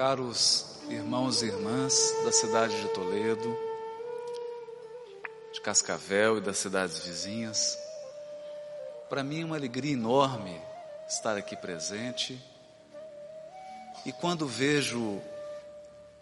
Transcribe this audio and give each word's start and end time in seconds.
Caros 0.00 0.64
irmãos 0.88 1.42
e 1.42 1.48
irmãs 1.48 2.14
da 2.24 2.32
cidade 2.32 2.74
de 2.80 2.88
Toledo, 2.88 3.54
de 5.52 5.60
Cascavel 5.60 6.38
e 6.38 6.40
das 6.40 6.56
cidades 6.56 7.00
vizinhas, 7.00 7.78
para 9.10 9.22
mim 9.22 9.42
é 9.42 9.44
uma 9.44 9.56
alegria 9.56 9.92
enorme 9.92 10.58
estar 11.06 11.36
aqui 11.36 11.54
presente. 11.54 12.42
E 14.06 14.10
quando 14.10 14.46
vejo 14.46 15.20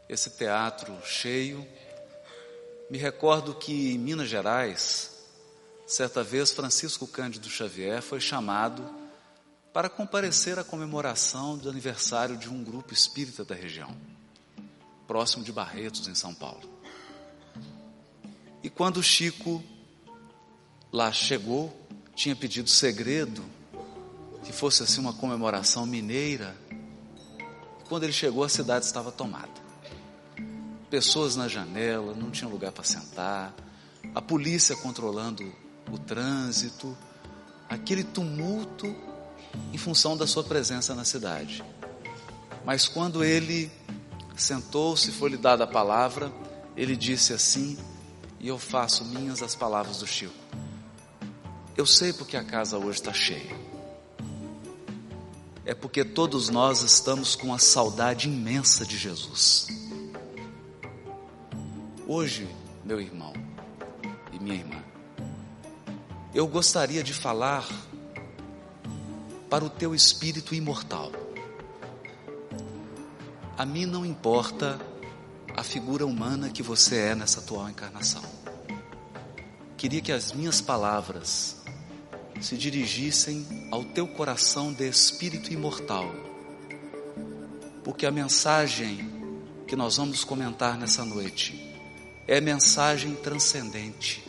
esse 0.09 0.31
teatro 0.31 0.93
cheio, 1.05 1.65
me 2.91 2.99
recordo 2.99 3.55
que 3.55 3.95
em 3.95 3.99
Minas 3.99 4.29
Gerais, 4.29 5.25
certa 5.87 6.25
vez 6.25 6.51
Francisco 6.51 7.07
Cândido 7.07 7.49
Xavier 7.49 8.03
foi 8.03 8.19
chamado 8.19 8.98
para 9.79 9.89
comparecer 9.89 10.59
à 10.59 10.65
comemoração 10.65 11.57
do 11.57 11.71
aniversário 11.71 12.37
de 12.37 12.49
um 12.49 12.65
grupo 12.65 12.93
espírita 12.93 13.45
da 13.45 13.55
região, 13.55 13.97
próximo 15.07 15.45
de 15.45 15.53
Barretos, 15.53 16.09
em 16.09 16.17
São 16.17 16.35
Paulo. 16.35 16.69
E 18.61 18.69
quando 18.69 19.01
Chico 19.01 19.63
lá 20.93 21.13
chegou, 21.13 21.73
tinha 22.13 22.35
pedido 22.35 22.69
segredo, 22.69 23.45
que 24.43 24.53
fosse 24.53 24.83
assim 24.83 25.01
uma 25.01 25.13
comemoração 25.13 25.87
mineira. 25.87 26.57
Quando 27.89 28.03
ele 28.03 28.13
chegou, 28.13 28.43
a 28.43 28.49
cidade 28.49 28.85
estava 28.85 29.13
tomada. 29.13 29.63
Pessoas 30.91 31.37
na 31.37 31.47
janela, 31.47 32.15
não 32.15 32.33
tinha 32.33 32.51
lugar 32.51 32.73
para 32.73 32.83
sentar, 32.83 33.55
a 34.13 34.21
polícia 34.21 34.75
controlando 34.75 35.55
o 35.89 35.97
trânsito, 35.97 36.99
aquele 37.69 38.03
tumulto 38.03 39.07
em 39.73 39.79
função 39.79 40.17
da 40.17 40.27
sua 40.27 40.45
presença 40.45 40.95
na 40.95 41.05
cidade. 41.05 41.65
Mas 42.65 42.87
quando 42.87 43.25
ele 43.25 43.71
sentou-se, 44.37 45.11
foi 45.11 45.31
lhe 45.31 45.37
dada 45.37 45.65
a 45.65 45.67
palavra, 45.67 46.33
ele 46.77 46.97
disse 46.97 47.33
assim, 47.33 47.79
e 48.41 48.49
eu 48.49 48.59
faço 48.59 49.05
minhas 49.05 49.43
as 49.43 49.55
palavras 49.55 49.99
do 49.99 50.07
Chico. 50.07 50.35
Eu 51.77 51.87
sei 51.87 52.13
porque 52.13 52.37
a 52.37 52.45
casa 52.45 52.79
hoje 52.79 52.99
está 52.99 53.13
cheia. 53.13 53.57
É 55.65 55.75
porque 55.75 56.05
todos 56.05 56.49
nós 56.49 56.83
estamos 56.83 57.37
com 57.37 57.53
a 57.53 57.59
saudade 57.59 58.29
imensa 58.29 58.87
de 58.87 58.97
Jesus. 58.97 59.67
Hoje, 62.07 62.49
meu 62.85 63.01
irmão 63.01 63.35
e 64.33 64.39
minha 64.39 64.57
irmã, 64.57 64.83
eu 66.35 66.47
gostaria 66.47 67.03
de 67.03 67.13
falar 67.13 67.69
para 69.49 69.65
o 69.65 69.71
teu 69.71 69.95
espírito 69.95 70.55
imortal. 70.55 71.11
A 73.57 73.65
mim 73.65 73.87
não 73.87 74.05
importa 74.05 74.79
a 75.57 75.63
figura 75.63 76.07
humana 76.07 76.51
que 76.51 76.63
você 76.63 76.97
é 76.97 77.15
nessa 77.15 77.41
atual 77.41 77.69
encarnação. 77.69 78.23
Queria 79.77 80.01
que 80.01 80.13
as 80.13 80.33
minhas 80.33 80.61
palavras 80.61 81.57
se 82.41 82.57
dirigissem 82.57 83.69
ao 83.71 83.85
teu 83.85 84.07
coração 84.07 84.73
de 84.73 84.89
espírito 84.89 85.53
imortal, 85.53 86.13
porque 87.83 88.07
a 88.07 88.11
mensagem 88.11 89.11
que 89.67 89.75
nós 89.75 89.97
vamos 89.97 90.23
comentar 90.25 90.79
nessa 90.79 91.05
noite 91.05 91.75
é 92.27 92.41
mensagem 92.41 93.15
transcendente, 93.17 94.23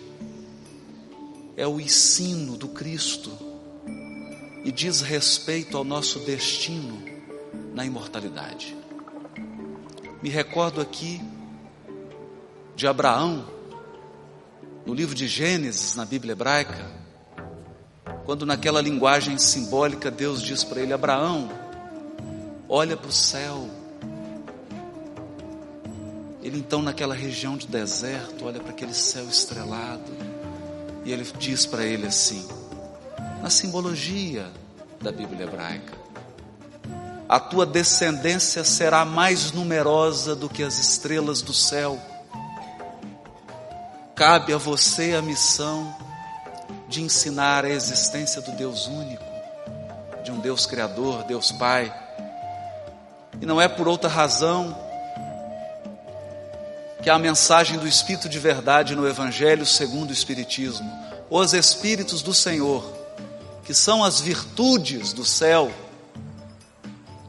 é 1.55 1.67
o 1.67 1.79
ensino 1.79 2.57
do 2.57 2.69
Cristo 2.69 3.48
e 4.63 4.71
diz 4.71 5.01
respeito 5.01 5.77
ao 5.77 5.83
nosso 5.83 6.19
destino 6.19 7.01
na 7.73 7.85
imortalidade. 7.85 8.75
Me 10.21 10.29
recordo 10.29 10.81
aqui 10.81 11.21
de 12.75 12.87
Abraão, 12.87 13.45
no 14.85 14.93
livro 14.93 15.15
de 15.15 15.27
Gênesis, 15.27 15.95
na 15.95 16.05
Bíblia 16.05 16.33
hebraica, 16.33 16.91
quando 18.25 18.45
naquela 18.45 18.81
linguagem 18.81 19.37
simbólica 19.37 20.11
Deus 20.11 20.41
diz 20.41 20.63
para 20.63 20.81
ele: 20.81 20.93
Abraão, 20.93 21.49
olha 22.67 22.97
para 22.97 23.09
o 23.09 23.13
céu. 23.13 23.69
Ele 26.41 26.57
então, 26.57 26.81
naquela 26.81 27.13
região 27.13 27.57
de 27.57 27.67
deserto, 27.67 28.45
olha 28.45 28.59
para 28.59 28.71
aquele 28.71 28.93
céu 28.93 29.27
estrelado 29.27 30.11
e 31.05 31.11
ele 31.11 31.23
diz 31.37 31.65
para 31.65 31.85
ele 31.85 32.07
assim: 32.07 32.47
na 33.41 33.49
simbologia 33.49 34.47
da 35.01 35.11
Bíblia 35.11 35.45
hebraica. 35.45 35.97
A 37.27 37.39
tua 37.39 37.65
descendência 37.65 38.63
será 38.63 39.05
mais 39.05 39.51
numerosa 39.51 40.35
do 40.35 40.49
que 40.49 40.63
as 40.63 40.79
estrelas 40.79 41.41
do 41.41 41.53
céu. 41.53 41.99
Cabe 44.15 44.51
a 44.51 44.57
você 44.57 45.13
a 45.15 45.21
missão 45.21 45.95
de 46.87 47.03
ensinar 47.03 47.65
a 47.65 47.69
existência 47.69 48.41
do 48.41 48.51
Deus 48.53 48.87
único, 48.87 49.23
de 50.23 50.31
um 50.31 50.39
Deus 50.39 50.65
Criador, 50.65 51.23
Deus 51.23 51.51
Pai. 51.51 51.93
E 53.39 53.45
não 53.45 53.61
é 53.61 53.67
por 53.67 53.87
outra 53.87 54.09
razão 54.09 54.75
que 57.01 57.09
a 57.09 57.17
mensagem 57.17 57.77
do 57.77 57.87
Espírito 57.87 58.27
de 58.27 58.39
verdade 58.39 58.95
no 58.95 59.07
Evangelho 59.07 59.65
segundo 59.65 60.09
o 60.09 60.13
Espiritismo, 60.13 60.91
os 61.29 61.53
Espíritos 61.53 62.21
do 62.21 62.33
Senhor, 62.33 62.98
que 63.69 63.73
são 63.75 64.03
as 64.03 64.19
virtudes 64.19 65.13
do 65.13 65.23
céu, 65.23 65.71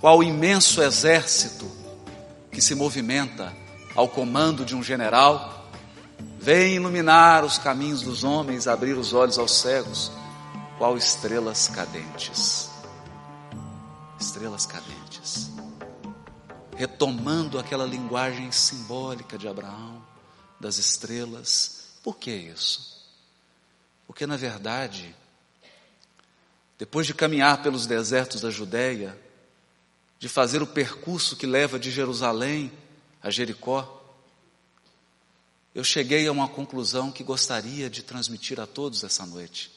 qual 0.01 0.23
imenso 0.23 0.81
exército 0.81 1.71
que 2.51 2.62
se 2.62 2.75
movimenta 2.75 3.55
ao 3.95 4.09
comando 4.09 4.65
de 4.65 4.75
um 4.75 4.83
general, 4.83 5.71
vem 6.39 6.77
iluminar 6.77 7.45
os 7.45 7.59
caminhos 7.59 8.01
dos 8.01 8.25
homens, 8.25 8.67
abrir 8.67 8.97
os 8.97 9.12
olhos 9.12 9.39
aos 9.39 9.53
cegos, 9.53 10.11
qual 10.78 10.97
estrelas 10.97 11.69
cadentes. 11.69 12.71
Estrelas 14.19 14.65
cadentes. 14.65 15.51
Retomando 16.75 17.59
aquela 17.59 17.84
linguagem 17.84 18.51
simbólica 18.51 19.37
de 19.37 19.47
Abraão, 19.47 20.03
das 20.59 20.78
estrelas. 20.78 21.99
Por 22.03 22.17
que 22.17 22.31
isso? 22.31 22.99
Porque 24.07 24.27
na 24.27 24.39
verdade, 24.39 25.15
depois 26.80 27.06
de 27.06 27.12
caminhar 27.12 27.62
pelos 27.62 27.86
desertos 27.86 28.41
da 28.41 28.48
Judéia, 28.48 29.14
de 30.18 30.30
fazer 30.30 30.62
o 30.62 30.66
percurso 30.66 31.36
que 31.36 31.46
leva 31.46 31.78
de 31.78 31.91
Jerusalém 31.91 32.72
a 33.22 33.28
Jericó, 33.28 34.02
eu 35.74 35.84
cheguei 35.84 36.26
a 36.26 36.32
uma 36.32 36.48
conclusão 36.48 37.12
que 37.12 37.22
gostaria 37.22 37.91
de 37.91 38.02
transmitir 38.02 38.58
a 38.58 38.66
todos 38.66 39.04
essa 39.04 39.26
noite. 39.26 39.70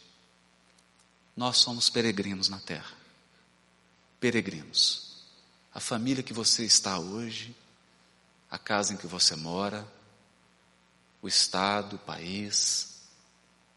Nós 1.35 1.57
somos 1.57 1.89
peregrinos 1.89 2.47
na 2.47 2.61
terra. 2.61 2.95
Peregrinos. 4.17 5.25
A 5.73 5.81
família 5.81 6.23
que 6.23 6.33
você 6.33 6.63
está 6.63 6.99
hoje, 6.99 7.53
a 8.49 8.57
casa 8.57 8.93
em 8.93 8.97
que 8.97 9.07
você 9.07 9.35
mora, 9.35 9.85
o 11.21 11.27
estado, 11.27 11.97
o 11.97 11.99
país, 11.99 13.01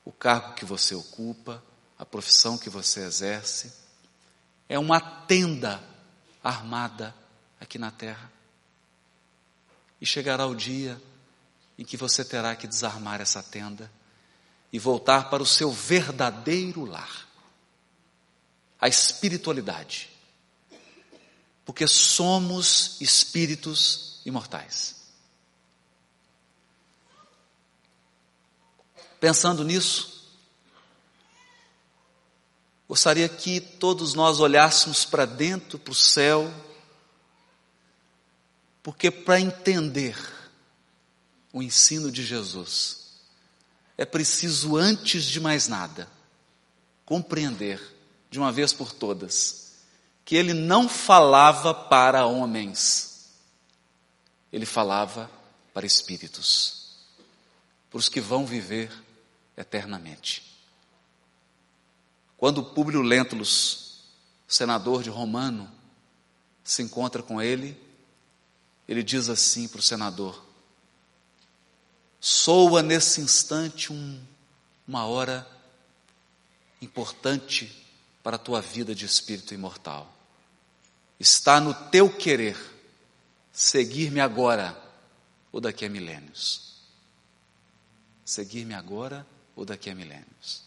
o 0.04 0.12
cargo 0.12 0.54
que 0.54 0.64
você 0.64 0.94
ocupa, 0.94 1.60
a 1.98 2.04
profissão 2.04 2.58
que 2.58 2.68
você 2.68 3.00
exerce, 3.00 3.72
é 4.68 4.78
uma 4.78 5.00
tenda 5.00 5.82
armada 6.42 7.14
aqui 7.60 7.78
na 7.78 7.90
terra. 7.90 8.30
E 10.00 10.06
chegará 10.06 10.46
o 10.46 10.54
dia 10.54 11.00
em 11.78 11.84
que 11.84 11.96
você 11.96 12.24
terá 12.24 12.54
que 12.54 12.66
desarmar 12.66 13.20
essa 13.20 13.42
tenda 13.42 13.90
e 14.72 14.78
voltar 14.78 15.30
para 15.30 15.42
o 15.42 15.46
seu 15.46 15.72
verdadeiro 15.72 16.84
lar 16.84 17.26
a 18.80 18.88
espiritualidade. 18.88 20.10
Porque 21.64 21.86
somos 21.86 23.00
espíritos 23.00 24.20
imortais. 24.24 24.96
Pensando 29.18 29.64
nisso, 29.64 30.15
Gostaria 32.88 33.28
que 33.28 33.60
todos 33.60 34.14
nós 34.14 34.38
olhássemos 34.38 35.04
para 35.04 35.24
dentro, 35.26 35.78
para 35.78 35.90
o 35.90 35.94
céu, 35.94 36.52
porque 38.82 39.10
para 39.10 39.40
entender 39.40 40.16
o 41.52 41.60
ensino 41.62 42.12
de 42.12 42.24
Jesus, 42.24 43.06
é 43.98 44.04
preciso, 44.04 44.76
antes 44.76 45.24
de 45.24 45.40
mais 45.40 45.66
nada, 45.66 46.08
compreender, 47.04 47.80
de 48.30 48.38
uma 48.38 48.52
vez 48.52 48.72
por 48.72 48.92
todas, 48.92 49.72
que 50.24 50.36
ele 50.36 50.54
não 50.54 50.88
falava 50.88 51.74
para 51.74 52.26
homens, 52.26 53.32
ele 54.52 54.66
falava 54.66 55.28
para 55.74 55.86
espíritos, 55.86 56.96
para 57.90 57.98
os 57.98 58.08
que 58.08 58.20
vão 58.20 58.46
viver 58.46 58.92
eternamente. 59.56 60.55
Quando 62.36 62.62
Públio 62.62 63.00
Lentulus, 63.00 64.04
senador 64.46 65.02
de 65.02 65.10
Romano, 65.10 65.70
se 66.62 66.82
encontra 66.82 67.22
com 67.22 67.40
ele, 67.40 67.80
ele 68.88 69.02
diz 69.02 69.28
assim 69.28 69.66
para 69.68 69.80
o 69.80 69.82
senador: 69.82 70.44
soa 72.20 72.82
nesse 72.82 73.20
instante 73.20 73.92
um, 73.92 74.22
uma 74.86 75.06
hora 75.06 75.46
importante 76.80 77.84
para 78.22 78.36
a 78.36 78.38
tua 78.38 78.60
vida 78.60 78.94
de 78.94 79.06
espírito 79.06 79.54
imortal. 79.54 80.12
Está 81.18 81.60
no 81.60 81.72
teu 81.90 82.14
querer 82.14 82.56
seguir-me 83.52 84.20
agora 84.20 84.76
ou 85.50 85.60
daqui 85.60 85.86
a 85.86 85.88
milênios. 85.88 86.74
Seguir-me 88.24 88.74
agora 88.74 89.26
ou 89.54 89.64
daqui 89.64 89.88
a 89.88 89.94
milênios. 89.94 90.65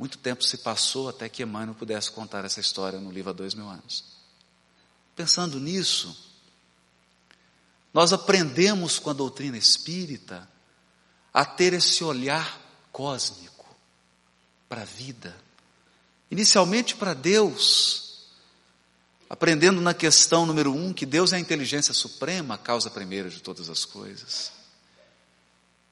Muito 0.00 0.16
tempo 0.16 0.42
se 0.42 0.56
passou 0.56 1.10
até 1.10 1.28
que 1.28 1.42
Emmanuel 1.42 1.74
pudesse 1.74 2.10
contar 2.10 2.42
essa 2.46 2.58
história 2.58 2.98
no 2.98 3.10
livro 3.12 3.28
há 3.28 3.34
dois 3.34 3.52
mil 3.52 3.68
anos. 3.68 4.02
Pensando 5.14 5.60
nisso, 5.60 6.16
nós 7.92 8.10
aprendemos 8.10 8.98
com 8.98 9.10
a 9.10 9.12
doutrina 9.12 9.58
espírita 9.58 10.48
a 11.34 11.44
ter 11.44 11.74
esse 11.74 12.02
olhar 12.02 12.58
cósmico 12.90 13.76
para 14.70 14.80
a 14.80 14.86
vida, 14.86 15.36
inicialmente 16.30 16.96
para 16.96 17.12
Deus, 17.12 18.24
aprendendo 19.28 19.82
na 19.82 19.92
questão 19.92 20.46
número 20.46 20.72
um 20.72 20.94
que 20.94 21.04
Deus 21.04 21.34
é 21.34 21.36
a 21.36 21.40
inteligência 21.40 21.92
suprema, 21.92 22.54
a 22.54 22.58
causa 22.58 22.88
primeira 22.88 23.28
de 23.28 23.42
todas 23.42 23.68
as 23.68 23.84
coisas. 23.84 24.50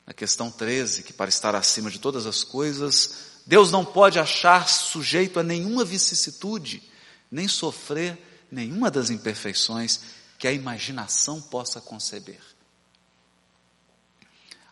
Na 0.07 0.15
questão 0.15 0.51
13, 0.51 1.03
que 1.03 1.13
para 1.13 1.29
estar 1.29 1.55
acima 1.55 1.91
de 1.91 1.99
todas 1.99 2.25
as 2.25 2.43
coisas, 2.43 3.37
Deus 3.49 3.73
não 3.73 3.83
pode 3.83 4.19
achar 4.19 4.69
sujeito 4.69 5.41
a 5.41 5.43
nenhuma 5.43 5.83
vicissitude, 5.83 6.83
nem 7.31 7.49
sofrer 7.49 8.19
nenhuma 8.53 8.91
das 8.91 9.09
imperfeições 9.09 10.01
que 10.39 10.47
a 10.47 10.53
imaginação 10.53 11.41
possa 11.41 11.81
conceber. 11.81 12.43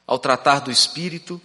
Ao 0.07 0.19
tratar 0.19 0.61
do 0.61 0.71
espírito, 0.71 1.41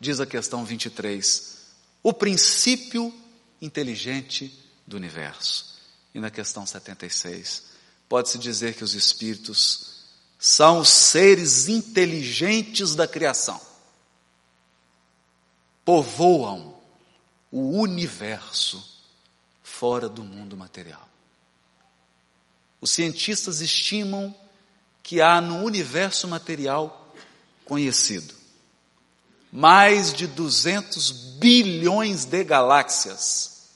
diz 0.00 0.20
a 0.20 0.24
questão 0.24 0.64
23, 0.64 1.56
o 2.00 2.12
princípio 2.12 3.12
inteligente 3.60 4.56
do 4.86 4.96
universo. 4.96 5.74
E 6.14 6.20
na 6.20 6.30
questão 6.30 6.64
76, 6.64 7.64
pode-se 8.08 8.38
dizer 8.38 8.74
que 8.74 8.84
os 8.84 8.94
espíritos 8.94 10.04
são 10.38 10.78
os 10.78 10.90
seres 10.90 11.66
inteligentes 11.66 12.94
da 12.94 13.08
criação. 13.08 13.60
Povoam 15.86 16.78
o 17.50 17.80
universo 17.80 18.86
fora 19.62 20.06
do 20.06 20.22
mundo 20.22 20.54
material. 20.54 21.08
Os 22.78 22.90
cientistas 22.90 23.62
estimam 23.62 24.34
que 25.02 25.22
há 25.22 25.40
no 25.40 25.64
universo 25.64 26.28
material 26.28 27.14
conhecido 27.64 28.34
mais 29.56 30.12
de 30.12 30.26
200 30.26 31.10
bilhões 31.38 32.26
de 32.26 32.44
galáxias. 32.44 33.70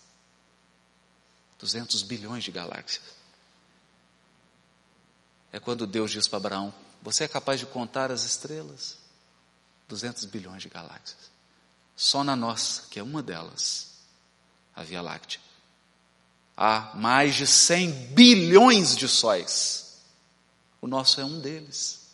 200 1.59 2.03
bilhões 2.03 2.45
de 2.45 2.51
galáxias. 2.51 3.03
É 5.51 5.59
quando 5.59 5.87
Deus 5.87 6.11
diz 6.11 6.29
para 6.29 6.37
Abraão: 6.37 6.75
Você 7.01 7.25
é 7.25 7.29
capaz 7.29 7.61
de 7.61 7.65
contar 7.65 8.13
as 8.13 8.25
estrelas? 8.25 8.99
200 9.89 10.27
bilhões 10.27 10.63
de 10.63 10.69
galáxias. 10.69 11.30
Só 12.03 12.25
na 12.25 12.35
nossa, 12.35 12.85
que 12.89 12.99
é 12.99 13.03
uma 13.03 13.23
delas, 13.23 13.91
a 14.75 14.83
Via 14.83 15.03
Láctea 15.03 15.39
há 16.57 16.95
mais 16.95 17.35
de 17.35 17.47
100 17.47 17.91
bilhões 18.15 18.97
de 18.97 19.07
sóis. 19.07 19.99
O 20.81 20.87
nosso 20.87 21.21
é 21.21 21.25
um 21.25 21.41
deles. 21.41 22.07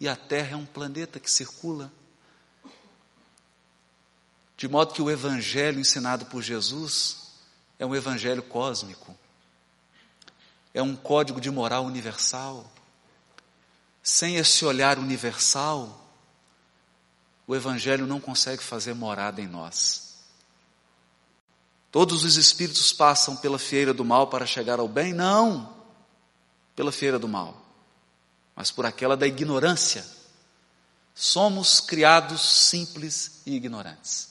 E 0.00 0.08
a 0.08 0.16
Terra 0.16 0.52
é 0.52 0.56
um 0.56 0.66
planeta 0.66 1.20
que 1.20 1.30
circula. 1.30 1.92
De 4.56 4.66
modo 4.68 4.94
que 4.94 5.02
o 5.02 5.10
evangelho 5.10 5.78
ensinado 5.78 6.26
por 6.26 6.42
Jesus 6.42 7.32
é 7.78 7.86
um 7.86 7.94
evangelho 7.96 8.42
cósmico. 8.42 9.16
É 10.74 10.82
um 10.82 10.96
código 10.96 11.40
de 11.40 11.50
moral 11.50 11.84
universal. 11.84 12.68
Sem 14.02 14.36
esse 14.36 14.64
olhar 14.64 14.98
universal, 14.98 16.09
o 17.50 17.56
evangelho 17.56 18.06
não 18.06 18.20
consegue 18.20 18.62
fazer 18.62 18.94
morada 18.94 19.42
em 19.42 19.48
nós. 19.48 20.18
Todos 21.90 22.22
os 22.22 22.36
espíritos 22.36 22.92
passam 22.92 23.36
pela 23.36 23.58
fieira 23.58 23.92
do 23.92 24.04
mal 24.04 24.28
para 24.28 24.46
chegar 24.46 24.78
ao 24.78 24.86
bem? 24.86 25.12
Não, 25.12 25.76
pela 26.76 26.92
fieira 26.92 27.18
do 27.18 27.26
mal, 27.26 27.60
mas 28.54 28.70
por 28.70 28.86
aquela 28.86 29.16
da 29.16 29.26
ignorância. 29.26 30.06
Somos 31.12 31.80
criados 31.80 32.40
simples 32.40 33.40
e 33.44 33.56
ignorantes. 33.56 34.28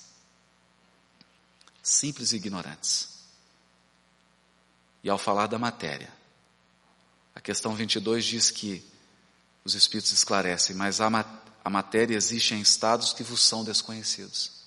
Simples 1.83 2.31
e 2.31 2.37
ignorantes. 2.37 3.09
E 5.03 5.09
ao 5.09 5.17
falar 5.17 5.47
da 5.47 5.59
matéria, 5.59 6.09
a 7.35 7.41
questão 7.41 7.75
22 7.75 8.23
diz 8.23 8.49
que 8.49 8.81
os 9.63 9.75
espíritos 9.75 10.11
esclarecem, 10.11 10.75
mas 10.75 11.01
a, 11.01 11.07
a 11.63 11.69
matéria 11.69 12.15
existe 12.15 12.53
em 12.53 12.61
estados 12.61 13.13
que 13.13 13.23
vos 13.23 13.41
são 13.41 13.63
desconhecidos 13.63 14.59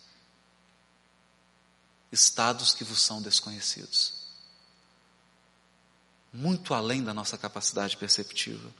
estados 2.12 2.75
que 2.75 2.85
vos 2.85 3.00
são 3.00 3.23
desconhecidos. 3.23 4.12
Muito 6.33 6.75
além 6.75 7.03
da 7.03 7.15
nossa 7.15 7.39
capacidade 7.39 7.97
perceptiva. 7.97 8.71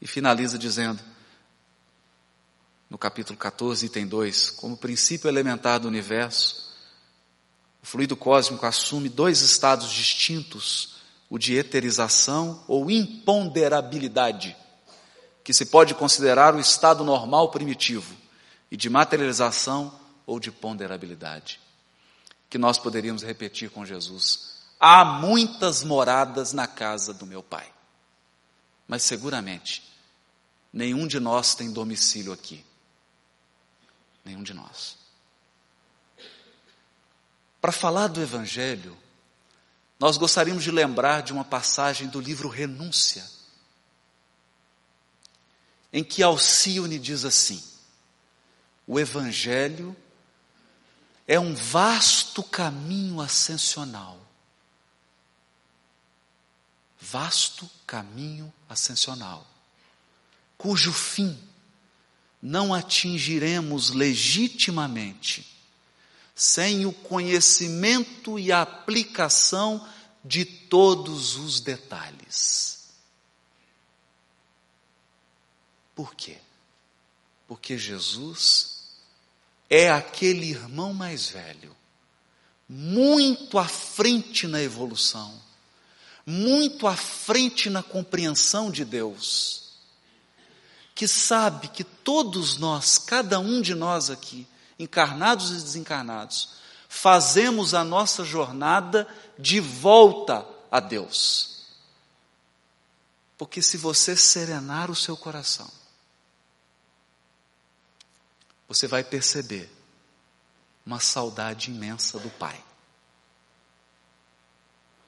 E 0.00 0.06
finaliza 0.06 0.56
dizendo, 0.56 1.02
no 2.88 2.96
capítulo 2.96 3.36
14, 3.36 3.86
item 3.86 4.06
2, 4.06 4.50
como 4.50 4.76
princípio 4.76 5.28
elementar 5.28 5.80
do 5.80 5.88
universo, 5.88 6.70
o 7.82 7.86
fluido 7.86 8.16
cósmico 8.16 8.64
assume 8.64 9.08
dois 9.08 9.42
estados 9.42 9.90
distintos, 9.90 10.96
o 11.28 11.38
de 11.38 11.54
eterização 11.54 12.64
ou 12.66 12.90
imponderabilidade, 12.90 14.56
que 15.42 15.52
se 15.52 15.66
pode 15.66 15.94
considerar 15.94 16.54
o 16.54 16.60
estado 16.60 17.04
normal 17.04 17.50
primitivo, 17.50 18.14
e 18.70 18.76
de 18.76 18.88
materialização 18.88 19.98
ou 20.26 20.38
de 20.38 20.52
ponderabilidade 20.52 21.60
que 22.50 22.58
nós 22.58 22.78
poderíamos 22.78 23.22
repetir 23.22 23.70
com 23.70 23.86
Jesus. 23.86 24.58
Há 24.78 25.04
muitas 25.04 25.84
moradas 25.84 26.52
na 26.52 26.66
casa 26.66 27.14
do 27.14 27.24
meu 27.24 27.44
Pai. 27.44 27.72
Mas 28.88 29.04
seguramente, 29.04 29.88
nenhum 30.72 31.06
de 31.06 31.20
nós 31.20 31.54
tem 31.54 31.72
domicílio 31.72 32.32
aqui. 32.32 32.64
Nenhum 34.24 34.42
de 34.42 34.52
nós. 34.52 34.98
Para 37.60 37.70
falar 37.70 38.08
do 38.08 38.20
Evangelho, 38.20 38.96
nós 39.98 40.16
gostaríamos 40.16 40.64
de 40.64 40.72
lembrar 40.72 41.22
de 41.22 41.32
uma 41.32 41.44
passagem 41.44 42.08
do 42.08 42.20
livro 42.20 42.48
Renúncia, 42.48 43.24
em 45.92 46.04
que 46.04 46.22
Alcione 46.22 46.98
diz 46.98 47.24
assim: 47.24 47.62
o 48.86 48.98
Evangelho 48.98 49.96
é 51.26 51.38
um 51.38 51.54
vasto 51.54 52.42
caminho 52.42 53.20
ascensional. 53.20 54.18
Vasto 57.00 57.68
caminho 57.86 58.52
ascensional, 58.68 59.46
cujo 60.58 60.92
fim 60.92 61.38
não 62.42 62.74
atingiremos 62.74 63.90
legitimamente 63.90 65.46
sem 66.34 66.86
o 66.86 66.92
conhecimento 66.92 68.38
e 68.38 68.50
a 68.50 68.62
aplicação 68.62 69.86
de 70.24 70.44
todos 70.44 71.36
os 71.36 71.60
detalhes. 71.60 72.79
Por 76.00 76.14
quê? 76.14 76.38
Porque 77.46 77.76
Jesus 77.76 78.94
é 79.68 79.90
aquele 79.90 80.46
irmão 80.46 80.94
mais 80.94 81.28
velho, 81.28 81.76
muito 82.66 83.58
à 83.58 83.68
frente 83.68 84.46
na 84.46 84.62
evolução, 84.62 85.30
muito 86.24 86.86
à 86.86 86.96
frente 86.96 87.68
na 87.68 87.82
compreensão 87.82 88.70
de 88.70 88.82
Deus, 88.82 89.74
que 90.94 91.06
sabe 91.06 91.68
que 91.68 91.84
todos 91.84 92.56
nós, 92.56 92.96
cada 92.96 93.38
um 93.38 93.60
de 93.60 93.74
nós 93.74 94.08
aqui, 94.08 94.48
encarnados 94.78 95.50
e 95.50 95.56
desencarnados, 95.56 96.54
fazemos 96.88 97.74
a 97.74 97.84
nossa 97.84 98.24
jornada 98.24 99.06
de 99.38 99.60
volta 99.60 100.46
a 100.70 100.80
Deus. 100.80 101.66
Porque 103.36 103.60
se 103.60 103.76
você 103.76 104.16
serenar 104.16 104.90
o 104.90 104.96
seu 104.96 105.14
coração, 105.14 105.70
você 108.70 108.86
vai 108.86 109.02
perceber 109.02 109.68
uma 110.86 111.00
saudade 111.00 111.72
imensa 111.72 112.20
do 112.20 112.30
Pai. 112.30 112.64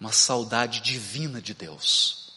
Uma 0.00 0.12
saudade 0.12 0.80
divina 0.80 1.40
de 1.40 1.54
Deus. 1.54 2.32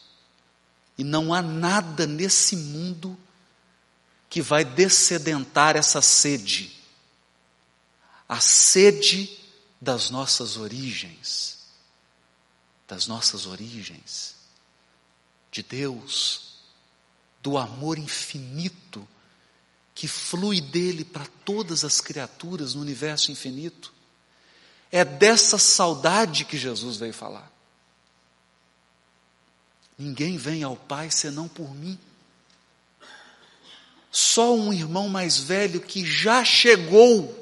E 0.96 1.02
não 1.02 1.34
há 1.34 1.42
nada 1.42 2.06
nesse 2.06 2.54
mundo 2.54 3.18
que 4.30 4.40
vai 4.40 4.64
descedentar 4.64 5.74
essa 5.74 6.00
sede. 6.00 6.80
A 8.28 8.38
sede 8.38 9.36
das 9.80 10.10
nossas 10.10 10.56
origens. 10.56 11.58
Das 12.86 13.08
nossas 13.08 13.46
origens. 13.46 14.36
De 15.50 15.64
Deus. 15.64 16.60
Do 17.42 17.58
amor 17.58 17.98
infinito 17.98 19.08
que 19.96 20.06
flui 20.06 20.60
dele 20.60 21.06
para 21.06 21.26
todas 21.42 21.82
as 21.82 22.02
criaturas 22.02 22.74
no 22.74 22.82
universo 22.82 23.32
infinito. 23.32 23.94
É 24.92 25.06
dessa 25.06 25.56
saudade 25.56 26.44
que 26.44 26.58
Jesus 26.58 26.98
veio 26.98 27.14
falar. 27.14 27.50
Ninguém 29.98 30.36
vem 30.36 30.62
ao 30.62 30.76
Pai 30.76 31.10
senão 31.10 31.48
por 31.48 31.74
mim. 31.74 31.98
Só 34.12 34.54
um 34.54 34.70
irmão 34.70 35.08
mais 35.08 35.38
velho 35.38 35.80
que 35.80 36.04
já 36.04 36.44
chegou 36.44 37.34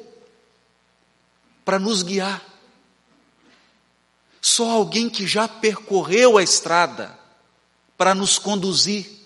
para 1.65 1.81
nos 1.81 2.05
guiar. 2.05 2.41
Só 4.41 4.71
alguém 4.71 5.11
que 5.11 5.27
já 5.27 5.49
percorreu 5.49 6.39
a 6.39 6.43
estrada 6.43 7.19
para 7.99 8.15
nos 8.15 8.39
conduzir. 8.39 9.24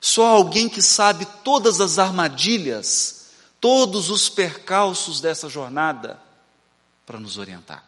Só 0.00 0.26
alguém 0.26 0.68
que 0.68 0.80
sabe 0.80 1.26
todas 1.44 1.80
as 1.80 1.98
armadilhas, 1.98 3.26
todos 3.60 4.08
os 4.08 4.28
percalços 4.28 5.20
dessa 5.20 5.48
jornada 5.48 6.18
para 7.04 7.20
nos 7.20 7.36
orientar. 7.36 7.84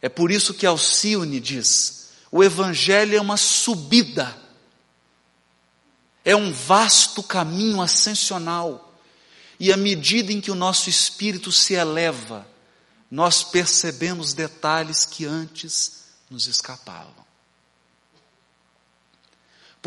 É 0.00 0.08
por 0.08 0.30
isso 0.30 0.54
que 0.54 0.64
Alcione 0.64 1.40
diz: 1.40 2.10
o 2.30 2.44
Evangelho 2.44 3.16
é 3.16 3.20
uma 3.20 3.36
subida, 3.36 4.36
é 6.24 6.36
um 6.36 6.52
vasto 6.52 7.22
caminho 7.22 7.80
ascensional, 7.80 8.94
e 9.58 9.72
à 9.72 9.76
medida 9.76 10.32
em 10.32 10.40
que 10.40 10.52
o 10.52 10.54
nosso 10.54 10.88
espírito 10.88 11.50
se 11.50 11.74
eleva, 11.74 12.46
nós 13.10 13.42
percebemos 13.42 14.34
detalhes 14.34 15.04
que 15.04 15.24
antes 15.24 16.04
nos 16.30 16.46
escapavam. 16.46 17.27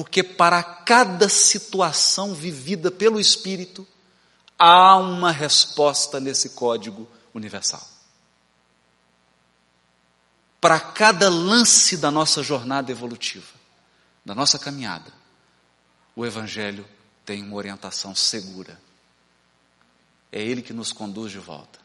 Porque 0.03 0.23
para 0.23 0.63
cada 0.63 1.29
situação 1.29 2.33
vivida 2.33 2.89
pelo 2.89 3.19
Espírito, 3.19 3.87
há 4.57 4.97
uma 4.97 5.31
resposta 5.31 6.19
nesse 6.19 6.49
código 6.49 7.07
universal 7.33 7.91
para 10.61 10.79
cada 10.79 11.27
lance 11.27 11.97
da 11.97 12.11
nossa 12.11 12.43
jornada 12.43 12.91
evolutiva, 12.91 13.51
da 14.23 14.35
nossa 14.35 14.59
caminhada, 14.59 15.11
o 16.15 16.23
Evangelho 16.23 16.87
tem 17.25 17.41
uma 17.41 17.55
orientação 17.55 18.13
segura. 18.13 18.79
É 20.31 20.39
Ele 20.39 20.61
que 20.61 20.71
nos 20.71 20.91
conduz 20.91 21.31
de 21.31 21.39
volta. 21.39 21.79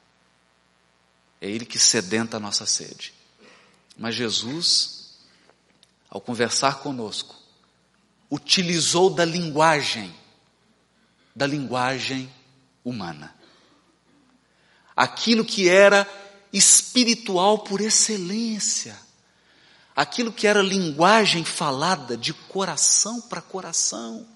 É 1.41 1.49
Ele 1.49 1.65
que 1.65 1.79
sedenta 1.79 2.37
a 2.37 2.41
nossa 2.41 2.67
sede. 2.67 3.15
Mas 3.97 4.15
Jesus, 4.15 5.15
ao 6.11 6.21
conversar 6.21 6.81
conosco, 6.81 7.35
utilizou 8.31 9.11
da 9.11 9.25
linguagem, 9.25 10.15
da 11.35 11.47
linguagem 11.47 12.31
humana. 12.85 13.35
Aquilo 14.95 15.45
que 15.45 15.69
era 15.69 16.09
espiritual 16.53 17.59
por 17.59 17.81
excelência. 17.81 18.99
Aquilo 19.95 20.33
que 20.33 20.47
era 20.47 20.63
linguagem 20.63 21.45
falada 21.45 22.17
de 22.17 22.33
coração 22.33 23.21
para 23.21 23.41
coração. 23.41 24.27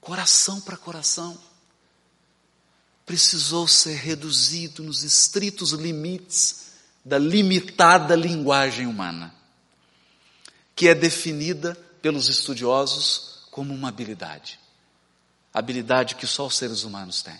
Coração 0.00 0.60
para 0.60 0.76
coração. 0.76 1.38
Precisou 3.04 3.66
ser 3.66 3.96
reduzido 3.96 4.82
nos 4.82 5.02
estritos 5.02 5.72
limites 5.72 6.70
da 7.04 7.18
limitada 7.18 8.14
linguagem 8.14 8.86
humana, 8.86 9.34
que 10.80 10.88
é 10.88 10.94
definida 10.94 11.74
pelos 12.00 12.30
estudiosos 12.30 13.40
como 13.50 13.74
uma 13.74 13.90
habilidade. 13.90 14.58
Habilidade 15.52 16.14
que 16.14 16.26
só 16.26 16.46
os 16.46 16.56
seres 16.56 16.84
humanos 16.84 17.20
têm 17.20 17.38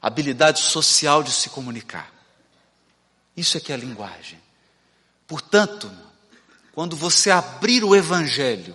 habilidade 0.00 0.60
social 0.60 1.22
de 1.22 1.30
se 1.30 1.50
comunicar. 1.50 2.10
Isso 3.36 3.58
é 3.58 3.60
que 3.60 3.70
é 3.70 3.74
a 3.74 3.78
linguagem. 3.78 4.40
Portanto, 5.26 5.92
quando 6.72 6.96
você 6.96 7.30
abrir 7.30 7.84
o 7.84 7.94
Evangelho 7.94 8.74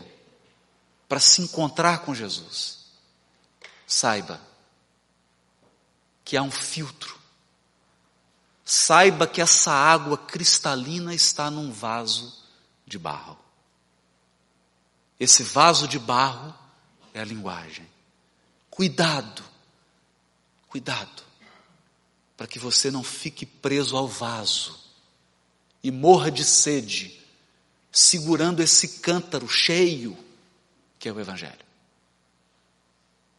para 1.09 1.19
se 1.19 1.41
encontrar 1.41 2.01
com 2.01 2.13
Jesus, 2.13 2.85
saiba 3.87 4.39
que 6.23 6.37
há 6.37 6.43
um 6.43 6.51
filtro. 6.51 7.19
Saiba 8.63 9.25
que 9.25 9.41
essa 9.41 9.71
água 9.71 10.15
cristalina 10.15 11.11
está 11.11 11.49
num 11.49 11.71
vaso 11.71 12.44
de 12.85 12.97
barro. 12.97 13.37
Esse 15.19 15.43
vaso 15.43 15.87
de 15.87 15.99
barro 15.99 16.53
é 17.13 17.21
a 17.21 17.25
linguagem. 17.25 17.87
Cuidado 18.69 19.55
Cuidado, 20.75 21.23
para 22.35 22.45
que 22.45 22.59
você 22.59 22.91
não 22.91 23.01
fique 23.01 23.45
preso 23.45 23.95
ao 23.95 24.09
vaso 24.09 24.77
e 25.81 25.89
morra 25.89 26.29
de 26.29 26.43
sede, 26.43 27.17
segurando 27.89 28.61
esse 28.61 28.99
cântaro 28.99 29.47
cheio 29.47 30.17
que 30.99 31.07
é 31.07 31.13
o 31.13 31.19
Evangelho. 31.21 31.65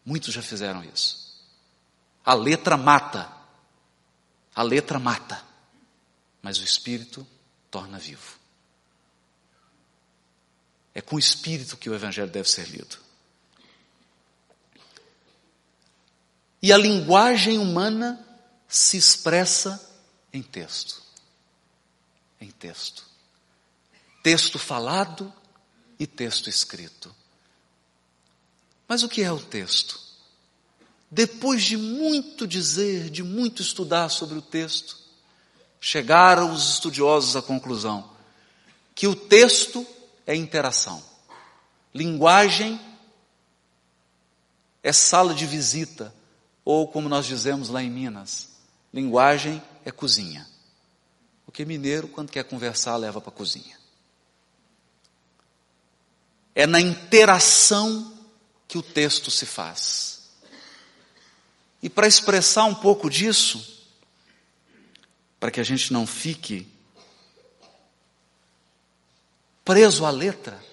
Muitos 0.02 0.32
já 0.32 0.40
fizeram 0.40 0.82
isso. 0.82 1.44
A 2.24 2.32
letra 2.32 2.78
mata, 2.78 3.30
a 4.54 4.62
letra 4.62 4.98
mata, 4.98 5.44
mas 6.40 6.58
o 6.58 6.64
Espírito 6.64 7.26
torna 7.70 7.98
vivo. 7.98 8.38
É 10.96 11.02
com 11.02 11.16
o 11.16 11.18
Espírito 11.18 11.76
que 11.76 11.90
o 11.90 11.94
Evangelho 11.94 12.30
deve 12.30 12.48
ser 12.48 12.66
lido. 12.70 12.96
E 16.62 16.72
a 16.72 16.78
linguagem 16.78 17.58
humana 17.58 18.26
se 18.66 18.96
expressa 18.96 19.94
em 20.32 20.42
texto. 20.42 21.02
Em 22.40 22.50
texto. 22.50 23.04
Texto 24.22 24.58
falado 24.58 25.30
e 25.98 26.06
texto 26.06 26.48
escrito. 26.48 27.14
Mas 28.88 29.02
o 29.02 29.08
que 29.10 29.22
é 29.22 29.30
o 29.30 29.38
texto? 29.38 30.00
Depois 31.10 31.62
de 31.62 31.76
muito 31.76 32.46
dizer, 32.46 33.10
de 33.10 33.22
muito 33.22 33.60
estudar 33.60 34.08
sobre 34.08 34.38
o 34.38 34.42
texto, 34.42 34.96
chegaram 35.78 36.54
os 36.54 36.70
estudiosos 36.70 37.36
à 37.36 37.42
conclusão 37.42 38.16
que 38.94 39.06
o 39.06 39.14
texto 39.14 39.86
é 40.26 40.34
interação. 40.34 41.02
Linguagem 41.94 42.80
é 44.82 44.92
sala 44.92 45.34
de 45.34 45.46
visita 45.46 46.14
ou 46.64 46.88
como 46.88 47.08
nós 47.08 47.26
dizemos 47.26 47.68
lá 47.68 47.82
em 47.82 47.88
Minas, 47.88 48.48
linguagem 48.92 49.62
é 49.84 49.92
cozinha. 49.92 50.46
Porque 51.44 51.64
mineiro, 51.64 52.08
quando 52.08 52.32
quer 52.32 52.42
conversar, 52.42 52.96
leva 52.96 53.20
para 53.20 53.30
a 53.30 53.36
cozinha. 53.36 53.78
É 56.54 56.66
na 56.66 56.80
interação 56.80 58.12
que 58.66 58.76
o 58.76 58.82
texto 58.82 59.30
se 59.30 59.46
faz. 59.46 60.30
E 61.80 61.88
para 61.88 62.08
expressar 62.08 62.64
um 62.64 62.74
pouco 62.74 63.08
disso, 63.08 63.86
para 65.38 65.52
que 65.52 65.60
a 65.60 65.64
gente 65.64 65.92
não 65.92 66.04
fique 66.04 66.66
preso 69.66 70.06
à 70.06 70.10
letra, 70.10 70.64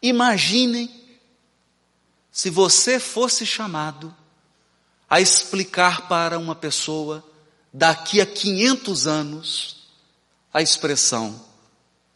imaginem 0.00 0.88
se 2.30 2.48
você 2.48 3.00
fosse 3.00 3.44
chamado 3.44 4.16
a 5.08 5.20
explicar 5.20 6.06
para 6.06 6.38
uma 6.38 6.54
pessoa, 6.54 7.28
daqui 7.72 8.20
a 8.20 8.26
500 8.26 9.06
anos, 9.08 9.88
a 10.54 10.62
expressão 10.62 11.44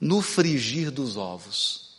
no 0.01 0.23
frigir 0.23 0.93
dos 0.93 1.17
ovos. 1.17 1.99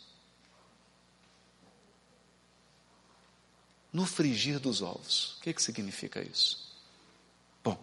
No 3.92 4.06
frigir 4.06 4.58
dos 4.58 4.80
ovos. 4.80 5.36
O 5.38 5.42
que, 5.42 5.52
que 5.52 5.62
significa 5.62 6.22
isso? 6.22 6.74
Bom, 7.62 7.78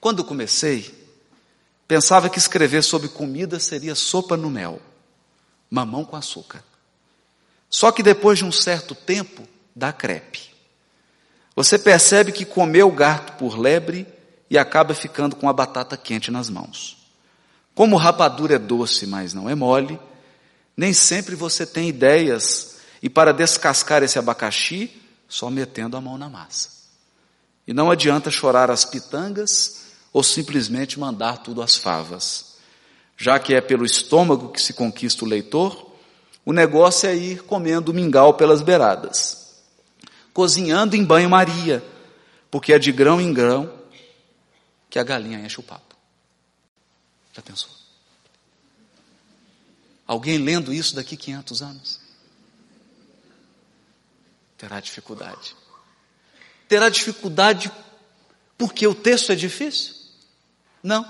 quando 0.00 0.24
comecei, 0.24 1.05
pensava 1.86 2.28
que 2.28 2.38
escrever 2.38 2.82
sobre 2.82 3.08
comida 3.08 3.58
seria 3.58 3.94
sopa 3.94 4.36
no 4.36 4.50
mel, 4.50 4.80
mamão 5.70 6.04
com 6.04 6.16
açúcar. 6.16 6.62
Só 7.68 7.90
que 7.90 8.02
depois 8.02 8.38
de 8.38 8.44
um 8.44 8.52
certo 8.52 8.94
tempo, 8.94 9.42
dá 9.74 9.92
crepe. 9.92 10.54
Você 11.54 11.78
percebe 11.78 12.32
que 12.32 12.44
comeu 12.44 12.88
o 12.88 12.92
gato 12.92 13.34
por 13.38 13.58
lebre 13.58 14.06
e 14.48 14.58
acaba 14.58 14.94
ficando 14.94 15.36
com 15.36 15.48
a 15.48 15.52
batata 15.52 15.96
quente 15.96 16.30
nas 16.30 16.48
mãos. 16.48 16.96
Como 17.74 17.96
rapadura 17.96 18.54
é 18.54 18.58
doce, 18.58 19.06
mas 19.06 19.34
não 19.34 19.48
é 19.48 19.54
mole, 19.54 19.98
nem 20.76 20.92
sempre 20.92 21.34
você 21.34 21.66
tem 21.66 21.88
ideias 21.88 22.76
e 23.02 23.08
para 23.08 23.32
descascar 23.32 24.02
esse 24.02 24.18
abacaxi, 24.18 24.90
só 25.28 25.50
metendo 25.50 25.96
a 25.96 26.00
mão 26.00 26.16
na 26.16 26.28
massa. 26.28 26.70
E 27.66 27.74
não 27.74 27.90
adianta 27.90 28.30
chorar 28.30 28.70
as 28.70 28.84
pitangas 28.84 29.85
ou 30.16 30.22
simplesmente 30.22 30.98
mandar 30.98 31.42
tudo 31.42 31.60
às 31.60 31.76
favas. 31.76 32.56
Já 33.18 33.38
que 33.38 33.52
é 33.52 33.60
pelo 33.60 33.84
estômago 33.84 34.50
que 34.50 34.62
se 34.62 34.72
conquista 34.72 35.26
o 35.26 35.28
leitor, 35.28 35.94
o 36.42 36.54
negócio 36.54 37.06
é 37.06 37.14
ir 37.14 37.42
comendo 37.42 37.92
mingau 37.92 38.32
pelas 38.32 38.62
beiradas, 38.62 39.60
cozinhando 40.32 40.96
em 40.96 41.04
banho-maria, 41.04 41.84
porque 42.50 42.72
é 42.72 42.78
de 42.78 42.90
grão 42.92 43.20
em 43.20 43.30
grão 43.30 43.70
que 44.88 44.98
a 44.98 45.04
galinha 45.04 45.38
enche 45.38 45.60
o 45.60 45.62
papo. 45.62 45.94
Já 47.34 47.42
pensou? 47.42 47.68
Alguém 50.06 50.38
lendo 50.38 50.72
isso 50.72 50.96
daqui 50.96 51.14
500 51.14 51.60
anos? 51.60 52.00
Terá 54.56 54.80
dificuldade. 54.80 55.54
Terá 56.66 56.88
dificuldade 56.88 57.70
porque 58.56 58.86
o 58.86 58.94
texto 58.94 59.30
é 59.30 59.34
difícil? 59.34 59.95
Não. 60.86 61.04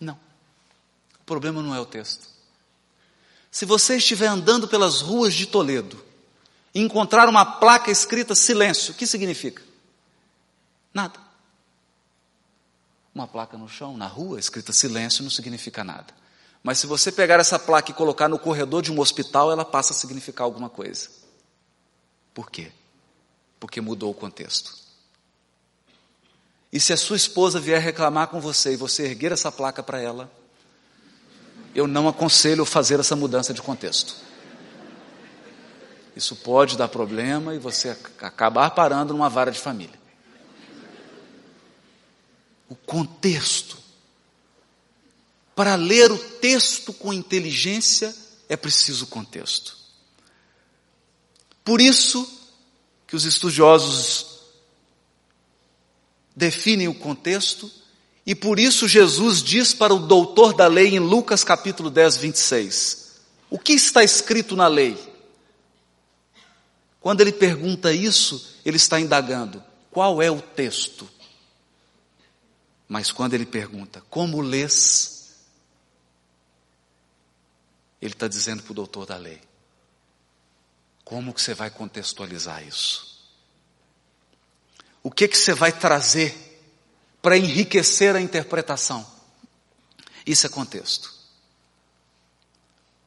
Não. 0.00 0.18
O 1.20 1.24
problema 1.24 1.62
não 1.62 1.72
é 1.72 1.78
o 1.78 1.86
texto. 1.86 2.26
Se 3.48 3.64
você 3.64 3.96
estiver 3.96 4.26
andando 4.26 4.66
pelas 4.66 5.00
ruas 5.00 5.34
de 5.34 5.46
Toledo 5.46 6.04
e 6.74 6.80
encontrar 6.80 7.28
uma 7.28 7.44
placa 7.44 7.92
escrita 7.92 8.34
silêncio, 8.34 8.92
o 8.92 8.96
que 8.96 9.06
significa? 9.06 9.62
Nada. 10.92 11.20
Uma 13.14 13.28
placa 13.28 13.56
no 13.56 13.68
chão, 13.68 13.96
na 13.96 14.08
rua, 14.08 14.40
escrita 14.40 14.72
silêncio, 14.72 15.22
não 15.22 15.30
significa 15.30 15.84
nada. 15.84 16.12
Mas 16.60 16.80
se 16.80 16.88
você 16.88 17.12
pegar 17.12 17.38
essa 17.38 17.56
placa 17.56 17.92
e 17.92 17.94
colocar 17.94 18.28
no 18.28 18.38
corredor 18.38 18.82
de 18.82 18.90
um 18.90 18.98
hospital, 18.98 19.52
ela 19.52 19.64
passa 19.64 19.92
a 19.92 19.96
significar 19.96 20.44
alguma 20.44 20.68
coisa. 20.68 21.08
Por 22.34 22.50
quê? 22.50 22.72
Porque 23.60 23.80
mudou 23.80 24.10
o 24.10 24.14
contexto. 24.14 24.79
E 26.72 26.78
se 26.78 26.92
a 26.92 26.96
sua 26.96 27.16
esposa 27.16 27.58
vier 27.58 27.80
reclamar 27.80 28.28
com 28.28 28.40
você 28.40 28.72
e 28.72 28.76
você 28.76 29.04
erguer 29.04 29.32
essa 29.32 29.50
placa 29.50 29.82
para 29.82 30.00
ela, 30.00 30.30
eu 31.74 31.86
não 31.86 32.08
aconselho 32.08 32.64
fazer 32.64 33.00
essa 33.00 33.16
mudança 33.16 33.52
de 33.52 33.62
contexto. 33.62 34.14
Isso 36.14 36.36
pode 36.36 36.76
dar 36.76 36.88
problema 36.88 37.54
e 37.54 37.58
você 37.58 37.96
acabar 38.20 38.70
parando 38.70 39.12
numa 39.12 39.28
vara 39.28 39.50
de 39.50 39.58
família 39.58 40.00
o 42.70 42.76
contexto. 42.76 43.76
Para 45.54 45.74
ler 45.74 46.10
o 46.10 46.18
texto 46.18 46.92
com 46.92 47.12
inteligência 47.12 48.16
é 48.48 48.56
preciso 48.56 49.08
contexto. 49.08 49.76
Por 51.62 51.80
isso 51.80 52.26
que 53.06 53.16
os 53.16 53.24
estudiosos 53.24 54.29
definem 56.40 56.88
o 56.88 56.94
contexto 56.94 57.70
e 58.24 58.34
por 58.34 58.58
isso 58.58 58.88
Jesus 58.88 59.42
diz 59.42 59.74
para 59.74 59.92
o 59.92 59.98
doutor 59.98 60.54
da 60.54 60.66
lei 60.66 60.88
em 60.88 60.98
Lucas 60.98 61.44
capítulo 61.44 61.90
10, 61.90 62.16
26, 62.16 63.20
o 63.50 63.58
que 63.58 63.74
está 63.74 64.02
escrito 64.02 64.56
na 64.56 64.66
lei? 64.66 64.98
Quando 66.98 67.20
ele 67.20 67.32
pergunta 67.32 67.92
isso, 67.92 68.56
ele 68.64 68.78
está 68.78 68.98
indagando, 68.98 69.62
qual 69.90 70.22
é 70.22 70.30
o 70.30 70.40
texto? 70.40 71.08
Mas 72.88 73.12
quando 73.12 73.34
ele 73.34 73.46
pergunta, 73.46 74.02
como 74.08 74.40
lês? 74.40 75.34
Ele 78.00 78.14
está 78.14 78.26
dizendo 78.26 78.62
para 78.62 78.72
o 78.72 78.74
doutor 78.74 79.04
da 79.04 79.16
lei, 79.16 79.40
como 81.04 81.34
que 81.34 81.42
você 81.42 81.52
vai 81.52 81.70
contextualizar 81.70 82.66
isso? 82.66 83.09
O 85.02 85.10
que 85.10 85.26
que 85.26 85.36
você 85.36 85.54
vai 85.54 85.72
trazer 85.72 86.34
para 87.22 87.36
enriquecer 87.36 88.14
a 88.14 88.20
interpretação? 88.20 89.06
Isso 90.26 90.46
é 90.46 90.48
contexto. 90.48 91.12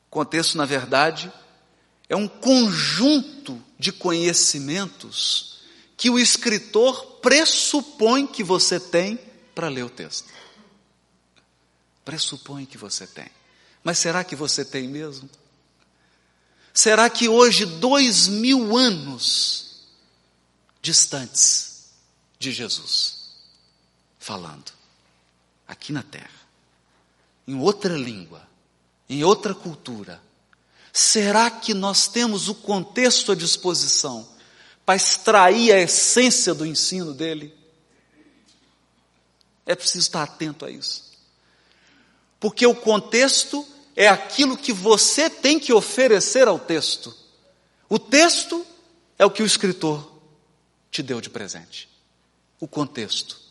Contexto, 0.10 0.58
na 0.58 0.66
verdade, 0.66 1.32
é 2.10 2.16
um 2.16 2.28
conjunto 2.28 3.62
de 3.78 3.92
conhecimentos 3.92 5.60
que 5.96 6.10
o 6.10 6.20
escritor 6.20 7.20
pressupõe 7.22 8.28
que 8.28 8.44
você 8.44 8.80
tem 8.80 9.20
para 9.54 9.70
ler 9.70 9.84
o 9.84 9.90
texto. 9.90 10.32
Pressupõe 12.04 12.66
que 12.66 12.78
você 12.78 13.08
tem. 13.08 13.30
Mas 13.84 14.00
será 14.00 14.24
que 14.24 14.36
você 14.36 14.66
tem 14.66 14.88
mesmo? 14.88 15.30
Será 16.74 17.10
que 17.10 17.30
hoje, 17.30 17.66
dois 17.66 18.28
mil 18.28 18.76
anos 18.76 19.86
distantes 20.82 21.73
de 22.44 22.52
Jesus, 22.52 23.30
falando, 24.20 24.72
aqui 25.66 25.94
na 25.94 26.04
terra, 26.04 26.30
em 27.48 27.56
outra 27.56 27.96
língua, 27.96 28.46
em 29.10 29.24
outra 29.24 29.56
cultura, 29.56 30.22
será 30.92 31.50
que 31.50 31.74
nós 31.74 32.08
temos 32.08 32.50
o 32.50 32.56
contexto 32.56 33.32
à 33.32 33.36
disposição 33.36 34.28
para 34.86 34.96
extrair 34.96 35.72
a 35.72 35.80
essência 35.80 36.54
do 36.54 36.66
ensino 36.66 37.14
dele? 37.14 37.56
É 39.66 39.74
preciso 39.76 40.00
estar 40.00 40.24
atento 40.24 40.66
a 40.66 40.70
isso. 40.70 41.14
Porque 42.40 42.68
o 42.68 42.76
contexto 42.76 43.66
é 43.96 44.10
aquilo 44.10 44.58
que 44.58 44.74
você 44.74 45.30
tem 45.30 45.58
que 45.58 45.72
oferecer 45.72 46.46
ao 46.48 46.60
texto. 46.60 47.16
O 47.88 47.98
texto 47.98 48.66
é 49.18 49.26
o 49.26 49.32
que 49.32 49.42
o 49.42 49.46
escritor 49.46 50.12
te 50.92 51.02
deu 51.02 51.22
de 51.22 51.30
presente. 51.30 51.93
O 52.64 52.68
contexto 52.70 53.42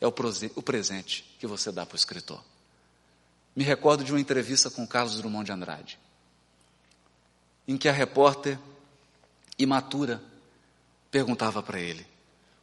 é 0.00 0.06
o 0.06 0.62
presente 0.62 1.24
que 1.40 1.46
você 1.48 1.72
dá 1.72 1.84
para 1.84 1.96
o 1.96 1.98
escritor. 1.98 2.40
Me 3.56 3.64
recordo 3.64 4.04
de 4.04 4.12
uma 4.12 4.20
entrevista 4.20 4.70
com 4.70 4.86
Carlos 4.86 5.16
Drummond 5.16 5.44
de 5.44 5.50
Andrade, 5.50 5.98
em 7.66 7.76
que 7.76 7.88
a 7.88 7.92
repórter 7.92 8.56
imatura 9.58 10.22
perguntava 11.10 11.60
para 11.64 11.80
ele: 11.80 12.06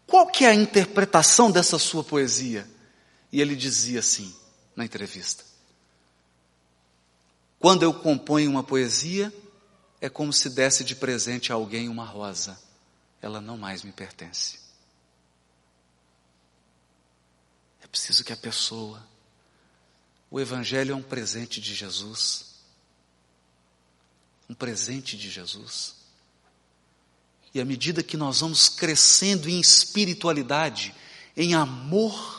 qual 0.05 0.27
que 0.27 0.45
é 0.45 0.47
a 0.47 0.55
interpretação 0.55 1.51
dessa 1.51 1.77
sua 1.77 2.05
poesia? 2.05 2.65
E 3.29 3.41
ele 3.41 3.53
dizia 3.53 3.99
assim 3.99 4.33
na 4.77 4.85
entrevista: 4.85 5.43
Quando 7.59 7.83
eu 7.83 7.93
componho 7.93 8.49
uma 8.49 8.63
poesia, 8.63 9.33
é 9.99 10.07
como 10.07 10.31
se 10.31 10.51
desse 10.51 10.85
de 10.85 10.95
presente 10.95 11.51
a 11.51 11.55
alguém 11.55 11.89
uma 11.89 12.05
rosa. 12.05 12.57
Ela 13.21 13.41
não 13.41 13.57
mais 13.57 13.83
me 13.83 13.91
pertence. 13.91 14.66
É 17.87 17.89
preciso 17.91 18.23
que 18.23 18.33
a 18.33 18.37
pessoa. 18.37 19.01
O 20.29 20.39
Evangelho 20.39 20.91
é 20.91 20.95
um 20.95 21.01
presente 21.01 21.59
de 21.59 21.73
Jesus. 21.73 22.57
Um 24.49 24.53
presente 24.53 25.17
de 25.17 25.29
Jesus. 25.29 25.95
E 27.53 27.59
à 27.59 27.65
medida 27.65 28.03
que 28.03 28.15
nós 28.15 28.41
vamos 28.41 28.69
crescendo 28.69 29.49
em 29.49 29.59
espiritualidade, 29.59 30.93
em 31.35 31.55
amor, 31.55 32.37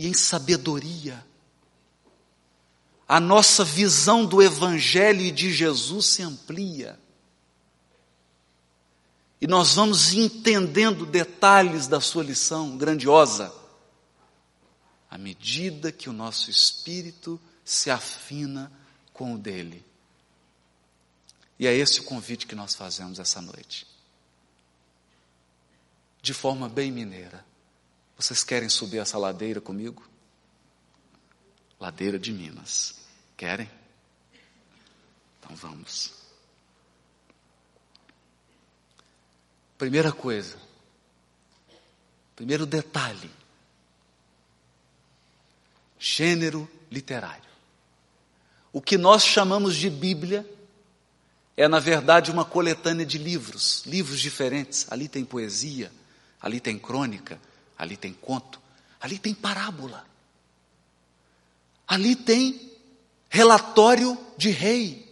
e 0.00 0.06
em 0.06 0.14
sabedoria. 0.14 1.22
A 3.06 3.20
nossa 3.20 3.62
visão 3.62 4.24
do 4.24 4.40
Evangelho 4.40 5.20
e 5.20 5.30
de 5.30 5.52
Jesus 5.52 6.06
se 6.06 6.22
amplia. 6.22 6.98
E 9.42 9.46
nós 9.46 9.74
vamos 9.74 10.14
entendendo 10.14 11.04
detalhes 11.04 11.86
da 11.86 12.00
sua 12.00 12.24
lição 12.24 12.78
grandiosa, 12.78 13.52
à 15.10 15.18
medida 15.18 15.90
que 15.90 16.08
o 16.08 16.12
nosso 16.12 16.50
espírito 16.50 17.40
se 17.64 17.90
afina 17.90 18.70
com 19.12 19.34
o 19.34 19.38
dele. 19.38 19.84
E 21.58 21.66
é 21.66 21.74
esse 21.74 22.00
o 22.00 22.04
convite 22.04 22.46
que 22.46 22.54
nós 22.54 22.74
fazemos 22.74 23.18
essa 23.18 23.42
noite. 23.42 23.86
De 26.22 26.32
forma 26.32 26.68
bem 26.68 26.92
mineira. 26.92 27.44
Vocês 28.16 28.44
querem 28.44 28.68
subir 28.68 28.98
essa 28.98 29.18
ladeira 29.18 29.60
comigo? 29.60 30.08
Ladeira 31.78 32.18
de 32.18 32.32
Minas. 32.32 32.94
Querem? 33.36 33.70
Então 35.38 35.56
vamos. 35.56 36.12
Primeira 39.76 40.12
coisa. 40.12 40.58
Primeiro 42.36 42.64
detalhe. 42.64 43.39
Gênero 46.00 46.68
literário. 46.90 47.50
O 48.72 48.80
que 48.80 48.96
nós 48.96 49.24
chamamos 49.24 49.76
de 49.76 49.90
Bíblia 49.90 50.48
é, 51.60 51.68
na 51.68 51.78
verdade, 51.78 52.30
uma 52.30 52.42
coletânea 52.42 53.04
de 53.04 53.18
livros, 53.18 53.82
livros 53.84 54.18
diferentes. 54.18 54.86
Ali 54.90 55.08
tem 55.08 55.26
poesia, 55.26 55.92
ali 56.40 56.58
tem 56.58 56.78
crônica, 56.78 57.38
ali 57.76 57.98
tem 57.98 58.14
conto, 58.14 58.58
ali 58.98 59.18
tem 59.18 59.34
parábola. 59.34 60.06
Ali 61.86 62.16
tem 62.16 62.72
relatório 63.28 64.16
de 64.38 64.48
rei, 64.48 65.06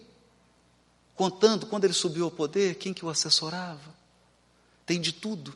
contando 1.15 1.67
quando 1.67 1.85
ele 1.85 1.93
subiu 1.93 2.25
ao 2.25 2.31
poder, 2.31 2.77
quem 2.77 2.95
que 2.95 3.05
o 3.05 3.11
assessorava. 3.11 3.95
Tem 4.87 4.99
de 4.99 5.13
tudo. 5.13 5.55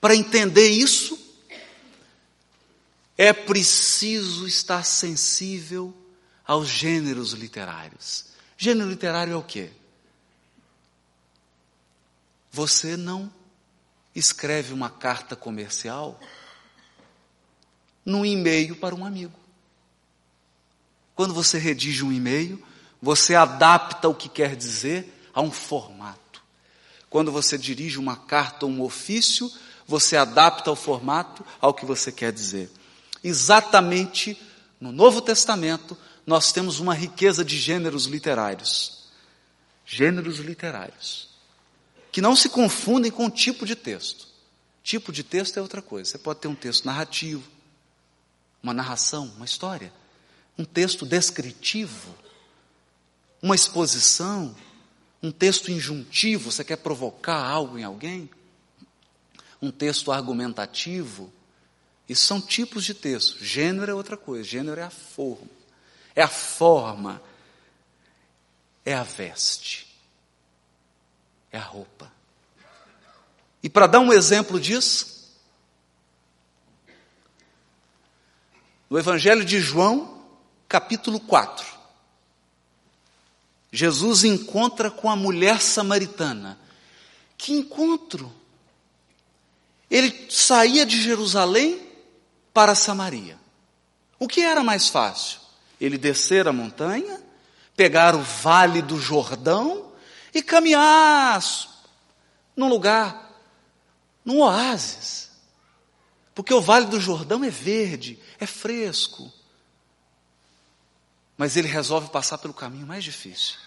Para 0.00 0.16
entender 0.16 0.68
isso, 0.68 1.16
é 3.22 3.34
preciso 3.34 4.46
estar 4.46 4.82
sensível 4.82 5.94
aos 6.42 6.66
gêneros 6.66 7.32
literários. 7.32 8.24
Gênero 8.56 8.88
literário 8.88 9.34
é 9.34 9.36
o 9.36 9.42
quê? 9.42 9.70
Você 12.50 12.96
não 12.96 13.30
escreve 14.14 14.72
uma 14.72 14.88
carta 14.88 15.36
comercial 15.36 16.18
num 18.06 18.24
e-mail 18.24 18.74
para 18.76 18.94
um 18.94 19.04
amigo. 19.04 19.38
Quando 21.14 21.34
você 21.34 21.58
redige 21.58 22.02
um 22.02 22.10
e-mail, 22.10 22.66
você 23.02 23.34
adapta 23.34 24.08
o 24.08 24.14
que 24.14 24.30
quer 24.30 24.56
dizer 24.56 25.28
a 25.34 25.42
um 25.42 25.50
formato. 25.50 26.42
Quando 27.10 27.30
você 27.30 27.58
dirige 27.58 27.98
uma 27.98 28.16
carta 28.16 28.64
ou 28.64 28.72
um 28.72 28.80
ofício, 28.80 29.52
você 29.86 30.16
adapta 30.16 30.72
o 30.72 30.76
formato 30.76 31.44
ao 31.60 31.74
que 31.74 31.84
você 31.84 32.10
quer 32.10 32.32
dizer. 32.32 32.79
Exatamente 33.22 34.40
no 34.80 34.92
Novo 34.92 35.20
Testamento, 35.20 35.96
nós 36.26 36.52
temos 36.52 36.80
uma 36.80 36.94
riqueza 36.94 37.44
de 37.44 37.58
gêneros 37.58 38.06
literários. 38.06 39.08
Gêneros 39.84 40.38
literários. 40.38 41.28
Que 42.10 42.20
não 42.20 42.34
se 42.34 42.48
confundem 42.48 43.10
com 43.10 43.26
o 43.26 43.30
tipo 43.30 43.66
de 43.66 43.76
texto. 43.76 44.26
Tipo 44.82 45.12
de 45.12 45.22
texto 45.22 45.58
é 45.58 45.62
outra 45.62 45.82
coisa. 45.82 46.10
Você 46.10 46.18
pode 46.18 46.40
ter 46.40 46.48
um 46.48 46.54
texto 46.54 46.84
narrativo, 46.84 47.48
uma 48.62 48.72
narração, 48.72 49.32
uma 49.36 49.44
história, 49.44 49.92
um 50.56 50.64
texto 50.64 51.04
descritivo, 51.04 52.14
uma 53.42 53.54
exposição, 53.54 54.54
um 55.22 55.30
texto 55.30 55.70
injuntivo, 55.70 56.50
você 56.50 56.64
quer 56.64 56.76
provocar 56.76 57.42
algo 57.42 57.78
em 57.78 57.84
alguém, 57.84 58.28
um 59.60 59.70
texto 59.70 60.10
argumentativo. 60.10 61.32
Isso 62.10 62.26
são 62.26 62.40
tipos 62.40 62.84
de 62.84 62.92
texto. 62.92 63.38
Gênero 63.40 63.92
é 63.92 63.94
outra 63.94 64.16
coisa. 64.16 64.42
Gênero 64.42 64.80
é 64.80 64.82
a 64.82 64.90
forma. 64.90 65.46
É 66.12 66.22
a 66.22 66.28
forma. 66.28 67.22
É 68.84 68.92
a 68.92 69.04
veste. 69.04 69.86
É 71.52 71.56
a 71.56 71.62
roupa. 71.62 72.10
E 73.62 73.70
para 73.70 73.86
dar 73.86 74.00
um 74.00 74.12
exemplo 74.12 74.58
disso, 74.58 75.30
no 78.90 78.98
Evangelho 78.98 79.44
de 79.44 79.60
João, 79.60 80.20
capítulo 80.66 81.20
4. 81.20 81.64
Jesus 83.70 84.24
encontra 84.24 84.90
com 84.90 85.08
a 85.08 85.14
mulher 85.14 85.60
samaritana. 85.60 86.58
Que 87.38 87.52
encontro! 87.52 88.34
Ele 89.88 90.26
saía 90.28 90.84
de 90.84 91.00
Jerusalém 91.00 91.88
para 92.52 92.74
Samaria. 92.74 93.38
O 94.18 94.28
que 94.28 94.42
era 94.42 94.62
mais 94.62 94.88
fácil? 94.88 95.40
Ele 95.80 95.96
descer 95.96 96.46
a 96.46 96.52
montanha, 96.52 97.20
pegar 97.76 98.14
o 98.14 98.22
vale 98.22 98.82
do 98.82 99.00
Jordão 99.00 99.92
e 100.34 100.42
caminhar 100.42 101.42
num 102.54 102.68
lugar, 102.68 103.30
num 104.24 104.40
oásis. 104.40 105.30
Porque 106.34 106.54
o 106.54 106.60
Vale 106.60 106.86
do 106.86 107.00
Jordão 107.00 107.44
é 107.44 107.50
verde, 107.50 108.18
é 108.38 108.46
fresco. 108.46 109.30
Mas 111.36 111.56
ele 111.56 111.68
resolve 111.68 112.08
passar 112.08 112.38
pelo 112.38 112.54
caminho 112.54 112.86
mais 112.86 113.02
difícil 113.04 113.58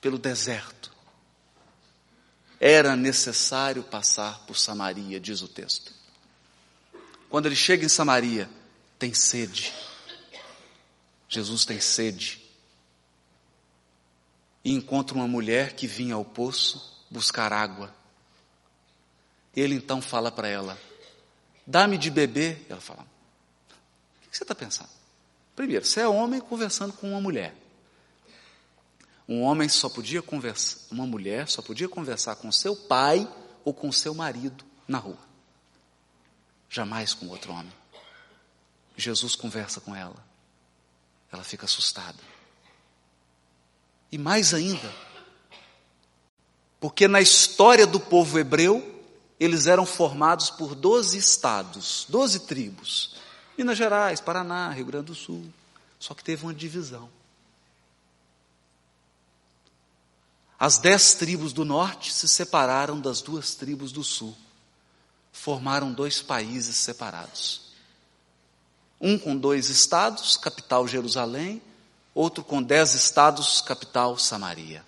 pelo 0.00 0.18
deserto. 0.18 0.90
Era 2.58 2.96
necessário 2.96 3.82
passar 3.82 4.40
por 4.46 4.56
Samaria, 4.56 5.20
diz 5.20 5.42
o 5.42 5.48
texto. 5.48 5.92
Quando 7.30 7.46
ele 7.46 7.54
chega 7.54 7.86
em 7.86 7.88
Samaria, 7.88 8.50
tem 8.98 9.14
sede. 9.14 9.72
Jesus 11.28 11.64
tem 11.64 11.80
sede. 11.80 12.42
E 14.64 14.74
encontra 14.74 15.14
uma 15.14 15.28
mulher 15.28 15.74
que 15.74 15.86
vinha 15.86 16.16
ao 16.16 16.24
poço 16.24 17.06
buscar 17.08 17.52
água. 17.52 17.94
Ele 19.54 19.76
então 19.76 20.02
fala 20.02 20.30
para 20.32 20.48
ela: 20.48 20.76
Dá-me 21.64 21.96
de 21.96 22.10
beber. 22.10 22.66
Ela 22.68 22.80
fala: 22.80 23.06
O 24.26 24.28
que 24.30 24.36
você 24.36 24.42
está 24.42 24.54
pensando? 24.54 24.90
Primeiro, 25.54 25.86
você 25.86 26.00
é 26.00 26.08
homem 26.08 26.40
conversando 26.40 26.92
com 26.92 27.10
uma 27.10 27.20
mulher. 27.20 27.54
Um 29.28 29.42
homem 29.42 29.68
só 29.68 29.88
podia 29.88 30.20
conversar, 30.20 30.80
uma 30.90 31.06
mulher 31.06 31.48
só 31.48 31.62
podia 31.62 31.88
conversar 31.88 32.34
com 32.34 32.50
seu 32.50 32.74
pai 32.74 33.28
ou 33.64 33.72
com 33.72 33.92
seu 33.92 34.12
marido 34.12 34.64
na 34.88 34.98
rua. 34.98 35.29
Jamais 36.70 37.12
com 37.12 37.26
outro 37.26 37.52
homem. 37.52 37.72
Jesus 38.96 39.34
conversa 39.34 39.80
com 39.80 39.94
ela. 39.94 40.16
Ela 41.32 41.42
fica 41.42 41.64
assustada. 41.64 42.18
E 44.12 44.16
mais 44.16 44.54
ainda, 44.54 44.92
porque 46.80 47.06
na 47.06 47.20
história 47.20 47.86
do 47.86 48.00
povo 48.00 48.38
hebreu, 48.38 49.04
eles 49.38 49.66
eram 49.66 49.84
formados 49.84 50.50
por 50.50 50.74
12 50.74 51.16
estados, 51.16 52.06
12 52.08 52.40
tribos. 52.40 53.16
Minas 53.56 53.76
Gerais, 53.76 54.20
Paraná, 54.20 54.70
Rio 54.70 54.86
Grande 54.86 55.06
do 55.06 55.14
Sul. 55.14 55.44
Só 55.98 56.14
que 56.14 56.24
teve 56.24 56.44
uma 56.44 56.54
divisão. 56.54 57.10
As 60.58 60.78
dez 60.78 61.14
tribos 61.14 61.52
do 61.52 61.64
norte 61.64 62.12
se 62.12 62.28
separaram 62.28 63.00
das 63.00 63.22
duas 63.22 63.54
tribos 63.54 63.92
do 63.92 64.04
sul. 64.04 64.36
Formaram 65.40 65.90
dois 65.90 66.20
países 66.20 66.76
separados. 66.76 67.62
Um 69.00 69.18
com 69.18 69.34
dois 69.34 69.70
estados, 69.70 70.36
capital 70.36 70.86
Jerusalém, 70.86 71.62
outro 72.14 72.44
com 72.44 72.62
dez 72.62 72.92
estados, 72.92 73.62
capital 73.62 74.18
Samaria. 74.18 74.84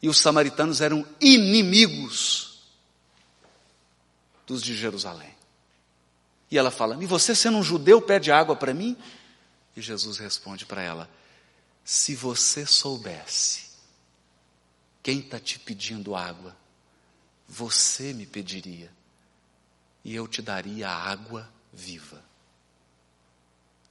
E 0.00 0.08
os 0.08 0.16
samaritanos 0.16 0.80
eram 0.80 1.06
inimigos 1.20 2.62
dos 4.46 4.62
de 4.62 4.74
Jerusalém. 4.74 5.34
E 6.50 6.56
ela 6.56 6.70
fala: 6.70 6.96
E 7.02 7.06
você, 7.06 7.34
sendo 7.34 7.58
um 7.58 7.62
judeu, 7.62 8.00
pede 8.00 8.32
água 8.32 8.56
para 8.56 8.72
mim? 8.72 8.96
E 9.76 9.82
Jesus 9.82 10.16
responde 10.16 10.64
para 10.64 10.80
ela: 10.80 11.10
Se 11.84 12.14
você 12.14 12.64
soubesse 12.64 13.66
quem 15.02 15.18
está 15.18 15.38
te 15.38 15.58
pedindo 15.58 16.16
água, 16.16 16.56
você 17.48 18.12
me 18.12 18.26
pediria, 18.26 18.92
e 20.04 20.14
eu 20.14 20.26
te 20.26 20.42
daria 20.42 20.88
água 20.88 21.50
viva. 21.72 22.22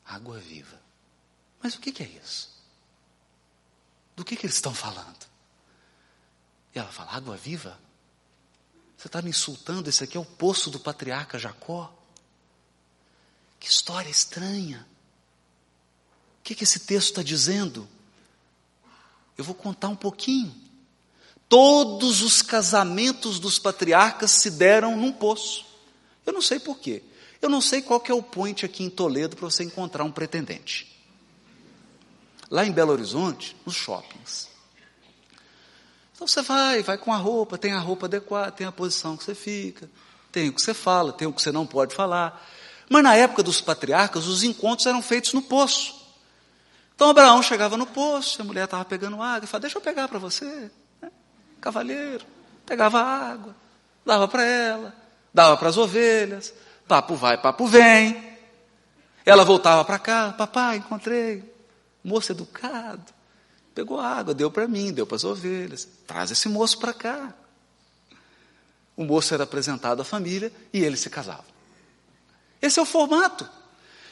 Água 0.06 0.40
viva. 0.40 0.80
Mas 1.62 1.76
o 1.76 1.80
que, 1.80 2.04
é 2.04 2.08
isso? 2.08 2.50
Do 4.16 4.24
que, 4.24 4.36
que 4.36 4.46
eles 4.46 4.56
estão 4.56 4.74
falando? 4.74 5.26
E 6.74 6.80
ela 6.80 6.92
fala: 6.92 7.12
água 7.12 7.36
viva? 7.36 7.80
Você 8.98 9.08
está 9.08 9.22
me 9.22 9.30
insultando? 9.30 9.90
Esse 9.90 10.04
aqui 10.04 10.18
é 10.18 10.20
o 10.20 10.26
poço 10.26 10.70
do 10.70 10.80
patriarca 10.80 11.38
Jacó. 11.38 11.94
Que 13.60 13.68
história 13.68 14.10
estranha. 14.10 14.88
O 16.40 16.44
que, 16.44 16.56
que 16.56 16.64
esse 16.64 16.80
texto 16.80 17.10
está 17.10 17.24
dizendo? 17.24 17.88
Eu 19.38 19.44
vou 19.44 19.56
contar 19.56 19.90
um 19.90 19.96
pouquinho. 19.96 20.65
Todos 21.48 22.22
os 22.22 22.42
casamentos 22.42 23.40
dos 23.40 23.60
patriarcas 23.60 24.32
se 24.32 24.50
deram 24.50 24.98
num 24.98 25.12
poço. 25.12 25.66
Eu 26.26 26.34
não 26.34 26.42
sei 26.42 26.60
porquê. 26.60 27.04
Eu 27.42 27.50
não 27.50 27.62
sei 27.62 27.82
qual 27.82 28.00
que 28.00 28.12
é 28.12 28.16
o 28.16 28.24
point 28.24 28.66
aqui 28.66 28.84
em 28.84 28.90
Toledo 28.90 29.36
para 29.36 29.46
você 29.46 29.64
encontrar 29.64 30.04
um 30.04 30.12
pretendente. 30.12 30.92
Lá 32.50 32.66
em 32.66 32.72
Belo 32.72 32.92
Horizonte, 32.92 33.56
nos 33.66 33.76
shoppings. 33.76 34.50
Então 36.16 36.28
você 36.28 36.42
vai, 36.42 36.82
vai 36.82 36.98
com 36.98 37.14
a 37.14 37.18
roupa, 37.18 37.58
tem 37.58 37.74
a 37.74 37.80
roupa 37.80 38.06
adequada, 38.06 38.52
tem 38.52 38.66
a 38.66 38.72
posição 38.72 39.18
que 39.18 39.24
você 39.24 39.36
fica, 39.36 39.90
tem 40.32 40.50
o 40.50 40.54
que 40.54 40.62
você 40.62 40.74
fala, 40.74 41.12
tem 41.12 41.28
o 41.28 41.34
que 41.34 41.42
você 41.42 41.52
não 41.52 41.68
pode 41.68 41.94
falar. 41.94 42.44
Mas 42.90 43.04
na 43.04 43.16
época 43.16 43.44
dos 43.44 43.62
patriarcas, 43.62 44.26
os 44.26 44.44
encontros 44.44 44.86
eram 44.86 45.02
feitos 45.02 45.34
no 45.34 45.42
poço. 45.42 45.94
Então 46.96 47.10
Abraão 47.10 47.44
chegava 47.44 47.76
no 47.76 47.86
poço, 47.86 48.42
a 48.42 48.46
mulher 48.46 48.66
estava 48.66 48.86
pegando 48.86 49.22
água, 49.22 49.44
e 49.44 49.48
falava, 49.48 49.62
deixa 49.62 49.78
eu 49.78 49.82
pegar 49.82 50.08
para 50.08 50.18
você. 50.18 50.72
Cavalheiro, 51.66 52.24
pegava 52.64 53.02
água, 53.02 53.56
dava 54.06 54.28
para 54.28 54.46
ela, 54.46 54.96
dava 55.34 55.58
para 55.58 55.70
as 55.70 55.78
ovelhas, 55.78 56.54
papo 56.88 57.16
vai, 57.16 57.42
papo 57.42 57.66
vem. 57.66 58.38
Ela 59.26 59.44
voltava 59.44 59.84
para 59.84 59.98
cá, 59.98 60.32
papai, 60.32 60.78
encontrei, 60.78 61.44
moço 62.04 62.32
educado. 62.32 63.12
Pegou 63.74 64.00
água, 64.00 64.32
deu 64.32 64.52
para 64.52 64.68
mim, 64.68 64.94
deu 64.94 65.08
para 65.08 65.16
as 65.16 65.24
ovelhas. 65.24 65.88
Traz 66.06 66.30
esse 66.30 66.48
moço 66.48 66.78
para 66.78 66.94
cá. 66.94 67.34
O 68.96 69.04
moço 69.04 69.34
era 69.34 69.44
apresentado 69.44 70.04
à 70.04 70.06
família 70.06 70.54
e 70.72 70.84
ele 70.84 70.96
se 70.96 71.10
casava. 71.10 71.46
Esse 72.62 72.78
é 72.78 72.82
o 72.84 72.86
formato. 72.86 73.50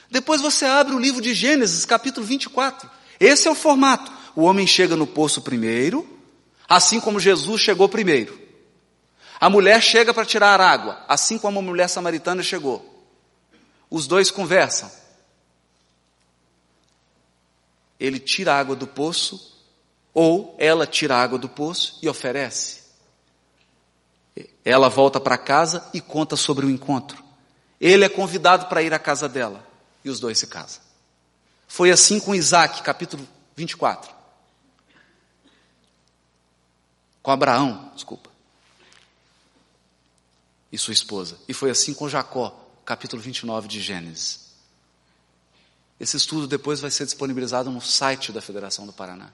Depois 0.09 0.41
você 0.41 0.65
abre 0.65 0.95
o 0.95 0.99
livro 0.99 1.21
de 1.21 1.35
Gênesis, 1.35 1.85
capítulo 1.85 2.25
24. 2.25 2.89
Esse 3.19 3.47
é 3.47 3.51
o 3.51 3.55
formato. 3.55 4.11
O 4.35 4.41
homem 4.41 4.65
chega 4.65 4.95
no 4.95 5.05
poço 5.05 5.39
primeiro, 5.43 6.12
assim 6.75 6.99
como 6.99 7.19
Jesus 7.19 7.61
chegou 7.61 7.87
primeiro. 7.87 8.39
A 9.39 9.49
mulher 9.49 9.81
chega 9.81 10.13
para 10.13 10.25
tirar 10.25 10.59
água, 10.61 11.03
assim 11.07 11.37
como 11.37 11.59
a 11.59 11.61
mulher 11.61 11.87
samaritana 11.87 12.41
chegou. 12.41 12.89
Os 13.89 14.07
dois 14.07 14.31
conversam. 14.31 14.89
Ele 17.99 18.19
tira 18.19 18.53
a 18.53 18.59
água 18.59 18.75
do 18.75 18.87
poço, 18.87 19.53
ou 20.13 20.55
ela 20.59 20.87
tira 20.87 21.15
a 21.15 21.21
água 21.21 21.37
do 21.37 21.49
poço 21.49 21.99
e 22.01 22.09
oferece. 22.09 22.83
Ela 24.63 24.89
volta 24.89 25.19
para 25.19 25.37
casa 25.37 25.89
e 25.93 26.01
conta 26.01 26.35
sobre 26.35 26.65
o 26.65 26.69
encontro. 26.69 27.23
Ele 27.79 28.05
é 28.05 28.09
convidado 28.09 28.67
para 28.67 28.81
ir 28.81 28.93
à 28.93 28.99
casa 28.99 29.27
dela 29.27 29.67
e 30.03 30.09
os 30.09 30.19
dois 30.19 30.39
se 30.39 30.47
casam. 30.47 30.81
Foi 31.67 31.91
assim 31.91 32.19
com 32.19 32.33
Isaac, 32.33 32.81
capítulo 32.81 33.27
24. 33.55 34.22
Com 37.23 37.31
Abraão, 37.31 37.89
desculpa. 37.95 38.29
E 40.69 40.77
sua 40.77 40.93
esposa. 40.93 41.39
E 41.47 41.53
foi 41.53 41.69
assim 41.69 41.93
com 41.93 42.09
Jacó, 42.09 42.53
capítulo 42.83 43.21
29 43.21 43.69
de 43.69 43.81
Gênesis. 43.81 44.41
Esse 45.97 46.17
estudo 46.17 46.47
depois 46.47 46.81
vai 46.81 46.91
ser 46.91 47.05
disponibilizado 47.05 47.71
no 47.71 47.79
site 47.79 48.33
da 48.33 48.41
Federação 48.41 48.85
do 48.85 48.91
Paraná, 48.91 49.31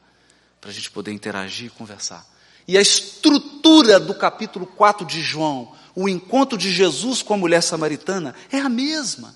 para 0.61 0.69
a 0.69 0.73
gente 0.73 0.91
poder 0.91 1.11
interagir 1.11 1.65
e 1.65 1.69
conversar. 1.71 2.23
E 2.67 2.77
a 2.77 2.81
estrutura 2.81 3.99
do 3.99 4.13
capítulo 4.13 4.67
4 4.67 5.03
de 5.07 5.19
João, 5.21 5.73
o 5.95 6.07
encontro 6.07 6.59
de 6.59 6.71
Jesus 6.71 7.23
com 7.23 7.33
a 7.33 7.37
mulher 7.37 7.63
samaritana, 7.63 8.35
é 8.51 8.59
a 8.59 8.69
mesma. 8.69 9.35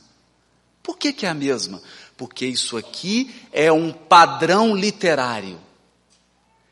Por 0.84 0.96
que, 0.96 1.12
que 1.12 1.26
é 1.26 1.30
a 1.30 1.34
mesma? 1.34 1.82
Porque 2.16 2.46
isso 2.46 2.78
aqui 2.78 3.34
é 3.52 3.72
um 3.72 3.92
padrão 3.92 4.76
literário, 4.76 5.60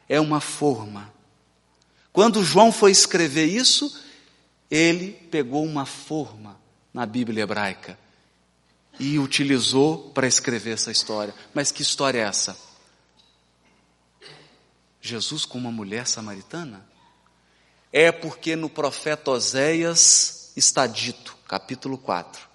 é 0.07 0.19
uma 0.19 0.39
forma. 0.39 1.11
Quando 2.13 2.43
João 2.43 2.71
foi 2.71 2.91
escrever 2.91 3.45
isso, 3.45 3.97
ele 4.69 5.11
pegou 5.29 5.63
uma 5.63 5.85
forma 5.85 6.59
na 6.93 7.05
Bíblia 7.05 7.43
hebraica 7.43 7.97
e 8.99 9.17
utilizou 9.17 10.11
para 10.13 10.27
escrever 10.27 10.73
essa 10.73 10.91
história. 10.91 11.33
Mas 11.53 11.71
que 11.71 11.81
história 11.81 12.19
é 12.19 12.23
essa? 12.23 12.57
Jesus 15.01 15.45
com 15.45 15.57
uma 15.57 15.71
mulher 15.71 16.05
samaritana? 16.05 16.85
É 17.91 18.11
porque 18.11 18.55
no 18.55 18.69
profeta 18.69 19.31
Oséias 19.31 20.51
está 20.55 20.85
dito, 20.85 21.35
capítulo 21.47 21.97
4, 21.97 22.47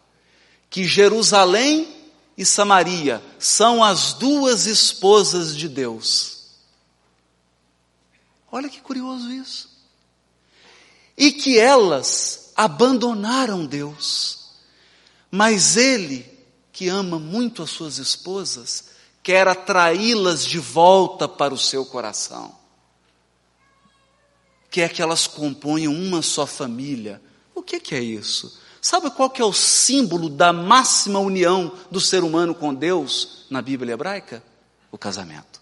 que 0.71 0.85
Jerusalém 0.85 1.89
e 2.37 2.45
Samaria 2.45 3.23
são 3.39 3.83
as 3.83 4.13
duas 4.13 4.67
esposas 4.67 5.57
de 5.57 5.69
Deus. 5.69 6.36
Olha 8.51 8.69
que 8.69 8.81
curioso 8.81 9.31
isso. 9.31 9.71
E 11.17 11.33
que 11.33 11.59
elas 11.59 12.53
abandonaram 12.55 13.67
Deus, 13.67 14.51
mas 15.31 15.77
Ele, 15.77 16.27
que 16.73 16.89
ama 16.89 17.19
muito 17.19 17.63
as 17.63 17.71
suas 17.71 17.99
esposas, 17.99 18.91
quer 19.23 19.49
atraí-las 19.49 20.47
de 20.47 20.59
volta 20.59 21.29
para 21.29 21.53
o 21.53 21.59
seu 21.59 21.85
coração. 21.85 22.55
Quer 24.71 24.93
que 24.93 25.03
elas 25.03 25.27
componham 25.27 25.93
uma 25.93 26.23
só 26.23 26.47
família. 26.47 27.21
O 27.55 27.63
que, 27.63 27.81
que 27.81 27.95
é 27.95 28.01
isso? 28.01 28.61
Sabe 28.81 29.11
qual 29.11 29.29
que 29.29 29.43
é 29.43 29.45
o 29.45 29.53
símbolo 29.53 30.29
da 30.29 30.53
máxima 30.53 31.19
união 31.19 31.73
do 31.91 32.01
ser 32.01 32.23
humano 32.23 32.55
com 32.55 32.73
Deus 32.73 33.47
na 33.51 33.61
Bíblia 33.61 33.95
hebraica? 33.95 34.45
O 34.93 34.99
casamento. 34.99 35.61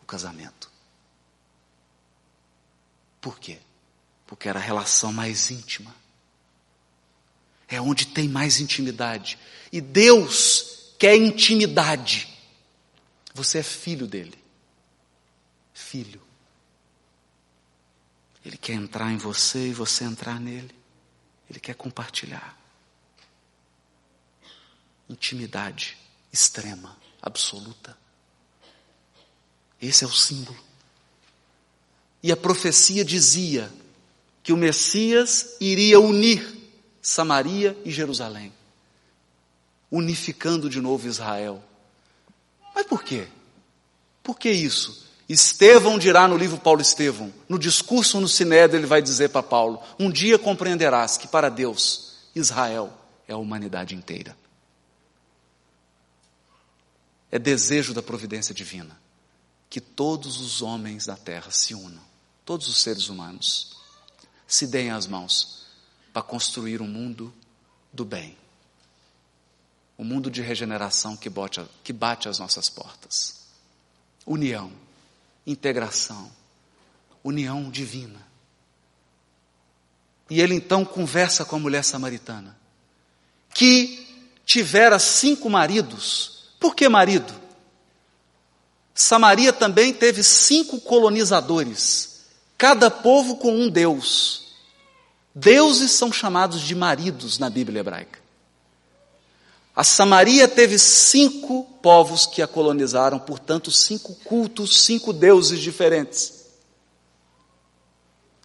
O 0.00 0.04
casamento. 0.04 0.70
Por 3.26 3.40
quê? 3.40 3.58
Porque 4.24 4.48
era 4.48 4.60
a 4.60 4.62
relação 4.62 5.12
mais 5.12 5.50
íntima. 5.50 5.92
É 7.66 7.80
onde 7.80 8.06
tem 8.06 8.28
mais 8.28 8.60
intimidade. 8.60 9.36
E 9.72 9.80
Deus 9.80 10.94
quer 10.96 11.16
intimidade. 11.16 12.32
Você 13.34 13.58
é 13.58 13.62
filho 13.64 14.06
dele. 14.06 14.38
Filho. 15.74 16.22
Ele 18.44 18.56
quer 18.56 18.74
entrar 18.74 19.10
em 19.10 19.16
você 19.16 19.70
e 19.70 19.74
você 19.74 20.04
entrar 20.04 20.38
nele. 20.38 20.72
Ele 21.50 21.58
quer 21.58 21.74
compartilhar. 21.74 22.56
Intimidade 25.08 25.98
extrema, 26.32 26.96
absoluta. 27.20 27.98
Esse 29.82 30.04
é 30.04 30.06
o 30.06 30.12
símbolo. 30.12 30.65
E 32.22 32.32
a 32.32 32.36
profecia 32.36 33.04
dizia 33.04 33.70
que 34.42 34.52
o 34.52 34.56
Messias 34.56 35.56
iria 35.60 36.00
unir 36.00 36.54
Samaria 37.00 37.76
e 37.84 37.90
Jerusalém 37.90 38.52
unificando 39.90 40.68
de 40.68 40.80
novo 40.80 41.06
Israel. 41.06 41.62
Mas 42.74 42.86
por 42.86 43.02
quê? 43.02 43.26
Por 44.22 44.38
que 44.38 44.50
isso? 44.50 45.06
Estevão 45.28 45.98
dirá 45.98 46.28
no 46.28 46.36
livro 46.36 46.58
Paulo 46.58 46.80
Estevão, 46.80 47.32
no 47.48 47.58
discurso 47.58 48.20
no 48.20 48.28
Sinédrio, 48.28 48.78
ele 48.78 48.86
vai 48.86 49.02
dizer 49.02 49.30
para 49.30 49.42
Paulo: 49.42 49.80
Um 49.98 50.10
dia 50.10 50.38
compreenderás 50.38 51.16
que 51.16 51.26
para 51.26 51.48
Deus, 51.48 52.14
Israel 52.34 52.92
é 53.26 53.32
a 53.32 53.36
humanidade 53.36 53.94
inteira. 53.94 54.36
É 57.30 57.38
desejo 57.38 57.92
da 57.92 58.02
providência 58.02 58.54
divina 58.54 59.05
que 59.68 59.80
todos 59.80 60.40
os 60.40 60.62
homens 60.62 61.06
da 61.06 61.16
terra 61.16 61.50
se 61.50 61.74
unam, 61.74 62.02
todos 62.44 62.68
os 62.68 62.80
seres 62.80 63.08
humanos, 63.08 63.76
se 64.46 64.66
deem 64.66 64.90
as 64.90 65.06
mãos 65.06 65.66
para 66.12 66.22
construir 66.22 66.80
um 66.80 66.88
mundo 66.88 67.32
do 67.92 68.04
bem 68.04 68.36
o 69.98 70.04
mundo 70.04 70.30
de 70.30 70.42
regeneração 70.42 71.16
que 71.16 71.30
bate, 71.30 71.64
que 71.82 71.92
bate 71.92 72.28
às 72.28 72.38
nossas 72.38 72.68
portas. 72.68 73.46
União, 74.26 74.70
integração, 75.46 76.30
união 77.24 77.70
divina. 77.70 78.26
E 80.28 80.40
ele 80.40 80.54
então 80.54 80.84
conversa 80.84 81.44
com 81.44 81.56
a 81.56 81.60
mulher 81.60 81.84
samaritana, 81.84 82.56
que 83.54 84.06
tivera 84.44 84.98
cinco 84.98 85.48
maridos. 85.48 86.50
Por 86.60 86.74
que 86.74 86.88
marido? 86.88 87.32
Samaria 88.96 89.52
também 89.52 89.92
teve 89.92 90.22
cinco 90.22 90.80
colonizadores, 90.80 92.24
cada 92.56 92.90
povo 92.90 93.36
com 93.36 93.52
um 93.52 93.68
deus. 93.68 94.54
Deuses 95.34 95.90
são 95.90 96.10
chamados 96.10 96.62
de 96.62 96.74
maridos 96.74 97.38
na 97.38 97.50
Bíblia 97.50 97.80
hebraica. 97.80 98.18
A 99.76 99.84
Samaria 99.84 100.48
teve 100.48 100.78
cinco 100.78 101.64
povos 101.82 102.24
que 102.24 102.40
a 102.40 102.48
colonizaram, 102.48 103.18
portanto, 103.18 103.70
cinco 103.70 104.14
cultos, 104.24 104.84
cinco 104.84 105.12
deuses 105.12 105.60
diferentes. 105.60 106.46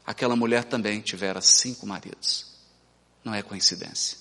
Aquela 0.06 0.36
mulher 0.36 0.66
também 0.66 1.00
tivera 1.00 1.40
cinco 1.40 1.88
maridos. 1.88 2.48
Não 3.24 3.34
é 3.34 3.42
coincidência. 3.42 4.18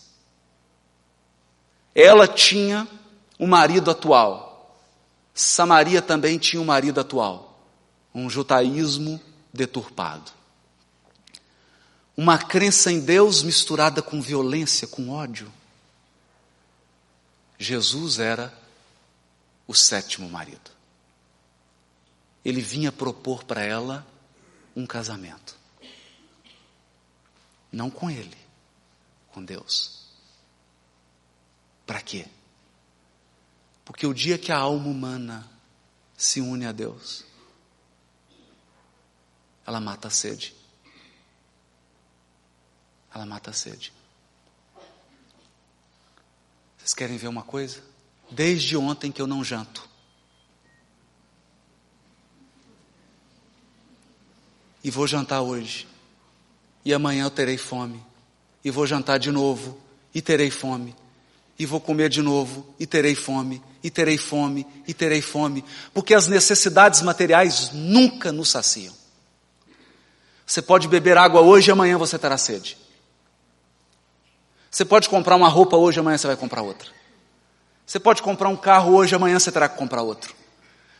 Ela 1.92 2.28
tinha 2.28 2.86
um 3.40 3.48
marido 3.48 3.90
atual. 3.90 4.49
Samaria 5.34 6.02
também 6.02 6.38
tinha 6.38 6.60
um 6.60 6.64
marido 6.64 7.00
atual. 7.00 7.58
Um 8.14 8.28
judaísmo 8.28 9.20
deturpado. 9.52 10.30
Uma 12.16 12.38
crença 12.38 12.90
em 12.90 13.00
Deus 13.00 13.42
misturada 13.42 14.02
com 14.02 14.20
violência, 14.20 14.86
com 14.86 15.10
ódio. 15.10 15.50
Jesus 17.58 18.18
era 18.18 18.52
o 19.66 19.74
sétimo 19.74 20.28
marido. 20.28 20.70
Ele 22.44 22.60
vinha 22.60 22.90
propor 22.90 23.44
para 23.44 23.62
ela 23.62 24.06
um 24.74 24.86
casamento. 24.86 25.56
Não 27.70 27.90
com 27.90 28.10
ele, 28.10 28.36
com 29.32 29.44
Deus. 29.44 30.06
Para 31.86 32.00
quê? 32.00 32.26
Porque 33.90 34.06
o 34.06 34.14
dia 34.14 34.38
que 34.38 34.52
a 34.52 34.56
alma 34.56 34.86
humana 34.86 35.50
se 36.16 36.40
une 36.40 36.64
a 36.64 36.70
Deus, 36.70 37.24
ela 39.66 39.80
mata 39.80 40.06
a 40.06 40.10
sede. 40.12 40.54
Ela 43.12 43.26
mata 43.26 43.50
a 43.50 43.52
sede. 43.52 43.92
Vocês 46.78 46.94
querem 46.94 47.16
ver 47.16 47.26
uma 47.26 47.42
coisa? 47.42 47.82
Desde 48.30 48.76
ontem 48.76 49.10
que 49.10 49.20
eu 49.20 49.26
não 49.26 49.42
janto. 49.42 49.88
E 54.84 54.90
vou 54.90 55.08
jantar 55.08 55.40
hoje. 55.40 55.88
E 56.84 56.94
amanhã 56.94 57.24
eu 57.24 57.30
terei 57.30 57.58
fome. 57.58 58.00
E 58.62 58.70
vou 58.70 58.86
jantar 58.86 59.18
de 59.18 59.32
novo. 59.32 59.80
e 60.14 60.22
terei 60.22 60.48
fome. 60.48 60.94
E 61.60 61.66
vou 61.66 61.78
comer 61.78 62.08
de 62.08 62.22
novo 62.22 62.74
e 62.78 62.86
terei 62.86 63.14
fome, 63.14 63.62
e 63.82 63.90
terei 63.90 64.16
fome, 64.16 64.66
e 64.88 64.94
terei 64.94 65.20
fome. 65.20 65.62
Porque 65.92 66.14
as 66.14 66.26
necessidades 66.26 67.02
materiais 67.02 67.70
nunca 67.74 68.32
nos 68.32 68.48
saciam. 68.48 68.94
Você 70.46 70.62
pode 70.62 70.88
beber 70.88 71.18
água 71.18 71.42
hoje 71.42 71.70
e 71.70 71.70
amanhã 71.70 71.98
você 71.98 72.18
terá 72.18 72.38
sede. 72.38 72.78
Você 74.70 74.86
pode 74.86 75.10
comprar 75.10 75.36
uma 75.36 75.48
roupa 75.48 75.76
hoje 75.76 75.98
e 75.98 76.00
amanhã 76.00 76.16
você 76.16 76.28
vai 76.28 76.36
comprar 76.36 76.62
outra. 76.62 76.88
Você 77.84 78.00
pode 78.00 78.22
comprar 78.22 78.48
um 78.48 78.56
carro 78.56 78.94
hoje 78.94 79.14
e 79.14 79.16
amanhã 79.16 79.38
você 79.38 79.52
terá 79.52 79.68
que 79.68 79.76
comprar 79.76 80.00
outro. 80.00 80.34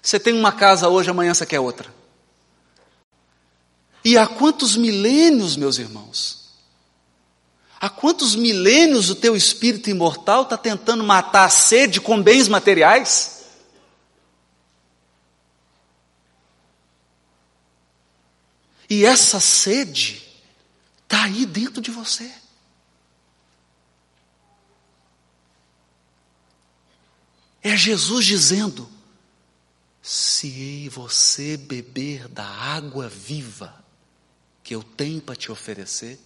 Você 0.03 0.21
tem 0.21 0.35
uma 0.35 0.53
casa 0.53 0.91
hoje 0.91 1.09
amanhã 1.09 1.33
você 1.33 1.47
quer 1.47 1.61
outra. 1.61 1.89
E 4.05 4.19
há 4.19 4.27
quantos 4.27 4.77
milênios, 4.77 5.57
meus 5.57 5.79
irmãos? 5.79 6.40
Há 7.81 7.89
quantos 7.89 8.35
milênios 8.35 9.09
o 9.09 9.15
teu 9.15 9.35
espírito 9.35 9.89
imortal 9.89 10.43
está 10.43 10.59
tentando 10.59 11.03
matar 11.03 11.47
a 11.47 11.49
sede 11.49 11.99
com 11.99 12.23
bens 12.23 12.47
materiais? 12.47 13.47
E 18.91 19.07
essa 19.07 19.41
sede 19.41 20.23
está 21.05 21.25
aí 21.25 21.47
dentro 21.47 21.81
de 21.81 21.91
você. 21.91 22.31
É 27.63 27.75
Jesus 27.75 28.27
dizendo: 28.27 28.91
se 30.03 30.87
você 30.91 31.57
beber 31.57 32.29
da 32.29 32.45
água 32.45 33.09
viva 33.09 33.75
que 34.63 34.75
eu 34.75 34.83
tenho 34.83 35.23
para 35.23 35.37
te 35.37 35.51
oferecer, 35.51 36.21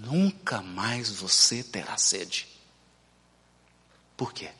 nunca 0.00 0.62
mais 0.62 1.10
você 1.10 1.62
terá 1.62 1.96
sede. 1.96 2.48
Por 4.16 4.32
quê? 4.32 4.50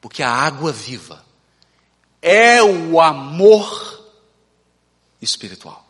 Porque 0.00 0.22
a 0.22 0.30
água 0.30 0.72
viva 0.72 1.24
é 2.22 2.62
o 2.62 3.00
amor 3.00 4.08
espiritual. 5.20 5.86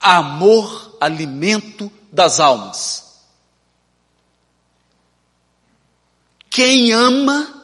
Amor, 0.00 0.96
alimento 1.00 1.92
das 2.10 2.40
almas. 2.40 3.20
Quem 6.48 6.92
ama 6.92 7.60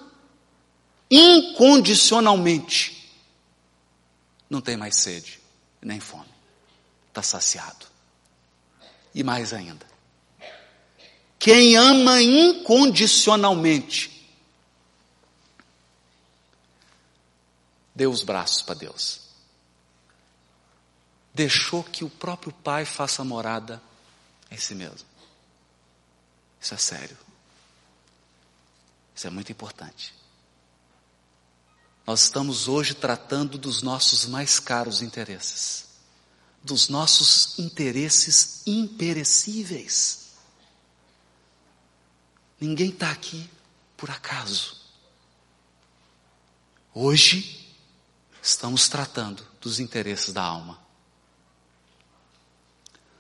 incondicionalmente 1.11 3.11
não 4.49 4.61
tem 4.61 4.77
mais 4.77 4.97
sede 4.97 5.41
nem 5.81 6.01
fome, 6.01 6.29
está 7.09 7.23
saciado. 7.23 7.86
E 9.17 9.25
mais 9.25 9.53
ainda, 9.55 9.87
quem 11.39 11.75
ama 11.75 12.21
incondicionalmente, 12.21 14.29
deu 17.95 18.11
os 18.11 18.23
braços 18.23 18.61
para 18.61 18.75
Deus. 18.75 19.23
Deixou 21.33 21.83
que 21.83 22.05
o 22.05 22.11
próprio 22.11 22.53
Pai 22.53 22.85
faça 22.85 23.25
morada 23.25 23.81
em 24.51 24.59
si 24.59 24.75
mesmo. 24.75 25.09
Isso 26.61 26.75
é 26.75 26.77
sério. 26.77 27.17
Isso 29.15 29.27
é 29.27 29.31
muito 29.31 29.51
importante. 29.51 30.13
Nós 32.07 32.25
estamos 32.25 32.69
hoje 32.69 32.95
tratando 32.95 33.57
dos 33.57 33.81
nossos 33.81 34.27
mais 34.27 34.61
caros 34.61 35.01
interesses, 35.01 35.87
dos 36.67 36.89
nossos 36.89 37.57
interesses 37.61 38.63
imperecíveis. 38.67 40.33
Ninguém 42.61 42.91
está 42.91 43.11
aqui 43.13 43.49
por 43.97 44.11
acaso. 44.11 44.77
Hoje, 46.93 47.73
estamos 48.43 48.89
tratando 48.89 49.47
dos 49.61 49.79
interesses 49.79 50.33
da 50.33 50.43
alma. 50.43 50.79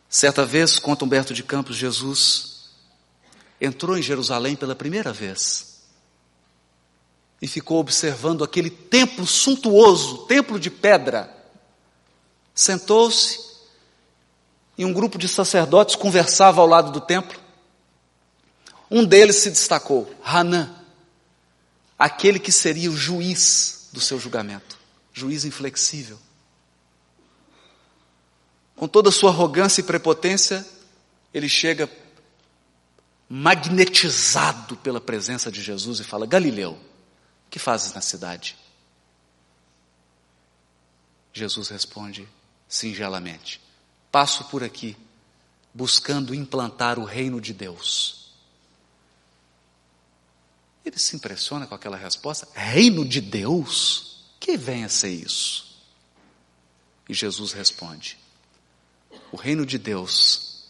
Certa 0.09 0.45
vez, 0.45 0.79
conta 0.81 1.05
Humberto 1.05 1.33
de 1.33 1.45
Campos, 1.45 1.77
Jesus 1.77 2.71
entrou 3.61 3.97
em 3.97 4.03
Jerusalém 4.03 4.57
pela 4.57 4.75
primeira 4.75 5.13
vez 5.13 5.85
e 7.41 7.47
ficou 7.47 7.79
observando 7.79 8.43
aquele 8.43 8.71
templo 8.71 9.27
suntuoso, 9.27 10.27
templo 10.27 10.59
de 10.59 10.71
pedra. 10.71 11.36
Sentou-se 12.57 13.38
e 14.79 14.85
um 14.87 14.92
grupo 14.92 15.19
de 15.19 15.29
sacerdotes 15.29 15.95
conversava 15.95 16.62
ao 16.62 16.66
lado 16.66 16.90
do 16.90 17.03
templo. 17.03 17.38
Um 18.90 19.05
deles 19.05 19.37
se 19.37 19.51
destacou, 19.51 20.11
Hanã, 20.25 20.75
aquele 21.99 22.38
que 22.38 22.51
seria 22.51 22.90
o 22.90 22.97
juiz 22.97 23.90
do 23.92 24.01
seu 24.01 24.19
julgamento, 24.19 24.79
juiz 25.12 25.45
inflexível. 25.45 26.19
Com 28.75 28.88
toda 28.88 29.11
a 29.11 29.12
sua 29.12 29.31
arrogância 29.31 29.83
e 29.83 29.85
prepotência, 29.85 30.66
ele 31.35 31.51
chega 31.51 31.90
magnetizado 33.29 34.77
pela 34.79 35.01
presença 35.01 35.53
de 35.53 35.61
Jesus 35.61 36.01
e 36.01 36.05
fala: 36.05 36.27
Galileu, 36.27 36.79
que 37.51 37.59
fazes 37.59 37.92
na 37.92 38.01
cidade? 38.01 38.57
Jesus 41.35 41.69
responde 41.69 42.27
singelamente: 42.68 43.61
Passo 44.11 44.44
por 44.44 44.62
aqui, 44.62 44.96
buscando 45.72 46.35
implantar 46.35 46.98
o 46.98 47.05
reino 47.05 47.40
de 47.40 47.52
Deus. 47.52 48.31
Ele 50.85 50.98
se 50.98 51.16
impressiona 51.16 51.66
com 51.66 51.74
aquela 51.74 51.96
resposta: 51.96 52.48
Reino 52.55 53.05
de 53.05 53.20
Deus? 53.20 54.24
Que 54.38 54.57
vem 54.57 54.85
a 54.85 54.88
ser 54.88 55.11
isso? 55.11 55.81
E 57.09 57.14
Jesus 57.14 57.52
responde: 57.52 58.18
O 59.33 59.37
reino 59.37 59.66
de 59.66 59.79
Deus 59.79 60.66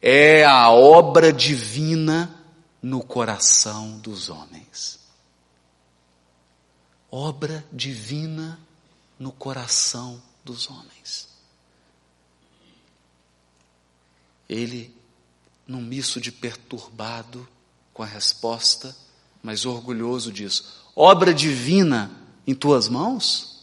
é 0.00 0.44
a 0.44 0.70
obra 0.70 1.32
divina 1.32 2.34
no 2.82 3.02
coração 3.02 3.98
dos 3.98 4.28
homens 4.28 4.98
obra 7.10 7.64
divina 7.72 8.60
no 9.18 9.32
coração 9.32 10.22
dos 10.44 10.68
homens. 10.70 11.27
Ele, 14.48 14.94
num 15.66 15.80
misto 15.80 16.20
de 16.20 16.32
perturbado 16.32 17.46
com 17.92 18.02
a 18.02 18.06
resposta, 18.06 18.96
mas 19.42 19.66
orgulhoso 19.66 20.32
diz: 20.32 20.64
obra 20.96 21.34
divina 21.34 22.10
em 22.46 22.54
tuas 22.54 22.88
mãos? 22.88 23.58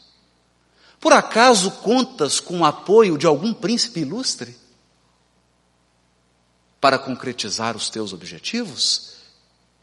Por 1.00 1.14
acaso 1.14 1.72
contas 1.72 2.40
com 2.40 2.60
o 2.60 2.66
apoio 2.66 3.18
de 3.18 3.26
algum 3.26 3.54
príncipe 3.54 4.02
ilustre 4.02 4.58
para 6.80 6.98
concretizar 6.98 7.76
os 7.76 7.90
teus 7.90 8.14
objetivos? 8.14 9.16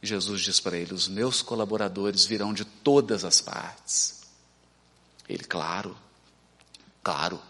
Jesus 0.02 0.40
diz 0.40 0.58
para 0.58 0.76
ele: 0.76 0.92
Os 0.92 1.08
meus 1.08 1.42
colaboradores 1.42 2.24
virão 2.24 2.52
de 2.52 2.64
todas 2.64 3.24
as 3.24 3.40
partes. 3.40 4.22
Ele, 5.28 5.44
claro, 5.44 5.96
claro, 7.02 7.40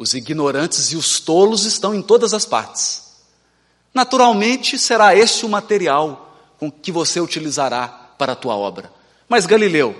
os 0.00 0.14
ignorantes 0.14 0.92
e 0.92 0.96
os 0.96 1.20
tolos 1.20 1.66
estão 1.66 1.94
em 1.94 2.00
todas 2.00 2.32
as 2.32 2.46
partes. 2.46 3.18
Naturalmente 3.92 4.78
será 4.78 5.14
esse 5.14 5.44
o 5.44 5.48
material 5.48 6.34
com 6.58 6.72
que 6.72 6.90
você 6.90 7.20
utilizará 7.20 7.86
para 8.16 8.32
a 8.32 8.36
tua 8.36 8.56
obra. 8.56 8.90
Mas 9.28 9.44
Galileu, 9.44 9.94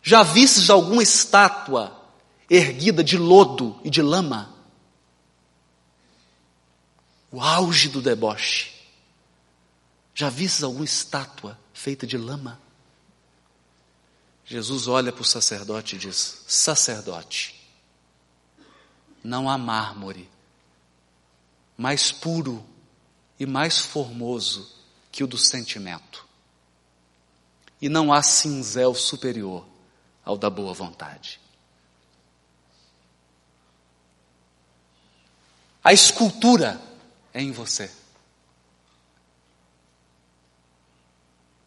já 0.00 0.22
vistes 0.22 0.70
alguma 0.70 1.02
estátua 1.02 1.92
erguida 2.48 3.02
de 3.02 3.18
lodo 3.18 3.80
e 3.82 3.90
de 3.90 4.00
lama? 4.00 4.54
O 7.32 7.40
auge 7.40 7.88
do 7.88 8.00
deboche. 8.00 8.70
Já 10.14 10.30
vistes 10.30 10.62
alguma 10.62 10.84
estátua 10.84 11.58
feita 11.72 12.06
de 12.06 12.16
lama? 12.16 12.60
Jesus 14.44 14.86
olha 14.86 15.10
para 15.10 15.22
o 15.22 15.24
sacerdote 15.24 15.96
e 15.96 15.98
diz: 15.98 16.44
Sacerdote, 16.46 17.63
não 19.24 19.48
há 19.48 19.56
mármore 19.56 20.30
mais 21.76 22.12
puro 22.12 22.64
e 23.40 23.46
mais 23.46 23.80
formoso 23.80 24.72
que 25.10 25.24
o 25.24 25.26
do 25.26 25.38
sentimento, 25.38 26.26
e 27.80 27.88
não 27.88 28.12
há 28.12 28.22
cinzel 28.22 28.94
superior 28.94 29.66
ao 30.24 30.36
da 30.36 30.48
boa 30.48 30.72
vontade. 30.72 31.40
A 35.82 35.92
escultura 35.92 36.80
é 37.32 37.42
em 37.42 37.52
você. 37.52 37.90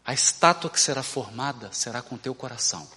A 0.03 0.13
estátua 0.13 0.69
que 0.69 0.79
será 0.79 1.03
formada 1.03 1.71
será 1.71 2.01
com 2.01 2.17
teu 2.17 2.33
coração. 2.33 2.89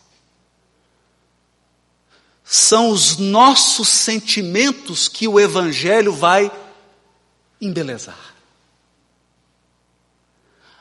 São 2.53 2.91
os 2.91 3.17
nossos 3.17 3.89
sentimentos 3.89 5.07
que 5.07 5.29
o 5.29 5.39
Evangelho 5.39 6.13
vai 6.13 6.51
embelezar. 7.61 8.35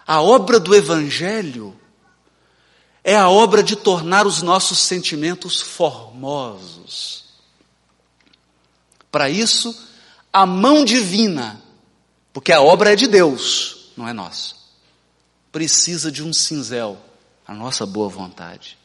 A 0.07 0.19
obra 0.19 0.59
do 0.59 0.73
Evangelho 0.73 1.79
é 3.03 3.15
a 3.15 3.29
obra 3.29 3.61
de 3.61 3.75
tornar 3.75 4.25
os 4.25 4.41
nossos 4.41 4.79
sentimentos 4.79 5.61
formosos. 5.61 7.25
Para 9.11 9.29
isso, 9.29 9.79
a 10.33 10.47
mão 10.47 10.83
divina, 10.83 11.61
porque 12.33 12.51
a 12.51 12.63
obra 12.63 12.93
é 12.93 12.95
de 12.95 13.05
Deus, 13.05 13.91
não 13.95 14.07
é 14.07 14.13
nossa, 14.13 14.55
precisa 15.51 16.11
de 16.11 16.23
um 16.23 16.33
cinzel, 16.33 16.97
a 17.45 17.53
nossa 17.53 17.85
boa 17.85 18.09
vontade. 18.09 18.75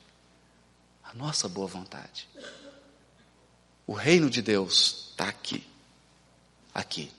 A 1.03 1.15
nossa 1.15 1.49
boa 1.49 1.67
vontade. 1.67 2.29
O 3.87 3.93
reino 3.93 4.31
de 4.31 4.41
Deus 4.41 5.09
está 5.11 5.29
aqui. 5.29 5.67
Aqui. 6.73 7.13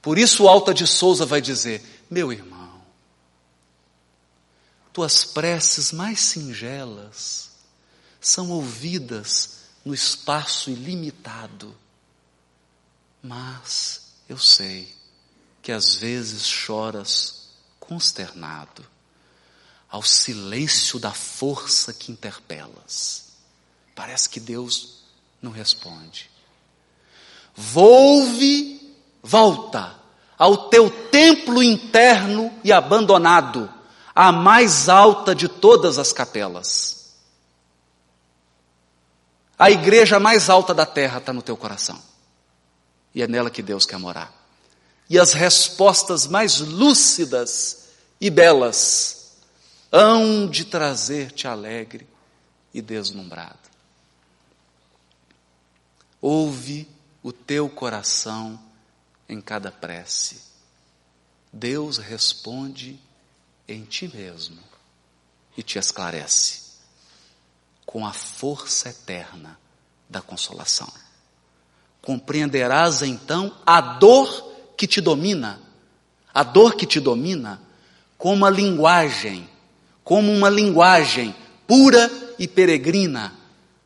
Por 0.00 0.18
isso 0.18 0.48
Alta 0.48 0.72
de 0.72 0.86
Souza 0.86 1.26
vai 1.26 1.40
dizer: 1.40 1.82
Meu 2.10 2.32
irmão, 2.32 2.82
tuas 4.92 5.24
preces 5.24 5.92
mais 5.92 6.20
singelas 6.20 7.50
são 8.20 8.50
ouvidas 8.50 9.58
no 9.84 9.94
espaço 9.94 10.70
ilimitado. 10.70 11.76
Mas 13.22 14.12
eu 14.28 14.38
sei 14.38 14.94
que 15.62 15.72
às 15.72 15.94
vezes 15.94 16.46
choras 16.46 17.48
consternado 17.78 18.86
ao 19.88 20.02
silêncio 20.02 20.98
da 20.98 21.12
força 21.12 21.92
que 21.92 22.12
interpelas. 22.12 23.28
Parece 23.94 24.28
que 24.28 24.38
Deus 24.38 24.97
não 25.40 25.50
responde. 25.50 26.30
Volve, 27.54 28.96
volta 29.22 29.96
ao 30.38 30.68
teu 30.68 30.88
templo 31.08 31.62
interno 31.62 32.52
e 32.62 32.72
abandonado, 32.72 33.72
a 34.14 34.30
mais 34.30 34.88
alta 34.88 35.34
de 35.34 35.48
todas 35.48 35.98
as 35.98 36.12
capelas. 36.12 37.16
A 39.58 39.70
igreja 39.70 40.20
mais 40.20 40.48
alta 40.48 40.72
da 40.72 40.86
terra 40.86 41.18
está 41.18 41.32
no 41.32 41.42
teu 41.42 41.56
coração. 41.56 42.00
E 43.12 43.22
é 43.22 43.26
nela 43.26 43.50
que 43.50 43.62
Deus 43.62 43.84
quer 43.84 43.98
morar. 43.98 44.32
E 45.10 45.18
as 45.18 45.32
respostas 45.32 46.26
mais 46.26 46.60
lúcidas 46.60 47.88
e 48.20 48.30
belas 48.30 49.32
hão 49.90 50.46
de 50.46 50.64
trazer-te 50.64 51.48
alegre 51.48 52.06
e 52.72 52.80
deslumbrado. 52.80 53.67
Ouve 56.20 56.88
o 57.22 57.32
teu 57.32 57.68
coração 57.68 58.58
em 59.28 59.40
cada 59.40 59.70
prece. 59.70 60.40
Deus 61.52 61.98
responde 61.98 62.98
em 63.66 63.84
ti 63.84 64.10
mesmo 64.12 64.58
e 65.56 65.62
te 65.62 65.78
esclarece 65.78 66.68
com 67.86 68.06
a 68.06 68.12
força 68.12 68.90
eterna 68.90 69.58
da 70.08 70.20
consolação. 70.20 70.90
Compreenderás 72.02 73.02
então 73.02 73.56
a 73.64 73.80
dor 73.80 74.52
que 74.76 74.86
te 74.86 75.00
domina, 75.00 75.60
a 76.32 76.42
dor 76.42 76.74
que 76.74 76.86
te 76.86 77.00
domina, 77.00 77.60
como 78.16 78.34
uma 78.34 78.50
linguagem, 78.50 79.48
como 80.04 80.32
uma 80.32 80.48
linguagem 80.48 81.34
pura 81.66 82.10
e 82.38 82.48
peregrina 82.48 83.37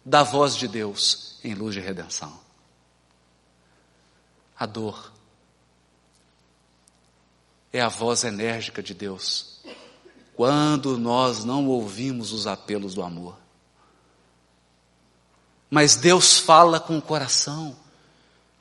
da 0.04 0.22
voz 0.22 0.56
de 0.56 0.66
Deus 0.66 1.38
em 1.44 1.54
luz 1.54 1.74
de 1.74 1.80
redenção. 1.80 2.40
A 4.58 4.66
dor 4.66 5.12
é 7.72 7.80
a 7.80 7.88
voz 7.88 8.24
enérgica 8.24 8.82
de 8.82 8.94
Deus 8.94 9.52
quando 10.34 10.98
nós 10.98 11.44
não 11.44 11.66
ouvimos 11.66 12.32
os 12.32 12.46
apelos 12.46 12.94
do 12.94 13.02
amor. 13.02 13.36
Mas 15.70 15.96
Deus 15.96 16.38
fala 16.38 16.80
com 16.80 16.98
o 16.98 17.02
coração. 17.02 17.76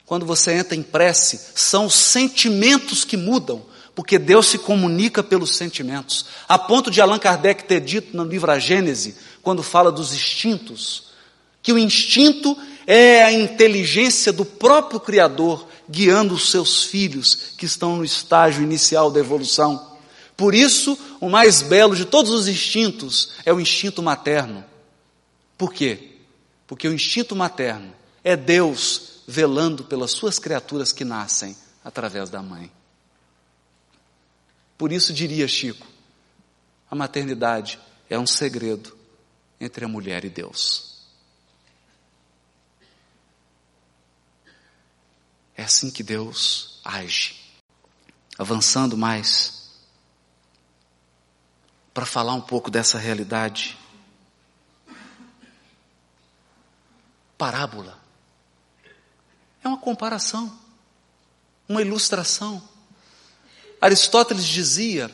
Quando 0.06 0.24
você 0.24 0.52
entra 0.52 0.74
em 0.74 0.82
prece, 0.82 1.52
são 1.54 1.86
os 1.86 1.94
sentimentos 1.94 3.04
que 3.04 3.16
mudam, 3.16 3.64
porque 3.94 4.18
Deus 4.18 4.46
se 4.46 4.58
comunica 4.58 5.22
pelos 5.22 5.56
sentimentos. 5.56 6.26
A 6.48 6.58
ponto 6.58 6.90
de 6.90 7.00
Allan 7.00 7.18
Kardec 7.18 7.64
ter 7.64 7.80
dito 7.80 8.16
no 8.16 8.24
livro 8.24 8.50
A 8.50 8.58
Gênese, 8.58 9.16
quando 9.42 9.62
fala 9.62 9.92
dos 9.92 10.14
instintos, 10.14 11.11
que 11.62 11.72
o 11.72 11.78
instinto 11.78 12.56
é 12.86 13.22
a 13.22 13.32
inteligência 13.32 14.32
do 14.32 14.44
próprio 14.44 14.98
Criador 14.98 15.66
guiando 15.88 16.34
os 16.34 16.50
seus 16.50 16.84
filhos 16.84 17.52
que 17.56 17.66
estão 17.66 17.96
no 17.96 18.04
estágio 18.04 18.62
inicial 18.62 19.10
da 19.10 19.20
evolução. 19.20 19.92
Por 20.36 20.54
isso, 20.54 20.98
o 21.20 21.28
mais 21.28 21.62
belo 21.62 21.94
de 21.94 22.04
todos 22.04 22.32
os 22.32 22.48
instintos 22.48 23.32
é 23.44 23.52
o 23.52 23.60
instinto 23.60 24.02
materno. 24.02 24.64
Por 25.56 25.72
quê? 25.72 26.16
Porque 26.66 26.88
o 26.88 26.94
instinto 26.94 27.36
materno 27.36 27.92
é 28.24 28.36
Deus 28.36 29.22
velando 29.26 29.84
pelas 29.84 30.10
suas 30.10 30.38
criaturas 30.38 30.92
que 30.92 31.04
nascem 31.04 31.56
através 31.84 32.28
da 32.28 32.42
mãe. 32.42 32.70
Por 34.76 34.90
isso 34.90 35.12
diria 35.12 35.46
Chico, 35.46 35.86
a 36.90 36.94
maternidade 36.94 37.78
é 38.10 38.18
um 38.18 38.26
segredo 38.26 38.96
entre 39.60 39.84
a 39.84 39.88
mulher 39.88 40.24
e 40.24 40.28
Deus. 40.28 40.91
É 45.56 45.64
assim 45.64 45.90
que 45.90 46.02
Deus 46.02 46.80
age. 46.84 47.36
Avançando 48.38 48.96
mais, 48.96 49.62
para 51.92 52.06
falar 52.06 52.34
um 52.34 52.40
pouco 52.40 52.70
dessa 52.70 52.98
realidade. 52.98 53.78
Parábola 57.36 58.00
é 59.62 59.68
uma 59.68 59.78
comparação, 59.78 60.52
uma 61.68 61.82
ilustração. 61.82 62.62
Aristóteles 63.80 64.46
dizia 64.46 65.10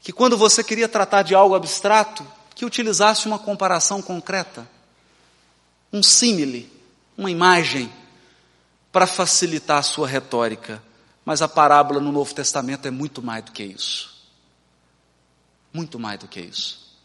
que 0.00 0.12
quando 0.12 0.36
você 0.36 0.62
queria 0.62 0.88
tratar 0.88 1.22
de 1.22 1.34
algo 1.34 1.54
abstrato, 1.54 2.26
que 2.54 2.64
utilizasse 2.64 3.26
uma 3.26 3.38
comparação 3.38 4.00
concreta, 4.00 4.68
um 5.92 6.02
símile, 6.02 6.72
uma 7.16 7.30
imagem 7.30 7.92
para 8.96 9.06
facilitar 9.06 9.76
a 9.76 9.82
sua 9.82 10.08
retórica. 10.08 10.82
Mas 11.22 11.42
a 11.42 11.48
parábola 11.48 12.00
no 12.00 12.10
Novo 12.10 12.34
Testamento 12.34 12.88
é 12.88 12.90
muito 12.90 13.20
mais 13.20 13.44
do 13.44 13.52
que 13.52 13.62
isso. 13.62 14.16
Muito 15.70 15.98
mais 15.98 16.18
do 16.18 16.26
que 16.26 16.40
isso. 16.40 16.96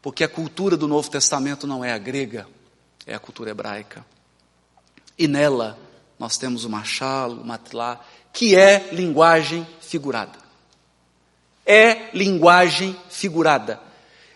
Porque 0.00 0.24
a 0.24 0.28
cultura 0.28 0.74
do 0.74 0.88
Novo 0.88 1.10
Testamento 1.10 1.66
não 1.66 1.84
é 1.84 1.92
a 1.92 1.98
grega, 1.98 2.48
é 3.06 3.14
a 3.14 3.18
cultura 3.18 3.50
hebraica. 3.50 4.02
E 5.18 5.28
nela 5.28 5.78
nós 6.18 6.38
temos 6.38 6.64
o 6.64 6.70
machalo, 6.70 7.42
o 7.42 7.46
matilá, 7.46 8.00
que 8.32 8.56
é 8.56 8.88
linguagem 8.94 9.66
figurada. 9.82 10.38
É 11.66 12.08
linguagem 12.16 12.96
figurada. 13.10 13.78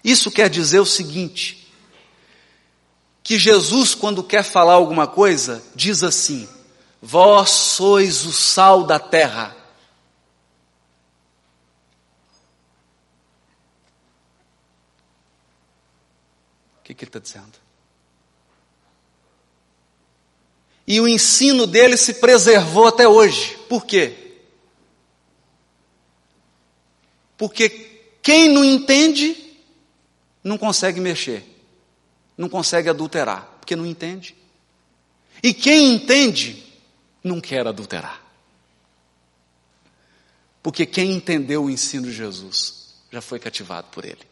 Isso 0.04 0.30
quer 0.30 0.50
dizer 0.50 0.80
o 0.80 0.84
seguinte: 0.84 1.72
que 3.22 3.38
Jesus, 3.38 3.94
quando 3.94 4.22
quer 4.22 4.42
falar 4.42 4.74
alguma 4.74 5.06
coisa, 5.06 5.64
diz 5.74 6.02
assim: 6.02 6.46
Vós 7.08 7.50
sois 7.50 8.24
o 8.24 8.32
sal 8.32 8.82
da 8.82 8.98
terra. 8.98 9.56
O 16.80 16.82
que, 16.82 16.92
que 16.92 17.04
ele 17.04 17.08
está 17.08 17.20
dizendo? 17.20 17.52
E 20.84 21.00
o 21.00 21.06
ensino 21.06 21.64
dele 21.64 21.96
se 21.96 22.14
preservou 22.14 22.88
até 22.88 23.06
hoje. 23.06 23.56
Por 23.68 23.86
quê? 23.86 24.38
Porque 27.36 27.68
quem 28.20 28.48
não 28.48 28.64
entende, 28.64 29.56
não 30.42 30.58
consegue 30.58 30.98
mexer, 30.98 31.44
não 32.36 32.48
consegue 32.48 32.88
adulterar, 32.88 33.48
porque 33.60 33.76
não 33.76 33.86
entende. 33.86 34.34
E 35.40 35.54
quem 35.54 35.94
entende, 35.94 36.65
não 37.26 37.40
quer 37.40 37.66
adulterar. 37.66 38.22
Porque 40.62 40.84
quem 40.84 41.12
entendeu 41.12 41.64
o 41.64 41.70
ensino 41.70 42.06
de 42.06 42.12
Jesus 42.12 42.94
já 43.10 43.20
foi 43.20 43.38
cativado 43.38 43.88
por 43.92 44.04
ele. 44.04 44.26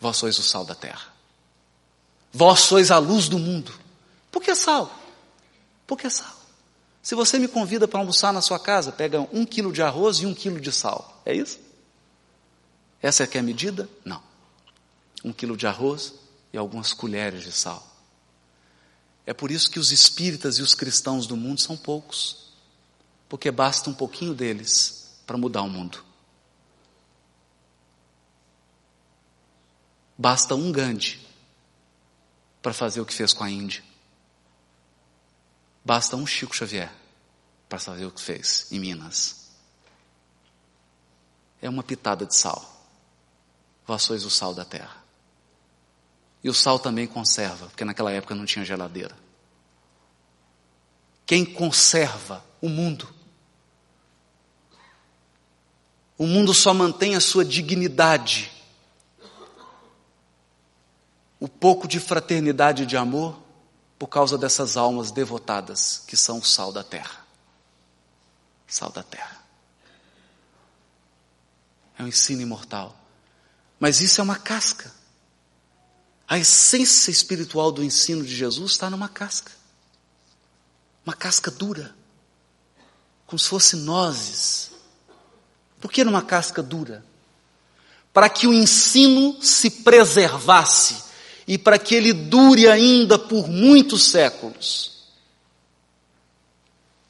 Vós 0.00 0.16
sois 0.16 0.38
o 0.38 0.42
sal 0.42 0.64
da 0.64 0.74
terra. 0.74 1.12
Vós 2.32 2.60
sois 2.60 2.90
a 2.90 2.98
luz 2.98 3.28
do 3.28 3.38
mundo. 3.38 3.72
Por 4.30 4.42
que 4.42 4.54
sal? 4.54 4.94
Por 5.86 5.98
que 5.98 6.08
sal? 6.08 6.34
Se 7.02 7.14
você 7.14 7.38
me 7.38 7.48
convida 7.48 7.88
para 7.88 8.00
almoçar 8.00 8.32
na 8.32 8.40
sua 8.40 8.58
casa, 8.58 8.92
pega 8.92 9.20
um 9.32 9.44
quilo 9.44 9.72
de 9.72 9.82
arroz 9.82 10.18
e 10.18 10.26
um 10.26 10.34
quilo 10.34 10.60
de 10.60 10.70
sal. 10.70 11.20
É 11.24 11.34
isso? 11.34 11.58
Essa 13.00 13.24
é 13.24 13.26
que 13.26 13.38
é 13.38 13.40
a 13.40 13.44
medida? 13.44 13.88
Não. 14.04 14.22
Um 15.24 15.32
quilo 15.32 15.56
de 15.56 15.66
arroz 15.66 16.14
e 16.52 16.58
algumas 16.58 16.92
colheres 16.92 17.42
de 17.42 17.52
sal. 17.52 17.86
É 19.28 19.34
por 19.34 19.50
isso 19.50 19.70
que 19.70 19.78
os 19.78 19.92
espíritas 19.92 20.56
e 20.56 20.62
os 20.62 20.72
cristãos 20.74 21.26
do 21.26 21.36
mundo 21.36 21.60
são 21.60 21.76
poucos. 21.76 22.48
Porque 23.28 23.50
basta 23.50 23.90
um 23.90 23.92
pouquinho 23.92 24.32
deles 24.32 25.20
para 25.26 25.36
mudar 25.36 25.60
o 25.60 25.68
mundo. 25.68 26.02
Basta 30.16 30.54
um 30.54 30.72
Gandhi 30.72 31.20
para 32.62 32.72
fazer 32.72 33.02
o 33.02 33.04
que 33.04 33.12
fez 33.12 33.34
com 33.34 33.44
a 33.44 33.50
Índia. 33.50 33.84
Basta 35.84 36.16
um 36.16 36.26
Chico 36.26 36.56
Xavier 36.56 36.90
para 37.68 37.78
fazer 37.78 38.06
o 38.06 38.10
que 38.10 38.22
fez 38.22 38.72
em 38.72 38.80
Minas. 38.80 39.50
É 41.60 41.68
uma 41.68 41.82
pitada 41.82 42.24
de 42.24 42.34
sal. 42.34 42.82
Vós 43.86 44.04
sois 44.04 44.24
o 44.24 44.30
sal 44.30 44.54
da 44.54 44.64
terra. 44.64 45.07
E 46.42 46.48
o 46.48 46.54
sal 46.54 46.78
também 46.78 47.06
conserva, 47.06 47.66
porque 47.66 47.84
naquela 47.84 48.12
época 48.12 48.34
não 48.34 48.44
tinha 48.44 48.64
geladeira. 48.64 49.16
Quem 51.26 51.44
conserva 51.44 52.44
o 52.60 52.68
mundo? 52.68 53.08
O 56.16 56.26
mundo 56.26 56.54
só 56.54 56.72
mantém 56.72 57.14
a 57.14 57.20
sua 57.20 57.44
dignidade. 57.44 58.50
O 61.38 61.48
pouco 61.48 61.86
de 61.86 62.00
fraternidade 62.00 62.82
e 62.82 62.86
de 62.86 62.96
amor 62.96 63.38
por 63.98 64.08
causa 64.08 64.38
dessas 64.38 64.76
almas 64.76 65.10
devotadas 65.10 66.02
que 66.06 66.16
são 66.16 66.38
o 66.38 66.44
sal 66.44 66.72
da 66.72 66.82
terra. 66.82 67.26
Sal 68.66 68.90
da 68.90 69.02
terra. 69.02 69.38
É 71.98 72.02
um 72.02 72.08
ensino 72.08 72.42
imortal. 72.42 72.96
Mas 73.78 74.00
isso 74.00 74.20
é 74.20 74.24
uma 74.24 74.36
casca. 74.36 74.97
A 76.28 76.38
essência 76.38 77.10
espiritual 77.10 77.72
do 77.72 77.82
ensino 77.82 78.22
de 78.22 78.34
Jesus 78.34 78.72
está 78.72 78.90
numa 78.90 79.08
casca. 79.08 79.50
Uma 81.04 81.14
casca 81.14 81.50
dura. 81.50 81.94
Como 83.26 83.38
se 83.38 83.48
fosse 83.48 83.76
nozes. 83.76 84.70
Por 85.80 85.90
que 85.90 86.04
numa 86.04 86.20
casca 86.20 86.62
dura? 86.62 87.02
Para 88.12 88.28
que 88.28 88.46
o 88.46 88.52
ensino 88.52 89.42
se 89.42 89.70
preservasse 89.70 91.04
e 91.46 91.56
para 91.56 91.78
que 91.78 91.94
ele 91.94 92.12
dure 92.12 92.68
ainda 92.68 93.18
por 93.18 93.48
muitos 93.48 94.10
séculos. 94.10 94.98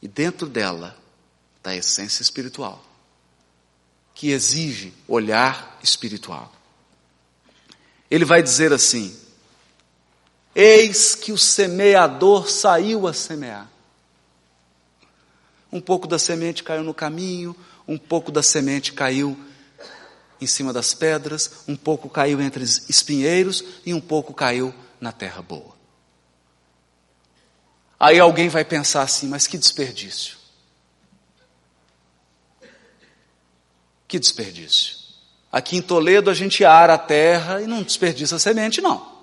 E 0.01 0.07
dentro 0.07 0.47
dela 0.47 0.97
está 1.57 1.71
a 1.71 1.77
essência 1.77 2.23
espiritual, 2.23 2.85
que 4.15 4.31
exige 4.31 4.95
olhar 5.09 5.77
espiritual. 5.83 6.53
Ele 8.11 8.25
vai 8.25 8.43
dizer 8.43 8.73
assim: 8.73 9.17
Eis 10.55 11.15
que 11.15 11.33
o 11.33 11.39
semeador 11.39 12.49
saiu 12.51 13.07
a 13.07 13.13
semear. 13.13 13.71
Um 15.71 15.81
pouco 15.81 16.07
da 16.07 16.19
semente 16.19 16.63
caiu 16.63 16.83
no 16.83 16.95
caminho, 16.95 17.55
um 17.87 17.99
pouco 17.99 18.33
da 18.33 18.43
semente 18.43 18.93
caiu 18.93 19.39
em 20.41 20.47
cima 20.47 20.73
das 20.73 20.95
pedras, 20.95 21.65
um 21.67 21.77
pouco 21.77 22.09
caiu 22.09 22.41
entre 22.41 22.63
espinheiros 22.63 23.65
e 23.85 23.93
um 23.93 24.01
pouco 24.01 24.33
caiu 24.33 24.75
na 25.01 25.13
terra 25.13 25.43
boa. 25.43 25.77
Aí 28.01 28.19
alguém 28.19 28.49
vai 28.49 28.65
pensar 28.65 29.03
assim, 29.03 29.27
mas 29.27 29.47
que 29.47 29.59
desperdício. 29.59 30.39
Que 34.07 34.19
desperdício. 34.19 34.98
Aqui 35.51 35.77
em 35.77 35.83
Toledo 35.83 36.31
a 36.31 36.35
gente 36.35 36.65
ara 36.65 36.95
a 36.95 36.99
terra 36.99 37.63
e 37.63 37.67
não 37.67 37.83
desperdiça 37.83 38.37
a 38.37 38.39
semente, 38.39 38.81
não. 38.81 39.17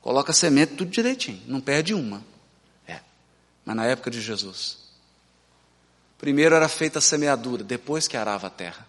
Coloca 0.00 0.30
a 0.30 0.34
semente 0.34 0.74
tudo 0.74 0.90
direitinho, 0.90 1.42
não 1.46 1.60
perde 1.60 1.92
uma. 1.92 2.22
É. 2.86 3.00
Mas 3.64 3.76
na 3.76 3.84
época 3.84 4.10
de 4.10 4.20
Jesus, 4.20 4.78
primeiro 6.16 6.54
era 6.54 6.68
feita 6.68 6.98
a 6.98 7.02
semeadura, 7.02 7.62
depois 7.62 8.08
que 8.08 8.16
arava 8.16 8.46
a 8.46 8.50
terra. 8.50 8.86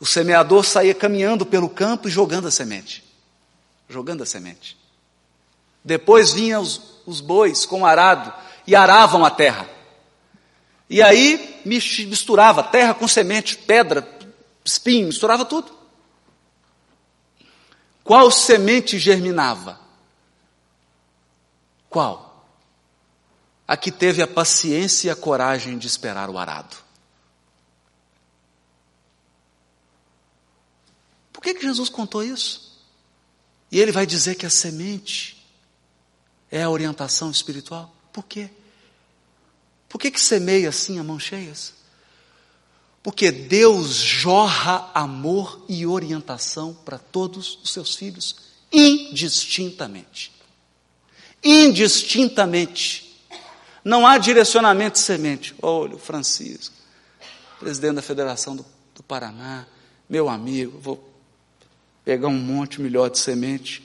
O 0.00 0.06
semeador 0.06 0.64
saía 0.64 0.94
caminhando 0.94 1.44
pelo 1.44 1.68
campo 1.68 2.08
e 2.08 2.10
jogando 2.10 2.48
a 2.48 2.50
semente. 2.50 3.04
Jogando 3.88 4.22
a 4.22 4.26
semente. 4.26 4.76
Depois 5.84 6.32
vinham 6.32 6.62
os, 6.62 7.00
os 7.06 7.20
bois 7.20 7.64
com 7.64 7.84
arado 7.86 8.32
e 8.66 8.74
aravam 8.74 9.24
a 9.24 9.30
terra. 9.30 9.68
E 10.90 11.00
aí 11.00 11.62
misturava 11.64 12.64
terra 12.64 12.92
com 12.92 13.06
semente, 13.06 13.56
pedra, 13.56 14.06
espinho, 14.64 15.06
misturava 15.06 15.44
tudo. 15.44 15.72
Qual 18.02 18.28
semente 18.28 18.98
germinava? 18.98 19.78
Qual? 21.88 22.44
A 23.68 23.76
que 23.76 23.92
teve 23.92 24.20
a 24.20 24.26
paciência 24.26 25.06
e 25.06 25.10
a 25.12 25.16
coragem 25.16 25.78
de 25.78 25.86
esperar 25.86 26.28
o 26.28 26.36
arado. 26.36 26.76
Por 31.32 31.40
que, 31.40 31.54
que 31.54 31.62
Jesus 31.62 31.88
contou 31.88 32.24
isso? 32.24 32.82
E 33.70 33.78
ele 33.78 33.92
vai 33.92 34.04
dizer 34.04 34.34
que 34.34 34.44
a 34.44 34.50
semente 34.50 35.46
é 36.50 36.64
a 36.64 36.70
orientação 36.70 37.30
espiritual. 37.30 37.94
Por 38.12 38.24
quê? 38.24 38.50
Por 39.90 40.00
que, 40.00 40.10
que 40.12 40.20
semeia 40.20 40.68
assim 40.68 41.00
a 41.00 41.04
mão 41.04 41.18
cheias? 41.18 41.74
Porque 43.02 43.32
Deus 43.32 43.96
jorra 43.96 44.88
amor 44.94 45.64
e 45.68 45.84
orientação 45.84 46.72
para 46.72 46.96
todos 46.96 47.58
os 47.62 47.72
seus 47.72 47.96
filhos, 47.96 48.36
indistintamente. 48.72 50.32
Indistintamente. 51.42 53.20
Não 53.84 54.06
há 54.06 54.16
direcionamento 54.16 54.94
de 54.94 55.00
semente. 55.00 55.54
Olha, 55.60 55.96
o 55.96 55.98
Francisco, 55.98 56.74
presidente 57.58 57.96
da 57.96 58.02
Federação 58.02 58.54
do, 58.54 58.64
do 58.94 59.02
Paraná, 59.02 59.66
meu 60.08 60.28
amigo, 60.28 60.78
vou 60.78 61.12
pegar 62.04 62.28
um 62.28 62.38
monte 62.38 62.80
melhor 62.80 63.10
de 63.10 63.18
semente. 63.18 63.82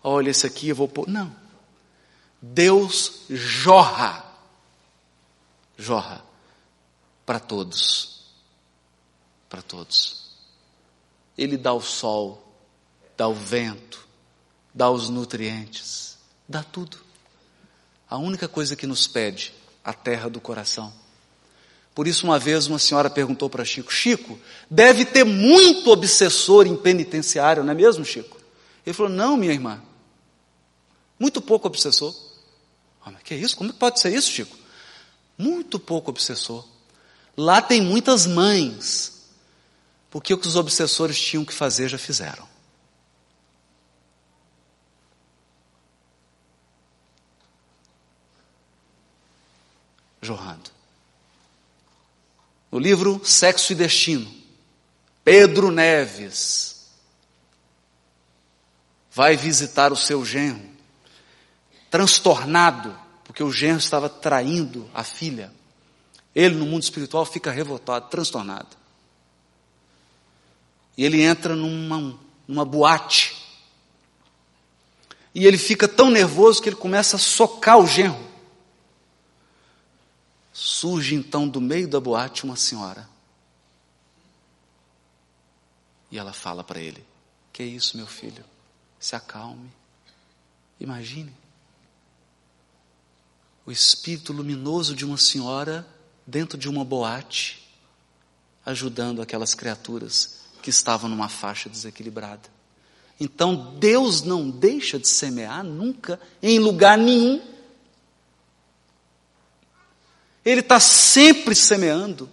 Olha, 0.00 0.30
esse 0.30 0.46
aqui 0.46 0.68
eu 0.68 0.76
vou 0.76 0.86
pôr. 0.86 1.08
Não. 1.08 1.34
Deus 2.40 3.22
jorra. 3.30 4.33
Jorra. 5.76 6.24
Para 7.24 7.40
todos. 7.40 8.26
Para 9.48 9.62
todos. 9.62 10.30
Ele 11.36 11.56
dá 11.56 11.72
o 11.72 11.80
sol, 11.80 12.54
dá 13.16 13.26
o 13.26 13.34
vento, 13.34 14.06
dá 14.72 14.90
os 14.90 15.08
nutrientes, 15.08 16.18
dá 16.48 16.62
tudo. 16.62 16.98
A 18.08 18.18
única 18.18 18.46
coisa 18.46 18.76
que 18.76 18.86
nos 18.86 19.06
pede, 19.06 19.52
a 19.82 19.92
terra 19.92 20.28
do 20.28 20.40
coração 20.40 20.92
por 21.94 22.08
isso, 22.08 22.26
uma 22.26 22.38
vez, 22.38 22.66
uma 22.66 22.78
senhora 22.78 23.08
perguntou 23.08 23.48
para 23.48 23.64
Chico: 23.64 23.92
Chico, 23.92 24.38
deve 24.68 25.04
ter 25.04 25.24
muito 25.24 25.90
obsessor 25.90 26.66
em 26.66 26.76
penitenciário, 26.76 27.62
não 27.62 27.70
é 27.70 27.74
mesmo, 27.74 28.04
Chico? 28.04 28.36
Ele 28.84 28.94
falou: 28.94 29.12
Não, 29.12 29.36
minha 29.36 29.52
irmã. 29.52 29.80
Muito 31.18 31.40
pouco 31.40 31.68
obsessor. 31.68 32.12
Ah, 33.04 33.12
mas 33.12 33.22
que 33.22 33.34
isso? 33.34 33.56
Como 33.56 33.72
pode 33.72 34.00
ser 34.00 34.12
isso, 34.12 34.30
Chico? 34.30 34.56
Muito 35.36 35.78
pouco 35.78 36.10
obsessor. 36.10 36.66
Lá 37.36 37.60
tem 37.60 37.80
muitas 37.80 38.26
mães, 38.26 39.24
porque 40.10 40.32
o 40.32 40.38
que 40.38 40.46
os 40.46 40.56
obsessores 40.56 41.20
tinham 41.20 41.44
que 41.44 41.52
fazer 41.52 41.88
já 41.88 41.98
fizeram. 41.98 42.48
Jorrando. 50.22 50.70
No 52.70 52.78
livro 52.78 53.20
Sexo 53.24 53.72
e 53.72 53.76
Destino, 53.76 54.32
Pedro 55.22 55.70
Neves 55.70 56.74
vai 59.12 59.36
visitar 59.36 59.92
o 59.92 59.96
seu 59.96 60.24
genro, 60.24 60.68
transtornado, 61.88 62.98
porque 63.34 63.42
o 63.42 63.50
genro 63.50 63.78
estava 63.78 64.08
traindo 64.08 64.88
a 64.94 65.02
filha. 65.02 65.52
Ele, 66.32 66.54
no 66.54 66.64
mundo 66.64 66.84
espiritual, 66.84 67.26
fica 67.26 67.50
revoltado, 67.50 68.08
transtornado. 68.08 68.76
E 70.96 71.04
ele 71.04 71.20
entra 71.20 71.56
numa, 71.56 72.16
numa 72.46 72.64
boate. 72.64 73.36
E 75.34 75.46
ele 75.46 75.58
fica 75.58 75.88
tão 75.88 76.10
nervoso 76.10 76.62
que 76.62 76.68
ele 76.68 76.76
começa 76.76 77.16
a 77.16 77.18
socar 77.18 77.80
o 77.80 77.88
genro. 77.88 78.24
Surge 80.52 81.16
então 81.16 81.48
do 81.48 81.60
meio 81.60 81.88
da 81.88 81.98
boate 81.98 82.44
uma 82.44 82.54
senhora. 82.54 83.08
E 86.08 86.16
ela 86.16 86.32
fala 86.32 86.62
para 86.62 86.78
ele: 86.78 87.04
Que 87.52 87.64
é 87.64 87.66
isso, 87.66 87.96
meu 87.96 88.06
filho? 88.06 88.44
Se 89.00 89.16
acalme. 89.16 89.72
Imagine 90.78 91.43
o 93.66 93.72
espírito 93.72 94.32
luminoso 94.32 94.94
de 94.94 95.04
uma 95.04 95.16
senhora 95.16 95.86
dentro 96.26 96.58
de 96.58 96.68
uma 96.68 96.84
boate, 96.84 97.68
ajudando 98.64 99.22
aquelas 99.22 99.54
criaturas 99.54 100.40
que 100.62 100.70
estavam 100.70 101.08
numa 101.08 101.28
faixa 101.28 101.68
desequilibrada. 101.68 102.48
Então 103.18 103.74
Deus 103.78 104.22
não 104.22 104.50
deixa 104.50 104.98
de 104.98 105.08
semear 105.08 105.62
nunca, 105.62 106.20
em 106.42 106.58
lugar 106.58 106.98
nenhum. 106.98 107.40
Ele 110.44 110.60
está 110.60 110.78
sempre 110.78 111.54
semeando, 111.54 112.28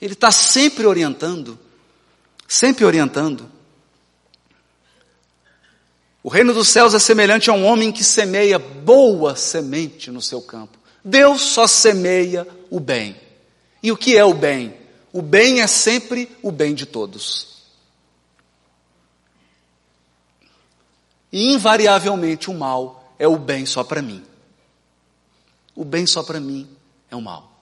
ele 0.00 0.12
está 0.12 0.30
sempre 0.30 0.86
orientando, 0.86 1.58
sempre 2.46 2.84
orientando. 2.84 3.55
O 6.26 6.28
reino 6.28 6.52
dos 6.52 6.66
céus 6.66 6.92
é 6.92 6.98
semelhante 6.98 7.50
a 7.50 7.52
um 7.52 7.64
homem 7.64 7.92
que 7.92 8.02
semeia 8.02 8.58
boa 8.58 9.36
semente 9.36 10.10
no 10.10 10.20
seu 10.20 10.42
campo. 10.42 10.76
Deus 11.04 11.40
só 11.40 11.68
semeia 11.68 12.44
o 12.68 12.80
bem. 12.80 13.14
E 13.80 13.92
o 13.92 13.96
que 13.96 14.16
é 14.16 14.24
o 14.24 14.34
bem? 14.34 14.76
O 15.12 15.22
bem 15.22 15.60
é 15.60 15.68
sempre 15.68 16.36
o 16.42 16.50
bem 16.50 16.74
de 16.74 16.84
todos. 16.84 17.62
E 21.30 21.52
invariavelmente 21.52 22.50
o 22.50 22.54
mal 22.54 23.14
é 23.20 23.28
o 23.28 23.38
bem 23.38 23.64
só 23.64 23.84
para 23.84 24.02
mim. 24.02 24.24
O 25.76 25.84
bem 25.84 26.08
só 26.08 26.24
para 26.24 26.40
mim 26.40 26.68
é 27.08 27.14
o 27.14 27.22
mal. 27.22 27.56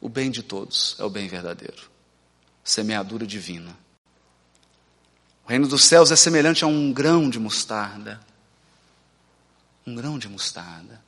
O 0.00 0.08
bem 0.08 0.30
de 0.30 0.42
todos 0.42 0.96
é 0.98 1.04
o 1.04 1.10
bem 1.10 1.28
verdadeiro. 1.28 1.90
Semeadura 2.64 3.26
divina. 3.26 3.83
O 5.46 5.48
reino 5.48 5.68
dos 5.68 5.84
céus 5.84 6.10
é 6.10 6.16
semelhante 6.16 6.64
a 6.64 6.66
um 6.66 6.92
grão 6.92 7.28
de 7.28 7.38
mostarda. 7.38 8.20
Um 9.86 9.94
grão 9.94 10.18
de 10.18 10.28
mostarda. 10.28 11.02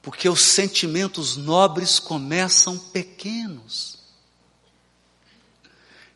Porque 0.00 0.28
os 0.28 0.40
sentimentos 0.40 1.36
nobres 1.36 1.98
começam 1.98 2.78
pequenos. 2.78 3.98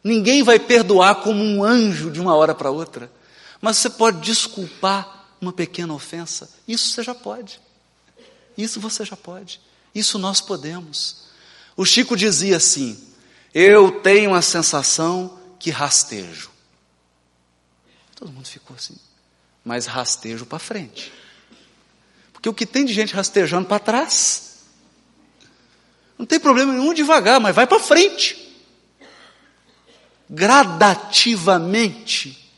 Ninguém 0.04 0.42
vai 0.42 0.59
perdoar 0.61 1.16
como 1.16 1.42
um 1.42 1.64
anjo 1.64 2.11
de 2.11 2.20
uma 2.20 2.34
hora 2.34 2.54
para 2.54 2.70
outra. 2.70 3.11
Mas 3.61 3.78
você 3.78 3.90
pode 3.90 4.20
desculpar 4.20 5.26
uma 5.40 5.52
pequena 5.52 5.92
ofensa. 5.92 6.48
Isso 6.66 6.90
você 6.90 7.02
já 7.02 7.14
pode. 7.14 7.61
Isso 8.56 8.80
você 8.80 9.04
já 9.04 9.16
pode. 9.16 9.61
Isso 9.94 10.18
nós 10.18 10.40
podemos. 10.40 11.24
O 11.76 11.84
Chico 11.84 12.16
dizia 12.16 12.56
assim: 12.56 12.98
Eu 13.52 14.00
tenho 14.00 14.34
a 14.34 14.42
sensação 14.42 15.38
que 15.59 15.70
rastejo. 15.70 16.50
Todo 18.18 18.32
mundo 18.32 18.48
ficou 18.48 18.74
assim. 18.74 18.96
Mas 19.64 19.86
rastejo 19.86 20.44
para 20.44 20.58
frente. 20.58 21.12
Porque 22.32 22.48
o 22.48 22.54
que 22.54 22.66
tem 22.66 22.84
de 22.84 22.92
gente 22.92 23.14
rastejando 23.14 23.68
para 23.68 23.78
trás, 23.78 24.64
não 26.18 26.26
tem 26.26 26.40
problema 26.40 26.72
nenhum 26.72 26.92
devagar, 26.92 27.38
mas 27.38 27.54
vai 27.54 27.64
para 27.64 27.78
frente. 27.78 28.58
Gradativamente. 30.28 32.52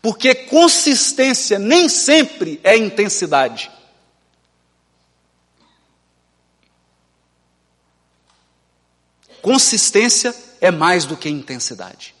Porque 0.00 0.32
consistência 0.32 1.58
nem 1.58 1.88
sempre 1.88 2.60
é 2.62 2.76
intensidade. 2.76 3.68
Consistência 9.42 10.32
é 10.60 10.70
mais 10.70 11.04
do 11.04 11.16
que 11.16 11.28
intensidade. 11.28 12.14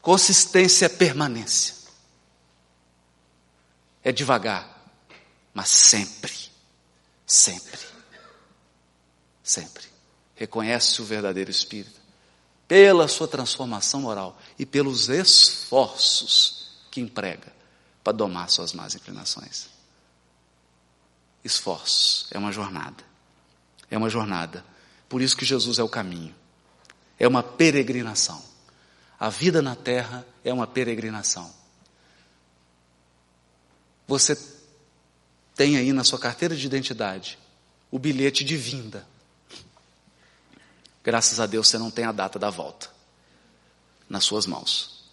Consistência 0.00 0.86
é 0.86 0.88
permanência. 0.88 1.74
É 4.02 4.12
devagar, 4.12 4.90
mas 5.52 5.68
sempre, 5.68 6.32
sempre, 7.26 7.78
sempre. 9.42 9.86
Reconhece 10.34 11.02
o 11.02 11.04
verdadeiro 11.04 11.50
Espírito 11.50 12.00
pela 12.66 13.08
sua 13.08 13.26
transformação 13.26 14.02
moral 14.02 14.38
e 14.58 14.64
pelos 14.64 15.08
esforços 15.08 16.70
que 16.90 17.00
emprega 17.00 17.52
para 18.04 18.12
domar 18.12 18.48
suas 18.50 18.72
más 18.72 18.94
inclinações. 18.94 19.68
Esforços, 21.42 22.28
é 22.30 22.38
uma 22.38 22.52
jornada. 22.52 23.04
É 23.90 23.98
uma 23.98 24.08
jornada 24.08 24.64
por 25.08 25.22
isso 25.22 25.36
que 25.36 25.44
Jesus 25.44 25.78
é 25.78 25.82
o 25.82 25.88
caminho. 25.88 26.34
É 27.18 27.26
uma 27.26 27.42
peregrinação. 27.42 28.42
A 29.18 29.28
vida 29.28 29.60
na 29.60 29.74
terra 29.74 30.26
é 30.44 30.52
uma 30.52 30.66
peregrinação. 30.66 31.52
Você 34.06 34.36
tem 35.54 35.76
aí 35.76 35.92
na 35.92 36.04
sua 36.04 36.18
carteira 36.18 36.56
de 36.56 36.64
identidade 36.64 37.38
o 37.90 37.98
bilhete 37.98 38.44
de 38.44 38.56
vinda. 38.56 39.06
Graças 41.02 41.40
a 41.40 41.46
Deus 41.46 41.68
você 41.68 41.78
não 41.78 41.90
tem 41.90 42.04
a 42.04 42.12
data 42.12 42.38
da 42.38 42.50
volta 42.50 42.90
nas 44.08 44.24
suas 44.24 44.46
mãos. 44.46 45.04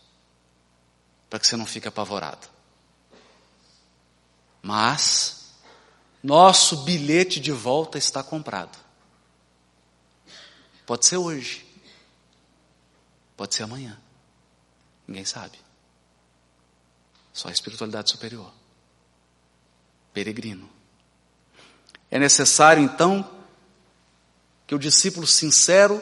Para 1.30 1.40
que 1.40 1.48
você 1.48 1.58
não 1.58 1.66
fique 1.66 1.88
apavorado. 1.88 2.48
Mas 4.62 5.52
nosso 6.24 6.78
bilhete 6.84 7.40
de 7.40 7.52
volta 7.52 7.98
está 7.98 8.24
comprado. 8.24 8.78
Pode 10.86 11.06
ser 11.06 11.18
hoje. 11.18 11.65
Pode 13.36 13.56
ser 13.56 13.64
amanhã. 13.64 13.98
Ninguém 15.08 15.26
sabe. 15.26 15.58
Só 17.34 17.50
a 17.50 17.52
espiritualidade 17.52 18.10
superior. 18.10 18.52
Peregrino. 20.14 20.70
É 22.10 22.18
necessário, 22.18 22.82
então, 22.82 23.30
que 24.66 24.74
o 24.74 24.80
discípulo 24.80 25.28
sincero 25.28 26.02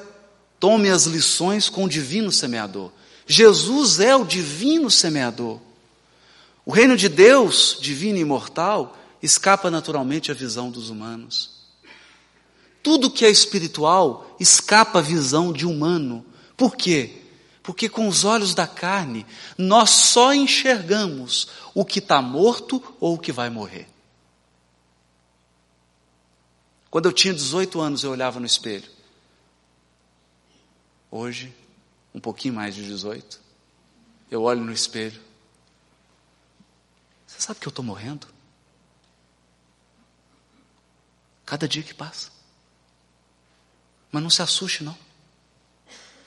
tome 0.60 0.90
as 0.90 1.06
lições 1.06 1.70
com 1.70 1.86
o 1.86 1.90
divino 1.90 2.32
semeador. 2.32 2.92
Jesus 3.26 4.00
é 4.00 4.16
o 4.16 4.24
divino 4.24 4.92
semeador. 4.92 5.60
O 6.66 6.72
reino 6.72 6.96
de 6.96 7.10
Deus, 7.10 7.78
divino 7.82 8.18
e 8.18 8.22
imortal, 8.22 8.98
escapa 9.22 9.72
naturalmente 9.72 10.32
à 10.32 10.34
visão 10.34 10.70
dos 10.70 10.90
humanos. 10.90 11.52
Tudo 12.82 13.10
que 13.10 13.26
é 13.26 13.30
espiritual 13.30 14.36
escapa 14.40 15.00
à 15.00 15.02
visão 15.02 15.52
de 15.52 15.66
humano. 15.66 16.26
Por 16.56 16.76
quê? 16.76 17.23
Porque 17.64 17.88
com 17.88 18.10
os 18.10 18.26
olhos 18.26 18.54
da 18.54 18.68
carne 18.68 19.26
nós 19.58 19.90
só 19.90 20.34
enxergamos 20.34 21.48
o 21.74 21.86
que 21.86 22.00
está 22.00 22.22
morto 22.22 22.84
ou 23.00 23.16
o 23.16 23.20
que 23.20 23.32
vai 23.32 23.50
morrer. 23.50 23.88
Quando 26.92 27.06
eu 27.06 27.14
tinha 27.14 27.34
18 27.34 27.80
anos 27.80 28.04
eu 28.04 28.12
olhava 28.12 28.40
no 28.40 28.46
espelho. 28.46 28.92
Hoje, 31.10 31.56
um 32.14 32.20
pouquinho 32.20 32.54
mais 32.54 32.76
de 32.76 32.84
18, 32.84 33.40
eu 34.30 34.44
olho 34.44 34.62
no 34.62 34.74
espelho. 34.74 35.22
Você 37.26 37.40
sabe 37.40 37.60
que 37.60 37.68
eu 37.68 37.72
estou 37.72 37.86
morrendo? 37.86 38.28
Cada 41.46 41.68
dia 41.68 41.82
que 41.82 41.94
passa. 41.94 42.32
Mas 44.12 44.22
não 44.22 44.30
se 44.30 44.42
assuste, 44.42 44.84
não. 44.84 44.98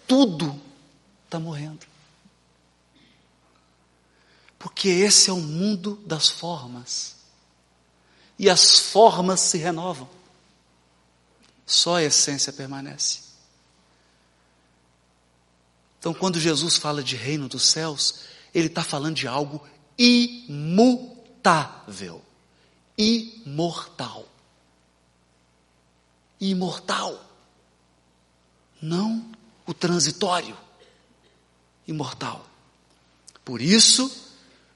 Tudo 0.07 0.61
está 1.27 1.39
morrendo. 1.39 1.87
Porque 4.59 4.89
esse 4.89 5.29
é 5.29 5.33
o 5.33 5.41
mundo 5.41 6.03
das 6.07 6.29
formas. 6.29 7.17
E 8.39 8.49
as 8.49 8.79
formas 8.79 9.41
se 9.41 9.59
renovam. 9.59 10.09
Só 11.65 11.97
a 11.97 12.03
essência 12.03 12.53
permanece. 12.53 13.21
Então, 15.99 16.15
quando 16.15 16.39
Jesus 16.41 16.77
fala 16.77 17.03
de 17.03 17.17
reino 17.17 17.49
dos 17.49 17.67
céus, 17.67 18.21
ele 18.55 18.69
está 18.69 18.85
falando 18.85 19.17
de 19.17 19.27
algo 19.27 19.67
imutável, 19.99 21.03
imortal. 22.97 24.29
Imortal 26.41 27.27
não 28.81 29.31
o 29.67 29.75
transitório, 29.75 30.57
imortal. 31.87 32.47
Por 33.45 33.63
isso, 33.63 34.11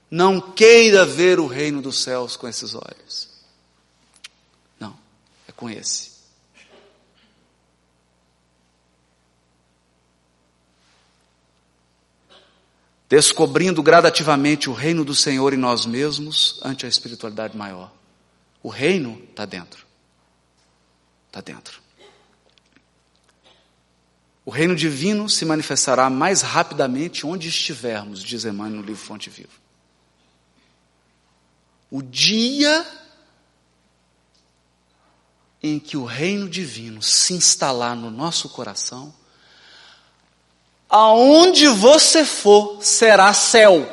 não 0.09 0.39
queira 0.39 1.05
ver 1.05 1.39
o 1.39 1.47
reino 1.47 1.81
dos 1.81 2.01
céus 2.01 2.35
com 2.35 2.47
esses 2.47 2.73
olhos. 2.73 3.29
Não, 4.79 4.97
é 5.47 5.51
com 5.51 5.69
esse. 5.69 6.11
Descobrindo 13.09 13.83
gradativamente 13.83 14.69
o 14.69 14.73
reino 14.73 15.03
do 15.03 15.13
Senhor 15.13 15.53
em 15.53 15.57
nós 15.57 15.85
mesmos 15.85 16.61
ante 16.63 16.85
a 16.85 16.89
espiritualidade 16.89 17.57
maior. 17.57 17.91
O 18.63 18.69
reino 18.69 19.21
está 19.29 19.45
dentro. 19.45 19.85
Está 21.27 21.41
dentro. 21.41 21.80
O 24.51 24.53
reino 24.53 24.75
divino 24.75 25.29
se 25.29 25.45
manifestará 25.45 26.09
mais 26.09 26.41
rapidamente 26.41 27.25
onde 27.25 27.47
estivermos, 27.47 28.21
diz 28.21 28.43
Emmanuel 28.43 28.81
no 28.81 28.85
livro 28.85 29.01
Fonte 29.01 29.29
Viva. 29.29 29.47
O 31.89 32.01
dia 32.01 32.85
em 35.63 35.79
que 35.79 35.95
o 35.95 36.03
reino 36.03 36.49
divino 36.49 37.01
se 37.01 37.33
instalar 37.33 37.95
no 37.95 38.11
nosso 38.11 38.49
coração, 38.49 39.13
aonde 40.89 41.69
você 41.69 42.25
for 42.25 42.83
será 42.83 43.33
céu. 43.33 43.89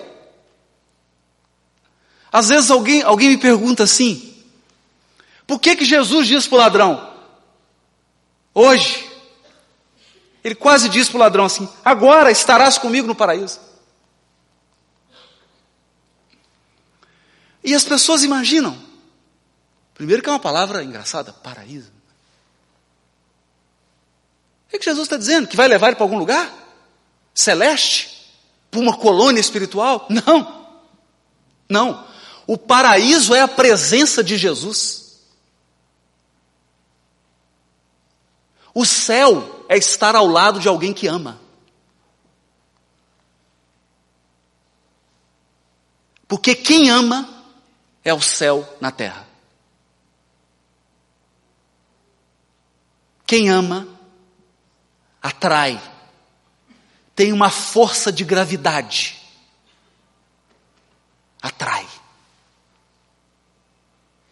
Às 2.33 2.49
vezes 2.49 2.69
alguém, 2.69 3.03
alguém 3.03 3.29
me 3.29 3.39
pergunta 3.39 3.85
assim, 3.85 4.35
Por 5.47 5.61
que, 5.61 5.77
que 5.77 5.85
Jesus 5.85 6.27
diz 6.27 6.49
para 6.49 6.57
o 6.57 6.59
ladrão? 6.59 7.15
Hoje, 8.53 9.08
ele 10.43 10.55
quase 10.55 10.89
diz 10.89 11.09
para 11.09 11.17
o 11.17 11.21
ladrão 11.21 11.45
assim: 11.45 11.69
agora 11.85 12.31
estarás 12.31 12.79
comigo 12.79 13.07
no 13.07 13.15
paraíso. 13.15 13.61
E 17.63 17.75
as 17.75 17.85
pessoas 17.85 18.23
imaginam, 18.23 18.79
primeiro 19.95 20.23
que 20.23 20.29
é 20.29 20.33
uma 20.33 20.39
palavra 20.39 20.83
engraçada, 20.83 21.33
paraíso. 21.33 21.93
O 24.67 24.71
que 24.71 24.85
Jesus 24.85 25.07
está 25.07 25.17
dizendo? 25.17 25.49
Que 25.49 25.57
vai 25.57 25.67
levar 25.67 25.89
ele 25.89 25.97
para 25.97 26.05
algum 26.05 26.19
lugar? 26.19 26.53
Celeste? 27.35 28.33
Para 28.71 28.81
uma 28.81 28.97
colônia 28.97 29.41
espiritual? 29.41 30.07
Não. 30.09 30.69
Não. 31.69 32.07
O 32.47 32.57
paraíso 32.57 33.35
é 33.35 33.41
a 33.41 33.49
presença 33.49 34.23
de 34.23 34.37
Jesus. 34.37 35.21
O 38.75 38.85
céu 38.85 39.58
é 39.69 39.77
estar 39.77 40.17
ao 40.17 40.27
lado 40.27 40.59
de 40.59 40.67
alguém 40.67 40.95
que 40.95 41.07
ama. 41.07 41.39
Porque 46.27 46.55
quem 46.55 46.91
ama 46.91 47.29
é 48.05 48.13
o 48.13 48.21
céu 48.21 48.77
na 48.81 48.91
terra. 48.91 49.27
Quem 53.27 53.51
ama 53.51 53.87
atrai, 55.21 55.81
tem 57.15 57.33
uma 57.33 57.51
força 57.51 58.11
de 58.11 58.25
gravidade, 58.25 59.21
atrai. 61.43 61.87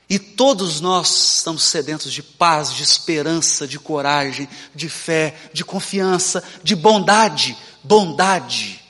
E 0.09 0.19
todos 0.19 0.81
nós 0.81 1.37
estamos 1.39 1.65
sedentos 1.65 2.13
de 2.13 2.23
paz, 2.23 2.73
de 2.73 2.83
esperança, 2.83 3.67
de 3.67 3.79
coragem, 3.79 4.49
de 4.75 4.89
fé, 4.89 5.35
de 5.53 5.65
confiança, 5.65 6.45
de 6.63 6.77
bondade. 6.77 7.57
Bondade. 7.83 8.81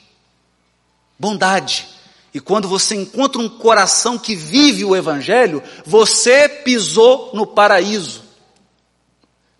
Bondade. 1.17 1.87
E 2.33 2.39
quando 2.39 2.67
você 2.67 2.93
encontra 2.95 3.41
um 3.41 3.49
coração 3.49 4.19
que 4.19 4.35
vive 4.35 4.85
o 4.85 4.95
Evangelho, 4.95 5.63
você 5.83 6.47
pisou 6.47 7.31
no 7.33 7.47
paraíso. 7.47 8.23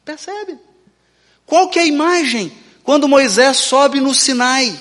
Percebe? 0.05 0.59
Qual 1.43 1.69
que 1.69 1.79
é 1.79 1.81
a 1.81 1.87
imagem? 1.87 2.55
Quando 2.83 3.07
Moisés 3.07 3.57
sobe 3.57 3.99
no 3.99 4.13
Sinai. 4.13 4.79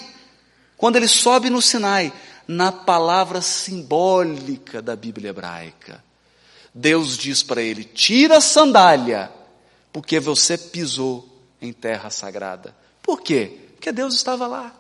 Quando 0.76 0.96
ele 0.96 1.08
sobe 1.08 1.48
no 1.48 1.62
Sinai, 1.62 2.12
na 2.46 2.70
palavra 2.70 3.40
simbólica 3.40 4.82
da 4.82 4.94
Bíblia 4.94 5.30
hebraica. 5.30 6.04
Deus 6.76 7.16
diz 7.16 7.42
para 7.42 7.62
ele: 7.62 7.84
tira 7.84 8.36
a 8.36 8.40
sandália, 8.40 9.32
porque 9.90 10.20
você 10.20 10.58
pisou 10.58 11.26
em 11.60 11.72
terra 11.72 12.10
sagrada. 12.10 12.76
Por 13.02 13.22
quê? 13.22 13.70
Porque 13.72 13.90
Deus 13.90 14.14
estava 14.14 14.46
lá. 14.46 14.76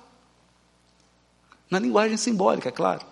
Na 1.70 1.78
linguagem 1.78 2.18
simbólica, 2.18 2.70
claro. 2.70 3.04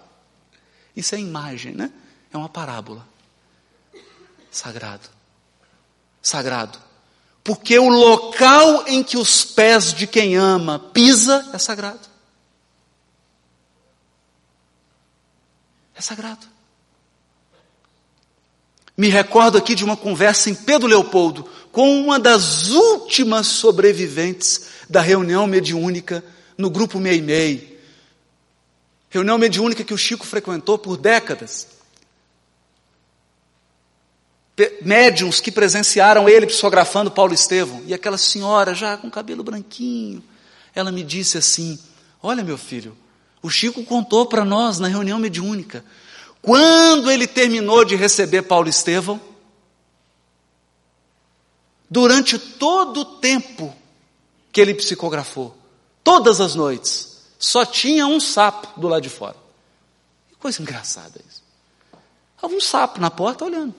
Isso 0.95 1.15
é 1.15 1.19
imagem, 1.19 1.73
né? 1.73 1.91
É 2.31 2.37
uma 2.37 2.49
parábola. 2.49 3.09
Sagrado. 4.51 5.09
Sagrado. 6.21 6.79
Porque 7.43 7.79
o 7.79 7.89
local 7.89 8.87
em 8.87 9.03
que 9.03 9.17
os 9.17 9.45
pés 9.47 9.95
de 9.95 10.07
quem 10.07 10.37
ama 10.37 10.79
pisa 10.79 11.51
é 11.55 11.59
sagrado. 11.59 12.07
É 15.95 16.03
sagrado. 16.03 16.54
Me 18.97 19.09
recordo 19.09 19.59
aqui 19.59 19.75
de 19.75 19.85
uma 19.85 19.97
conversa 19.97 20.51
em 20.51 20.55
Pedro 20.55 20.87
Leopoldo 20.87 21.49
com 21.73 22.01
uma 22.01 22.19
das 22.19 22.71
últimas 22.71 23.49
sobreviventes 23.49 24.67
da 24.89 25.01
reunião 25.01 25.47
mediúnica 25.47 26.25
no 26.57 26.71
grupo 26.71 27.01
Meimei. 27.01 27.81
Reunião 29.11 29.39
mediúnica 29.39 29.83
que 29.85 29.95
o 29.95 29.99
Chico 29.99 30.25
frequentou 30.27 30.79
por 30.79 30.97
décadas 30.97 31.75
médiums 34.83 35.41
que 35.41 35.51
presenciaram 35.51 36.29
ele 36.29 36.47
psicografando 36.47 37.11
Paulo 37.11 37.35
Estevão. 37.35 37.83
E 37.87 37.95
aquela 37.95 38.17
senhora, 38.17 38.75
já 38.75 38.97
com 38.97 39.11
cabelo 39.11 39.43
branquinho, 39.43 40.23
ela 40.75 40.93
me 40.93 41.03
disse 41.03 41.37
assim: 41.37 41.79
Olha, 42.23 42.43
meu 42.43 42.57
filho, 42.57 42.97
o 43.43 43.51
Chico 43.51 43.85
contou 43.85 44.27
para 44.27 44.45
nós 44.45 44.79
na 44.79 44.89
reunião 44.89 45.19
mediúnica. 45.19 45.85
Quando 46.45 47.11
ele 47.11 47.27
terminou 47.27 47.87
de 47.87 47.97
receber 47.97 48.43
Paulo 48.43 48.69
Estevão, 48.69 49.19
durante 51.89 52.39
todo 52.39 53.01
o 53.01 53.05
tempo 53.05 53.75
que 54.53 54.61
ele 54.61 54.75
psicografou, 54.75 55.57
todas 56.03 56.43
as 56.43 56.55
noites, 56.55 57.23
só 57.39 57.65
tinha 57.65 58.07
um 58.07 58.21
sapo 58.21 58.79
do 58.79 58.89
lado 58.89 59.03
de 59.03 59.09
fora. 59.09 59.37
Que 60.29 60.37
coisa 60.37 60.61
engraçada 60.61 61.19
isso. 61.27 61.43
Algum 62.43 62.61
sapo 62.61 63.01
na 63.01 63.11
porta 63.11 63.47
olhando. 63.47 63.75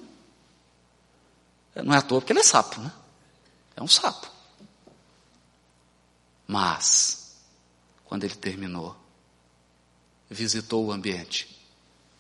Não 1.76 1.94
é 1.94 1.98
à 1.98 2.02
toa 2.02 2.20
porque 2.20 2.34
ele 2.34 2.40
é 2.40 2.44
sapo, 2.44 2.82
né? 2.82 2.92
É 3.76 3.84
um 3.84 3.88
sapo. 3.88 4.28
Mas, 6.48 7.36
quando 8.06 8.24
ele 8.24 8.36
terminou, 8.36 8.96
visitou 10.30 10.86
o 10.86 10.92
ambiente. 10.92 11.56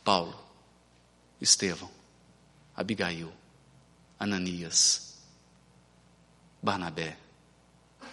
Paulo, 0.06 0.39
Estevão, 1.41 1.91
Abigail, 2.74 3.34
Ananias, 4.18 5.18
Barnabé, 6.64 7.18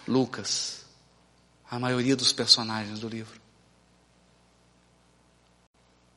Lucas, 0.05 0.85
a 1.71 1.79
maioria 1.79 2.17
dos 2.17 2.33
personagens 2.33 2.99
do 2.99 3.07
livro. 3.07 3.41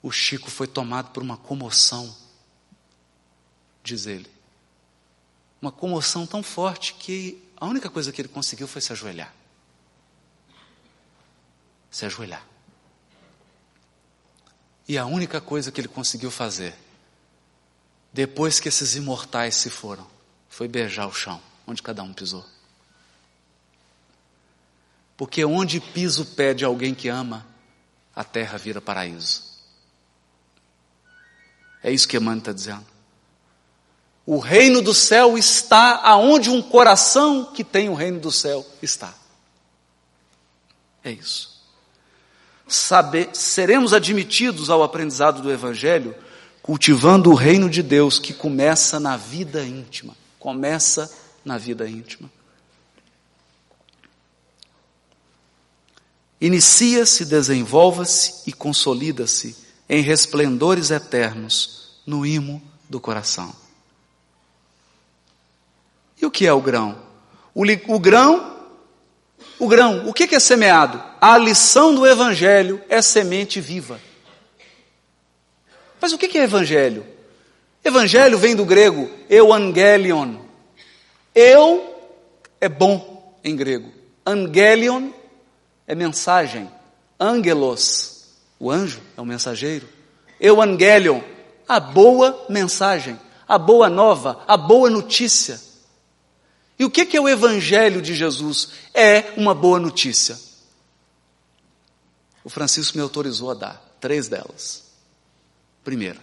O 0.03 0.11
Chico 0.11 0.51
foi 0.51 0.66
tomado 0.66 1.12
por 1.12 1.22
uma 1.22 1.37
comoção, 1.37 2.12
diz 3.85 4.07
ele 4.07 4.37
uma 5.61 5.72
comoção 5.72 6.27
tão 6.27 6.43
forte 6.43 6.95
que 6.95 7.43
a 7.57 7.66
única 7.66 7.89
coisa 7.91 8.12
que 8.12 8.20
ele 8.20 8.29
conseguiu 8.29 8.68
foi 8.68 8.81
se 8.81 8.93
ajoelhar. 8.93 9.35
Se 11.91 12.05
ajoelhar. 12.07 12.47
E 14.89 14.97
a 14.97 15.05
única 15.05 15.41
coisa 15.41 15.72
que 15.72 15.80
ele 15.80 15.89
conseguiu 15.89 16.30
fazer, 16.30 16.74
depois 18.12 18.61
que 18.61 18.68
esses 18.68 18.95
imortais 18.95 19.57
se 19.57 19.68
foram, 19.68 20.07
foi 20.49 20.68
beijar 20.68 21.07
o 21.07 21.12
chão, 21.12 21.41
onde 21.66 21.82
cada 21.82 22.03
um 22.03 22.12
pisou. 22.12 22.45
Porque 25.16 25.45
onde 25.45 25.80
pisa 25.80 26.22
o 26.22 26.26
pé 26.26 26.55
de 26.55 26.64
alguém 26.64 26.95
que 26.95 27.09
ama, 27.09 27.47
a 28.14 28.22
terra 28.22 28.57
vira 28.59 28.80
paraíso. 28.80 29.45
É 31.82 31.91
isso 31.91 32.07
que 32.09 32.16
Emmanuel 32.16 32.39
está 32.39 32.53
dizendo. 32.53 32.87
O 34.24 34.39
reino 34.39 34.82
do 34.82 34.93
céu 34.93 35.39
está 35.39 36.01
aonde 36.03 36.51
um 36.51 36.61
coração 36.61 37.53
que 37.53 37.62
tem 37.62 37.89
o 37.89 37.95
reino 37.95 38.18
do 38.18 38.32
céu 38.32 38.66
está. 38.82 39.14
É 41.05 41.12
isso. 41.12 41.56
Saber, 42.67 43.31
seremos 43.33 43.93
admitidos 43.93 44.71
ao 44.71 44.83
aprendizado 44.83 45.41
do 45.41 45.53
Evangelho 45.53 46.14
cultivando 46.67 47.31
o 47.31 47.35
reino 47.35 47.71
de 47.71 47.81
Deus 47.81 48.19
que 48.19 48.35
começa 48.35 48.99
na 48.99 49.17
vida 49.17 49.64
íntima. 49.64 50.17
Começa 50.37 51.09
na 51.45 51.57
vida 51.57 51.89
íntima. 51.89 52.29
Inicia-se, 56.41 57.25
desenvolva-se 57.25 58.43
e 58.49 58.53
consolida-se 58.53 59.57
em 59.89 60.03
resplendores 60.03 60.91
eternos 60.91 62.01
no 62.05 62.27
imo 62.27 62.61
do 62.91 63.01
coração. 63.01 63.55
E 66.21 66.27
o 66.27 66.31
que 66.31 66.47
é 66.47 66.53
o 66.53 66.61
grão? 66.61 66.99
O, 67.55 67.62
o 67.62 67.99
grão, 68.01 68.56
o 69.59 69.67
grão, 69.67 70.09
o 70.09 70.13
que 70.13 70.35
é 70.35 70.39
semeado? 70.39 71.03
A 71.21 71.39
lição 71.39 71.95
do 71.95 72.07
Evangelho 72.07 72.81
é 72.89 73.01
semente 73.01 73.61
viva. 73.61 73.99
Mas 76.01 76.13
o 76.13 76.19
que 76.19 76.37
é 76.37 76.43
Evangelho? 76.43 77.07
Evangelho 77.85 78.39
vem 78.39 78.55
do 78.55 78.65
grego 78.65 79.09
euangelion. 79.31 80.37
Eu 81.35 81.95
é 82.61 82.69
bom 82.69 83.39
em 83.43 83.57
grego. 83.57 83.91
Angelion 84.27 85.11
é 85.87 85.95
mensagem. 85.95 86.71
Angelos, 87.19 88.35
o 88.59 88.71
anjo 88.71 89.01
é 89.17 89.21
o 89.21 89.25
mensageiro. 89.25 89.89
Evangelion, 90.39 91.21
a 91.67 91.81
boa 91.81 92.45
mensagem, 92.49 93.19
a 93.49 93.57
boa 93.57 93.89
nova, 93.89 94.43
a 94.47 94.57
boa 94.57 94.91
notícia. 94.91 95.61
E 96.79 96.85
o 96.85 96.91
que 96.91 97.16
é 97.16 97.20
o 97.20 97.29
Evangelho 97.29 98.03
de 98.03 98.14
Jesus? 98.14 98.70
É 98.93 99.33
uma 99.37 99.55
boa 99.55 99.81
notícia. 99.81 100.39
O 102.45 102.51
Francisco 102.51 102.97
me 102.97 103.03
autorizou 103.03 103.51
a 103.51 103.55
dar 103.55 103.97
três 104.01 104.29
delas. 104.29 104.85
Primeira, 105.83 106.20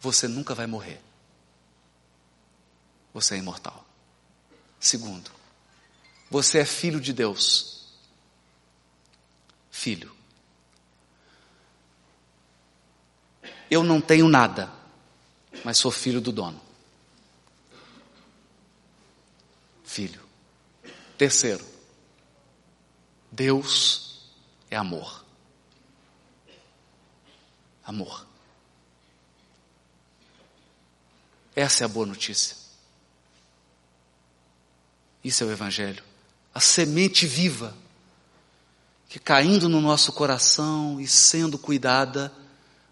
você 0.00 0.28
nunca 0.28 0.54
vai 0.54 0.66
morrer. 0.66 1.00
você 3.12 3.34
é 3.34 3.38
imortal. 3.38 3.86
Segundo, 4.80 5.30
você 6.30 6.58
é 6.58 6.64
filho 6.64 7.00
de 7.00 7.12
Deus. 7.12 7.88
Filho. 9.70 10.14
Eu 13.70 13.82
não 13.82 14.00
tenho 14.00 14.28
nada, 14.28 14.70
mas 15.64 15.78
sou 15.78 15.90
filho 15.90 16.20
do 16.20 16.32
dono. 16.32 16.63
Filho. 19.94 20.20
Terceiro, 21.16 21.64
Deus 23.30 24.22
é 24.68 24.74
amor. 24.74 25.24
Amor. 27.86 28.26
Essa 31.54 31.84
é 31.84 31.86
a 31.86 31.88
boa 31.88 32.06
notícia. 32.06 32.56
Isso 35.22 35.44
é 35.44 35.46
o 35.46 35.52
Evangelho. 35.52 36.02
A 36.52 36.58
semente 36.58 37.24
viva, 37.24 37.72
que 39.08 39.20
caindo 39.20 39.68
no 39.68 39.80
nosso 39.80 40.12
coração 40.12 41.00
e 41.00 41.06
sendo 41.06 41.56
cuidada, 41.56 42.32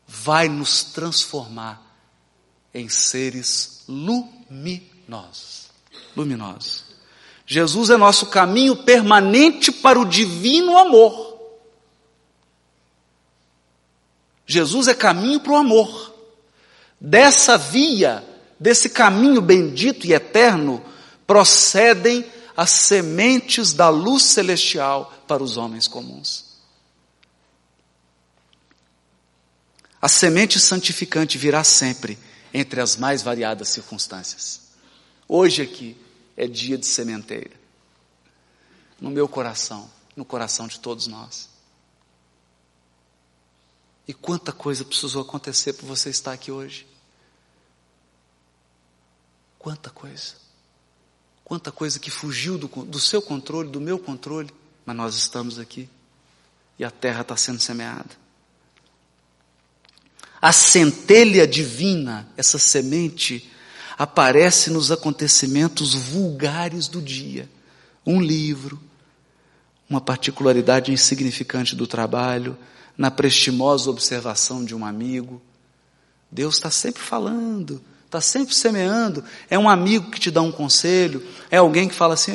vai 0.07 0.49
nos 0.49 0.85
transformar 0.85 1.83
em 2.73 2.89
seres 2.89 3.83
luminosos. 3.89 5.63
Luminosos. 6.17 6.92
Jesus 7.47 7.91
é 7.91 7.97
nosso 7.97 8.27
caminho 8.27 8.77
permanente 8.77 9.73
para 9.73 9.99
o 9.99 10.05
divino 10.05 10.79
amor. 10.79 11.33
Jesus 14.47 14.89
é 14.89 14.95
caminho 14.95 15.41
para 15.41 15.53
o 15.53 15.57
amor. 15.57 16.15
Dessa 17.01 17.57
via, 17.59 18.25
desse 18.59 18.91
caminho 18.91 19.41
bendito 19.41 20.07
e 20.07 20.13
eterno, 20.13 20.85
procedem 21.27 22.25
as 22.57 22.71
sementes 22.71 23.73
da 23.73 23.89
luz 23.89 24.23
celestial 24.23 25.13
para 25.27 25.43
os 25.43 25.57
homens 25.57 25.89
comuns. 25.89 26.53
A 30.01 30.09
semente 30.09 30.61
santificante 30.61 31.39
virá 31.39 31.65
sempre 31.65 32.19
entre 32.53 32.81
as 32.81 32.97
mais 32.97 33.23
variadas 33.23 33.69
circunstâncias. 33.69 34.61
Hoje 35.29 35.63
aqui 35.63 35.97
é 36.37 36.47
dia 36.47 36.79
de 36.79 36.87
sementeira. 36.87 37.61
No 39.01 39.11
meu 39.11 39.29
coração, 39.29 39.91
no 40.15 40.25
coração 40.25 40.67
de 40.67 40.79
todos 40.79 41.07
nós. 41.07 41.49
E 44.07 44.13
quanta 44.15 44.53
coisa 44.53 44.85
precisou 44.85 45.23
acontecer 45.23 45.75
para 45.75 45.87
você 45.87 46.11
estar 46.11 46.33
aqui 46.33 46.51
hoje. 46.51 46.87
Quanta 49.59 49.91
coisa. 49.91 50.35
Quanta 51.45 51.71
coisa 51.71 51.99
que 51.99 52.11
fugiu 52.11 52.59
do, 52.59 52.67
do 52.67 52.99
seu 52.99 53.23
controle, 53.23 53.69
do 53.69 53.81
meu 53.81 53.99
controle, 53.99 54.51
mas 54.85 54.97
nós 54.97 55.15
estamos 55.15 55.59
aqui. 55.59 55.89
E 56.79 56.85
a 56.85 56.91
terra 56.91 57.21
está 57.23 57.37
sendo 57.37 57.61
semeada. 57.61 58.23
A 60.41 60.51
centelha 60.51 61.47
divina, 61.47 62.29
essa 62.37 62.59
semente, 62.59 63.52
aparece 64.03 64.69
nos 64.69 64.91
acontecimentos 64.91 65.95
vulgares 65.95 66.89
do 66.89 67.01
dia. 67.01 67.49
Um 68.05 68.21
livro, 68.21 68.81
uma 69.89 70.01
particularidade 70.01 70.91
insignificante 70.91 71.77
do 71.77 71.87
trabalho, 71.87 72.59
na 72.99 73.13
prestimosa 73.13 73.89
observação 73.89 74.65
de 74.65 74.75
um 74.75 74.85
amigo. 74.85 75.41
Deus 76.29 76.57
está 76.57 76.69
sempre 76.69 77.01
falando, 77.01 77.81
está 78.05 78.21
sempre 78.21 78.53
semeando. 78.57 79.23
É 79.49 79.57
um 79.57 79.69
amigo 79.69 80.11
que 80.11 80.19
te 80.19 80.33
dá 80.33 80.43
um 80.43 80.51
conselho, 80.51 81.25
é 81.49 81.59
alguém 81.59 81.89
que 81.89 81.95
fala 81.95 82.15
assim: 82.15 82.33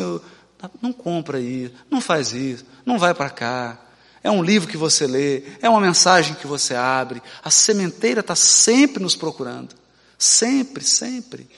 não 0.81 0.93
compra 0.93 1.37
isso, 1.41 1.73
não 1.91 1.99
faz 1.99 2.31
isso, 2.31 2.63
não 2.85 2.97
vai 2.97 3.13
para 3.13 3.29
cá 3.29 3.81
é 4.23 4.31
um 4.31 4.43
livro 4.43 4.67
que 4.67 4.75
você 4.75 5.07
lê, 5.07 5.43
é 5.61 5.69
uma 5.69 5.79
mensagem 5.79 6.35
que 6.35 6.47
você 6.47 6.75
abre. 6.75 7.21
A 7.41 7.49
sementeira 7.49 8.19
está 8.19 8.35
sempre 8.35 9.01
nos 9.01 9.15
procurando. 9.15 9.73
Sempre, 10.17 10.83
sempre. 10.83 11.49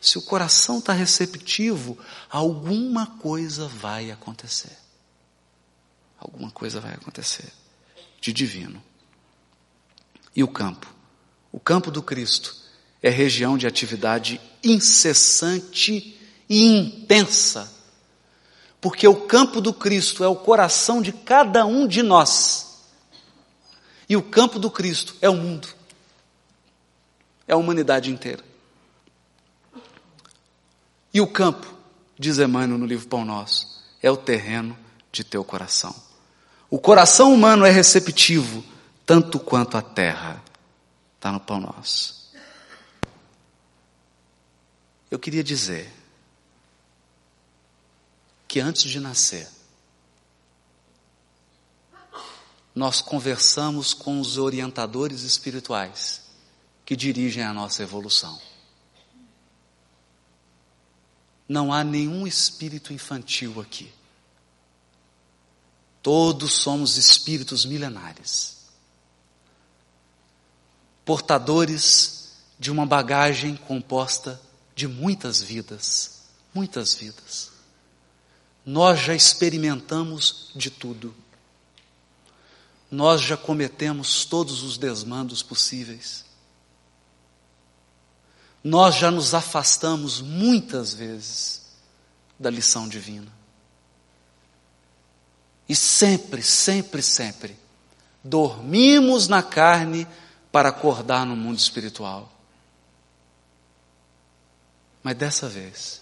Se 0.00 0.18
o 0.18 0.22
coração 0.22 0.78
está 0.78 0.92
receptivo, 0.92 1.98
alguma 2.30 3.06
coisa 3.06 3.66
vai 3.66 4.10
acontecer. 4.10 4.76
Alguma 6.18 6.50
coisa 6.50 6.80
vai 6.80 6.94
acontecer 6.94 7.52
de 8.20 8.32
divino. 8.32 8.82
E 10.34 10.42
o 10.42 10.48
campo? 10.48 10.92
O 11.50 11.58
campo 11.58 11.90
do 11.90 12.02
Cristo 12.02 12.54
é 13.02 13.10
região 13.10 13.56
de 13.56 13.66
atividade 13.66 14.40
incessante 14.62 16.18
e 16.48 16.64
intensa 16.64 17.76
porque 18.86 19.08
o 19.08 19.26
campo 19.26 19.60
do 19.60 19.72
Cristo 19.72 20.22
é 20.22 20.28
o 20.28 20.36
coração 20.36 21.02
de 21.02 21.10
cada 21.10 21.66
um 21.66 21.88
de 21.88 22.04
nós. 22.04 22.84
E 24.08 24.16
o 24.16 24.22
campo 24.22 24.60
do 24.60 24.70
Cristo 24.70 25.16
é 25.20 25.28
o 25.28 25.34
mundo, 25.34 25.66
é 27.46 27.52
a 27.52 27.56
humanidade 27.56 28.10
inteira. 28.10 28.44
E 31.12 31.20
o 31.20 31.26
campo, 31.26 31.66
diz 32.18 32.38
Emmanuel 32.38 32.78
no 32.78 32.86
livro 32.86 33.08
Pão 33.08 33.24
Nosso, 33.24 33.82
é 34.02 34.10
o 34.10 34.16
terreno 34.16 34.76
de 35.10 35.24
teu 35.24 35.44
coração. 35.44 35.94
O 36.68 36.78
coração 36.78 37.32
humano 37.32 37.64
é 37.64 37.70
receptivo, 37.70 38.62
tanto 39.06 39.38
quanto 39.38 39.76
a 39.76 39.82
terra. 39.82 40.42
Está 41.14 41.32
no 41.32 41.40
Pão 41.40 41.60
Nosso. 41.60 42.30
Eu 45.10 45.18
queria 45.18 45.42
dizer 45.42 45.90
que 48.48 48.60
antes 48.60 48.82
de 48.82 49.00
nascer, 49.00 49.48
nós 52.74 53.00
conversamos 53.00 53.94
com 53.94 54.20
os 54.20 54.36
orientadores 54.36 55.22
espirituais 55.22 56.25
que 56.86 56.96
dirigem 56.96 57.42
a 57.42 57.52
nossa 57.52 57.82
evolução. 57.82 58.40
Não 61.46 61.70
há 61.70 61.84
nenhum 61.84 62.26
espírito 62.26 62.94
infantil 62.94 63.60
aqui. 63.60 63.92
Todos 66.02 66.54
somos 66.54 66.96
espíritos 66.96 67.66
milenares, 67.66 68.56
portadores 71.04 72.32
de 72.58 72.70
uma 72.70 72.86
bagagem 72.86 73.56
composta 73.56 74.40
de 74.74 74.88
muitas 74.88 75.42
vidas, 75.42 76.22
muitas 76.54 76.94
vidas 76.94 77.56
nós 78.66 78.98
já 78.98 79.14
experimentamos 79.14 80.50
de 80.56 80.70
tudo. 80.70 81.14
Nós 82.90 83.20
já 83.20 83.36
cometemos 83.36 84.24
todos 84.24 84.64
os 84.64 84.76
desmandos 84.76 85.40
possíveis. 85.40 86.24
Nós 88.66 88.96
já 88.96 89.10
nos 89.10 89.34
afastamos 89.34 90.20
muitas 90.20 90.92
vezes 90.92 91.62
da 92.38 92.50
lição 92.50 92.88
divina. 92.88 93.30
E 95.68 95.76
sempre, 95.76 96.42
sempre, 96.42 97.02
sempre, 97.02 97.56
dormimos 98.24 99.28
na 99.28 99.42
carne 99.42 100.06
para 100.50 100.70
acordar 100.70 101.24
no 101.24 101.36
mundo 101.36 101.58
espiritual. 101.58 102.32
Mas 105.02 105.16
dessa 105.16 105.48
vez, 105.48 106.00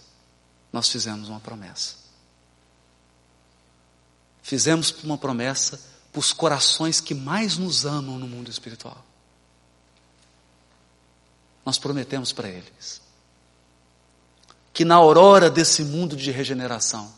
nós 0.71 0.89
fizemos 0.89 1.29
uma 1.29 1.39
promessa 1.39 2.05
fizemos 4.45 4.93
uma 5.03 5.17
promessa 5.17 5.81
para 6.11 6.19
os 6.19 6.31
corações 6.31 7.01
que 7.01 7.15
mais 7.15 7.57
nos 7.57 7.83
amam 7.83 8.19
no 8.19 8.27
mundo 8.27 8.47
espiritual. 8.47 9.03
Nós 11.65 11.79
prometemos 11.79 12.31
para 12.31 12.47
eles 12.47 13.01
que 14.75 14.83
na 14.83 14.95
aurora 14.95 15.49
desse 15.49 15.83
mundo 15.83 16.17
de 16.17 16.31
regeneração, 16.31 17.11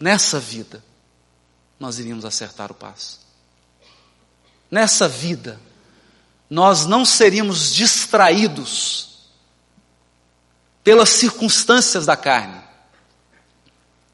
nessa 0.00 0.40
vida, 0.40 0.82
nós 1.78 1.98
iríamos 1.98 2.24
acertar 2.24 2.72
o 2.72 2.74
passo. 2.74 3.20
Nessa 4.70 5.06
vida, 5.06 5.60
nós 6.48 6.86
não 6.86 7.04
seríamos 7.04 7.74
distraídos 7.74 9.28
pelas 10.82 11.10
circunstâncias 11.10 12.06
da 12.06 12.16
carne. 12.16 12.62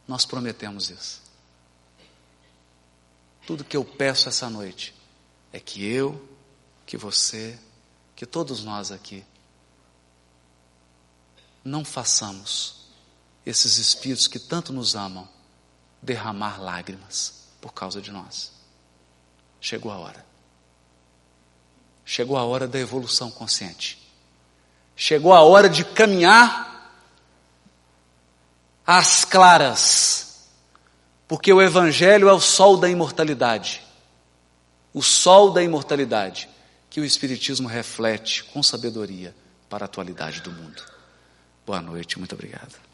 Nós 0.08 0.26
prometemos 0.26 0.90
isso. 0.90 1.22
Tudo 3.46 3.64
que 3.64 3.76
eu 3.76 3.84
peço 3.84 4.28
essa 4.28 4.50
noite 4.50 4.92
é 5.52 5.60
que 5.60 5.86
eu, 5.86 6.28
que 6.84 6.96
você, 6.96 7.56
que 8.18 8.26
todos 8.26 8.64
nós 8.64 8.90
aqui, 8.90 9.24
não 11.62 11.84
façamos 11.84 12.88
esses 13.46 13.78
espíritos 13.78 14.26
que 14.26 14.40
tanto 14.40 14.72
nos 14.72 14.96
amam 14.96 15.28
derramar 16.02 16.60
lágrimas 16.60 17.44
por 17.60 17.72
causa 17.72 18.02
de 18.02 18.10
nós. 18.10 18.50
Chegou 19.60 19.92
a 19.92 19.98
hora. 19.98 20.26
Chegou 22.04 22.36
a 22.36 22.42
hora 22.42 22.66
da 22.66 22.76
evolução 22.80 23.30
consciente. 23.30 24.04
Chegou 24.96 25.32
a 25.32 25.42
hora 25.42 25.68
de 25.68 25.84
caminhar 25.84 27.00
às 28.84 29.24
claras, 29.24 30.48
porque 31.28 31.52
o 31.52 31.62
Evangelho 31.62 32.28
é 32.28 32.32
o 32.32 32.40
sol 32.40 32.78
da 32.78 32.90
imortalidade, 32.90 33.80
o 34.92 35.04
sol 35.04 35.52
da 35.52 35.62
imortalidade 35.62 36.48
que 36.90 37.00
o 37.00 37.04
Espiritismo 37.04 37.68
reflete 37.68 38.44
com 38.44 38.62
sabedoria 38.62 39.34
para 39.68 39.84
a 39.84 39.86
atualidade 39.86 40.40
do 40.40 40.50
mundo. 40.50 40.82
Boa 41.66 41.80
noite, 41.80 42.18
muito 42.18 42.34
obrigado. 42.34 42.87